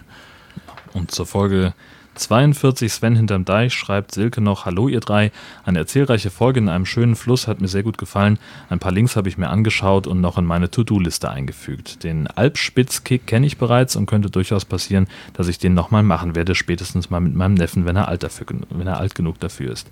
Und 0.94 1.12
zur 1.12 1.28
Folge 1.28 1.76
42 2.18 2.92
Sven 2.92 3.16
hinterm 3.16 3.46
Deich 3.46 3.74
schreibt 3.74 4.14
Silke 4.14 4.42
noch, 4.42 4.66
hallo 4.66 4.88
ihr 4.88 5.00
drei, 5.00 5.32
eine 5.66 5.80
erzählreiche 5.80 6.30
Folge 6.30 6.60
in 6.60 6.70
einem 6.70 6.86
schönen 6.86 7.16
Fluss 7.16 7.48
hat 7.48 7.62
mir 7.62 7.68
sehr 7.68 7.84
gut 7.84 7.98
gefallen. 7.98 8.40
Ein 8.70 8.80
paar 8.80 8.92
Links 8.92 9.16
habe 9.16 9.30
ich 9.30 9.38
mir 9.38 9.50
angeschaut 9.50 10.08
und 10.08 10.22
noch 10.22 10.38
in 10.38 10.46
meine 10.46 10.72
To-Do-Liste 10.72 11.30
eingefügt. 11.30 12.04
Den 12.04 12.28
Alpspitz-Kick 12.28 13.28
kenne 13.28 13.46
ich 13.46 13.58
bereits 13.58 13.96
und 13.96 14.08
könnte 14.08 14.30
durchaus 14.30 14.66
passieren, 14.66 15.08
dass 15.34 15.48
ich 15.48 15.60
den 15.60 15.74
nochmal 15.74 16.04
machen 16.04 16.36
werde, 16.36 16.56
spätestens 16.56 17.10
mal 17.10 17.20
mit 17.20 17.36
meinem 17.36 17.54
Neffen, 17.54 17.86
wenn 17.86 17.96
er, 17.96 18.08
alt 18.08 18.24
dafür, 18.24 18.48
wenn 18.70 18.88
er 18.88 19.00
alt 19.00 19.16
genug 19.16 19.40
dafür 19.40 19.72
ist. 19.72 19.88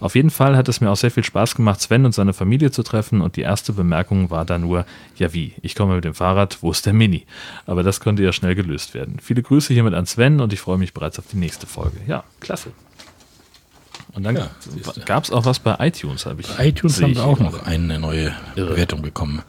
Auf 0.00 0.14
jeden 0.14 0.30
Fall 0.30 0.56
hat 0.56 0.68
es 0.68 0.80
mir 0.80 0.90
auch 0.90 0.96
sehr 0.96 1.10
viel 1.10 1.24
Spaß 1.24 1.54
gemacht, 1.54 1.80
Sven 1.80 2.04
und 2.04 2.14
seine 2.14 2.32
Familie 2.32 2.70
zu 2.70 2.82
treffen 2.82 3.20
und 3.20 3.36
die 3.36 3.42
erste 3.42 3.72
Bemerkung 3.72 4.30
war 4.30 4.44
da 4.44 4.58
nur, 4.58 4.84
ja 5.16 5.32
wie, 5.32 5.54
ich 5.62 5.74
komme 5.74 5.94
mit 5.94 6.04
dem 6.04 6.14
Fahrrad, 6.14 6.58
wo 6.60 6.70
ist 6.70 6.86
der 6.86 6.92
Mini? 6.92 7.24
Aber 7.66 7.82
das 7.82 8.00
konnte 8.00 8.22
ja 8.22 8.32
schnell 8.32 8.54
gelöst 8.54 8.94
werden. 8.94 9.18
Viele 9.22 9.42
Grüße 9.42 9.72
hiermit 9.72 9.94
an 9.94 10.06
Sven 10.06 10.40
und 10.40 10.52
ich 10.52 10.60
freue 10.60 10.78
mich 10.78 10.92
bereits 10.92 11.18
auf 11.18 11.26
die 11.30 11.36
nächste 11.36 11.66
Folge. 11.70 11.98
Ja, 12.06 12.24
klasse. 12.40 12.72
Und 14.12 14.24
dann 14.24 14.36
Ja, 14.36 14.50
gab 15.06 15.24
es 15.24 15.30
auch 15.30 15.44
was 15.44 15.60
bei 15.60 15.76
iTunes, 15.86 16.26
habe 16.26 16.40
ich. 16.40 16.48
Bei 16.48 16.68
iTunes 16.68 17.00
haben 17.00 17.14
wir 17.14 17.24
auch 17.24 17.38
noch 17.38 17.64
eine 17.64 17.98
neue 17.98 18.34
Bewertung 18.56 19.02
bekommen. 19.02 19.42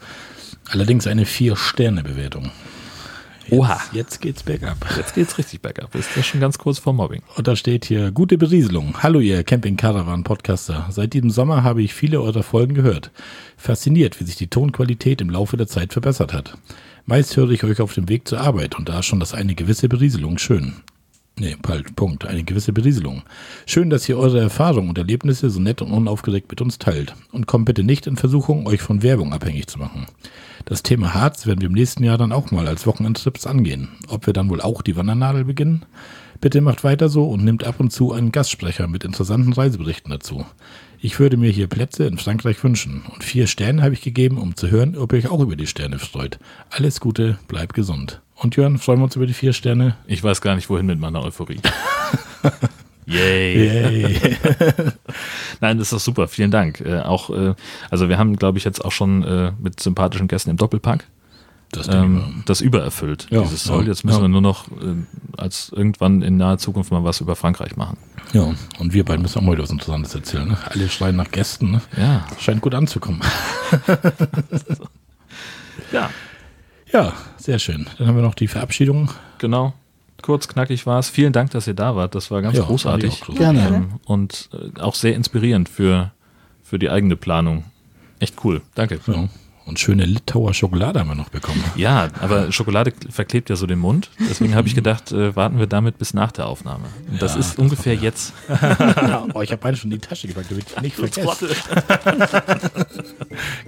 Allerdings 0.70 1.06
eine 1.06 1.26
Vier-Sterne-Bewertung. 1.26 2.50
Oha. 3.50 3.80
Jetzt 3.92 4.20
geht's 4.20 4.44
bergab. 4.44 4.76
Jetzt 4.96 5.14
geht's 5.14 5.36
richtig 5.36 5.60
bergab. 5.60 5.94
Ist 5.96 6.10
das 6.16 6.24
schon 6.24 6.40
ganz 6.40 6.58
kurz 6.58 6.78
vor 6.78 6.92
Mobbing? 6.92 7.22
Und 7.36 7.48
da 7.48 7.56
steht 7.56 7.84
hier, 7.84 8.12
gute 8.12 8.38
Berieselung. 8.38 9.02
Hallo 9.02 9.18
ihr 9.18 9.42
Camping 9.42 9.76
Caravan 9.76 10.22
Podcaster. 10.22 10.86
Seit 10.90 11.12
diesem 11.12 11.30
Sommer 11.30 11.64
habe 11.64 11.82
ich 11.82 11.92
viele 11.92 12.22
eurer 12.22 12.44
Folgen 12.44 12.74
gehört. 12.74 13.10
Fasziniert, 13.56 14.20
wie 14.20 14.24
sich 14.24 14.36
die 14.36 14.46
Tonqualität 14.46 15.20
im 15.20 15.28
Laufe 15.28 15.56
der 15.56 15.66
Zeit 15.66 15.92
verbessert 15.92 16.32
hat. 16.32 16.56
Meist 17.04 17.36
höre 17.36 17.50
ich 17.50 17.64
euch 17.64 17.80
auf 17.80 17.94
dem 17.94 18.08
Weg 18.08 18.28
zur 18.28 18.40
Arbeit 18.40 18.78
und 18.78 18.88
da 18.88 19.00
ist 19.00 19.06
schon 19.06 19.20
das 19.20 19.34
eine 19.34 19.56
gewisse 19.56 19.88
Berieselung 19.88 20.38
schön. 20.38 20.76
Nee, 21.38 21.56
halt, 21.66 21.96
Punkt. 21.96 22.26
Eine 22.26 22.44
gewisse 22.44 22.72
Berieselung. 22.72 23.22
Schön, 23.66 23.90
dass 23.90 24.08
ihr 24.08 24.18
eure 24.18 24.40
Erfahrungen 24.40 24.90
und 24.90 24.98
Erlebnisse 24.98 25.48
so 25.48 25.60
nett 25.60 25.80
und 25.80 25.90
unaufgeregt 25.90 26.50
mit 26.50 26.60
uns 26.60 26.78
teilt. 26.78 27.14
Und 27.32 27.46
kommt 27.46 27.64
bitte 27.64 27.82
nicht 27.82 28.06
in 28.06 28.16
Versuchung, 28.16 28.66
euch 28.66 28.82
von 28.82 29.02
Werbung 29.02 29.32
abhängig 29.32 29.66
zu 29.66 29.78
machen. 29.78 30.06
Das 30.66 30.82
Thema 30.82 31.14
Harz 31.14 31.46
werden 31.46 31.60
wir 31.60 31.68
im 31.68 31.74
nächsten 31.74 32.04
Jahr 32.04 32.18
dann 32.18 32.32
auch 32.32 32.50
mal 32.50 32.68
als 32.68 32.86
Wochenendtrips 32.86 33.46
angehen. 33.46 33.88
Ob 34.08 34.26
wir 34.26 34.34
dann 34.34 34.50
wohl 34.50 34.60
auch 34.60 34.82
die 34.82 34.94
Wandernadel 34.94 35.44
beginnen? 35.44 35.86
Bitte 36.40 36.60
macht 36.60 36.84
weiter 36.84 37.08
so 37.08 37.24
und 37.24 37.44
nimmt 37.44 37.64
ab 37.64 37.80
und 37.80 37.92
zu 37.92 38.12
einen 38.12 38.32
Gastsprecher 38.32 38.86
mit 38.86 39.04
interessanten 39.04 39.52
Reiseberichten 39.52 40.10
dazu. 40.10 40.44
Ich 41.00 41.18
würde 41.18 41.36
mir 41.36 41.50
hier 41.50 41.66
Plätze 41.66 42.04
in 42.04 42.18
Frankreich 42.18 42.62
wünschen. 42.62 43.02
Und 43.12 43.24
vier 43.24 43.46
Sterne 43.46 43.82
habe 43.82 43.94
ich 43.94 44.02
gegeben, 44.02 44.38
um 44.38 44.54
zu 44.54 44.70
hören, 44.70 44.96
ob 44.96 45.12
ihr 45.12 45.18
euch 45.18 45.28
auch 45.28 45.40
über 45.40 45.56
die 45.56 45.66
Sterne 45.66 45.98
freut. 45.98 46.38
Alles 46.70 47.00
Gute, 47.00 47.38
bleibt 47.48 47.74
gesund. 47.74 48.20
Und 48.42 48.56
Jörn, 48.56 48.78
freuen 48.78 48.98
wir 48.98 49.04
uns 49.04 49.14
über 49.14 49.26
die 49.26 49.34
vier 49.34 49.52
Sterne? 49.52 49.96
Ich 50.06 50.22
weiß 50.24 50.40
gar 50.40 50.56
nicht, 50.56 50.68
wohin 50.68 50.86
mit 50.86 50.98
meiner 50.98 51.22
Euphorie. 51.22 51.60
Yay. 53.06 53.66
Yay. 53.66 54.36
Nein, 55.60 55.78
das 55.78 55.88
ist 55.88 55.92
doch 55.92 56.00
super. 56.00 56.26
Vielen 56.26 56.50
Dank. 56.50 56.80
Äh, 56.80 57.00
auch, 57.00 57.30
äh, 57.30 57.54
also 57.90 58.08
wir 58.08 58.18
haben, 58.18 58.34
glaube 58.36 58.58
ich, 58.58 58.64
jetzt 58.64 58.84
auch 58.84 58.90
schon 58.90 59.22
äh, 59.22 59.52
mit 59.60 59.78
sympathischen 59.80 60.26
Gästen 60.26 60.50
im 60.50 60.56
Doppelpack 60.56 61.06
Das 61.70 61.86
ähm, 61.88 62.42
das 62.46 62.60
übererfüllt, 62.60 63.28
Ja, 63.30 63.42
dieses 63.42 63.62
Soll. 63.62 63.82
ja, 63.84 63.90
Jetzt 63.90 64.04
müssen 64.04 64.18
ja. 64.18 64.22
wir 64.24 64.28
nur 64.28 64.40
noch 64.40 64.66
äh, 64.68 64.94
als 65.36 65.70
irgendwann 65.74 66.22
in 66.22 66.36
naher 66.36 66.58
Zukunft 66.58 66.90
mal 66.90 67.04
was 67.04 67.20
über 67.20 67.36
Frankreich 67.36 67.76
machen. 67.76 67.96
Ja, 68.32 68.54
und 68.78 68.92
wir 68.92 69.04
beiden 69.04 69.22
müssen 69.22 69.38
auch 69.38 69.42
mal 69.42 69.52
wieder 69.52 69.62
was 69.62 69.70
Interessantes 69.70 70.14
erzählen. 70.16 70.48
Ne? 70.48 70.58
Alle 70.64 70.88
schreien 70.88 71.14
nach 71.16 71.30
Gästen. 71.30 71.70
Ne? 71.70 71.80
Ja. 71.96 72.26
Scheint 72.40 72.60
gut 72.60 72.74
anzukommen. 72.74 73.20
Ja, 75.90 76.10
Ja, 76.92 77.12
sehr 77.38 77.58
schön. 77.58 77.86
Dann 77.98 78.06
haben 78.08 78.16
wir 78.16 78.22
noch 78.22 78.34
die 78.34 78.48
Verabschiedung. 78.48 79.10
genau. 79.38 79.72
Kurz, 80.20 80.46
knackig 80.46 80.86
war 80.86 81.00
es. 81.00 81.08
Vielen 81.10 81.32
Dank, 81.32 81.50
dass 81.50 81.66
ihr 81.66 81.74
da 81.74 81.96
wart. 81.96 82.14
Das 82.14 82.30
war 82.30 82.42
ganz 82.42 82.56
Ja, 82.56 82.62
großartig. 82.62 83.22
Gerne. 83.34 83.66
Ähm, 83.66 83.92
und 84.04 84.50
äh, 84.52 84.80
auch 84.80 84.94
sehr 84.94 85.16
inspirierend 85.16 85.68
für, 85.68 86.12
für 86.62 86.78
die 86.78 86.90
eigene 86.90 87.16
Planung. 87.16 87.64
Echt 88.20 88.36
cool. 88.44 88.62
Danke. 88.76 89.00
Ja. 89.08 89.28
Und 89.64 89.78
schöne 89.78 90.04
Litauer 90.04 90.52
Schokolade 90.54 90.98
haben 91.00 91.08
wir 91.08 91.14
noch 91.14 91.28
bekommen. 91.28 91.62
Ja, 91.76 92.08
aber 92.20 92.50
Schokolade 92.52 92.92
verklebt 93.10 93.48
ja 93.48 93.54
so 93.56 93.66
den 93.66 93.78
Mund. 93.78 94.10
Deswegen 94.18 94.54
habe 94.56 94.66
ich 94.68 94.74
gedacht, 94.74 95.12
äh, 95.12 95.34
warten 95.36 95.58
wir 95.58 95.66
damit 95.68 95.98
bis 95.98 96.14
nach 96.14 96.32
der 96.32 96.46
Aufnahme. 96.46 96.84
Und 97.10 97.22
das 97.22 97.34
Ja, 97.34 97.40
ist 97.40 97.58
ungefähr 97.58 97.94
jetzt. 97.94 98.32
oh, 99.34 99.40
ich 99.40 99.52
habe 99.52 99.60
beide 99.62 99.76
schon 99.76 99.90
in 99.92 100.00
die 100.00 100.06
Tasche 100.06 100.26
gepackt, 100.26 100.50
damit 100.50 100.66
ich 100.68 100.80
nicht 100.82 100.96
vergesse. 100.96 101.48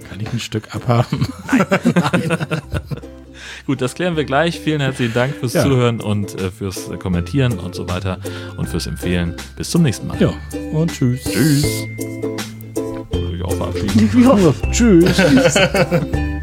Kann 0.09 0.19
ich 0.19 0.31
ein 0.33 0.39
Stück 0.39 0.75
abhaben? 0.75 1.27
Gut, 3.65 3.81
das 3.81 3.95
klären 3.95 4.15
wir 4.15 4.25
gleich. 4.25 4.59
Vielen 4.59 4.81
herzlichen 4.81 5.13
Dank 5.13 5.33
fürs 5.35 5.53
Ja. 5.53 5.63
Zuhören 5.63 5.99
und 6.01 6.39
äh, 6.39 6.51
fürs 6.51 6.89
Kommentieren 6.99 7.57
und 7.57 7.73
so 7.73 7.89
weiter 7.89 8.19
und 8.57 8.67
fürs 8.69 8.85
Empfehlen. 8.85 9.35
Bis 9.55 9.71
zum 9.71 9.81
nächsten 9.81 10.07
Mal. 10.07 10.21
Ja, 10.21 10.33
und 10.73 10.91
tschüss. 10.91 11.23
Tschüss. 11.23 11.65
Auch 13.45 13.53
verabschieden. 13.53 14.09
Ja, 14.23 14.71
tschüss. 14.71 15.17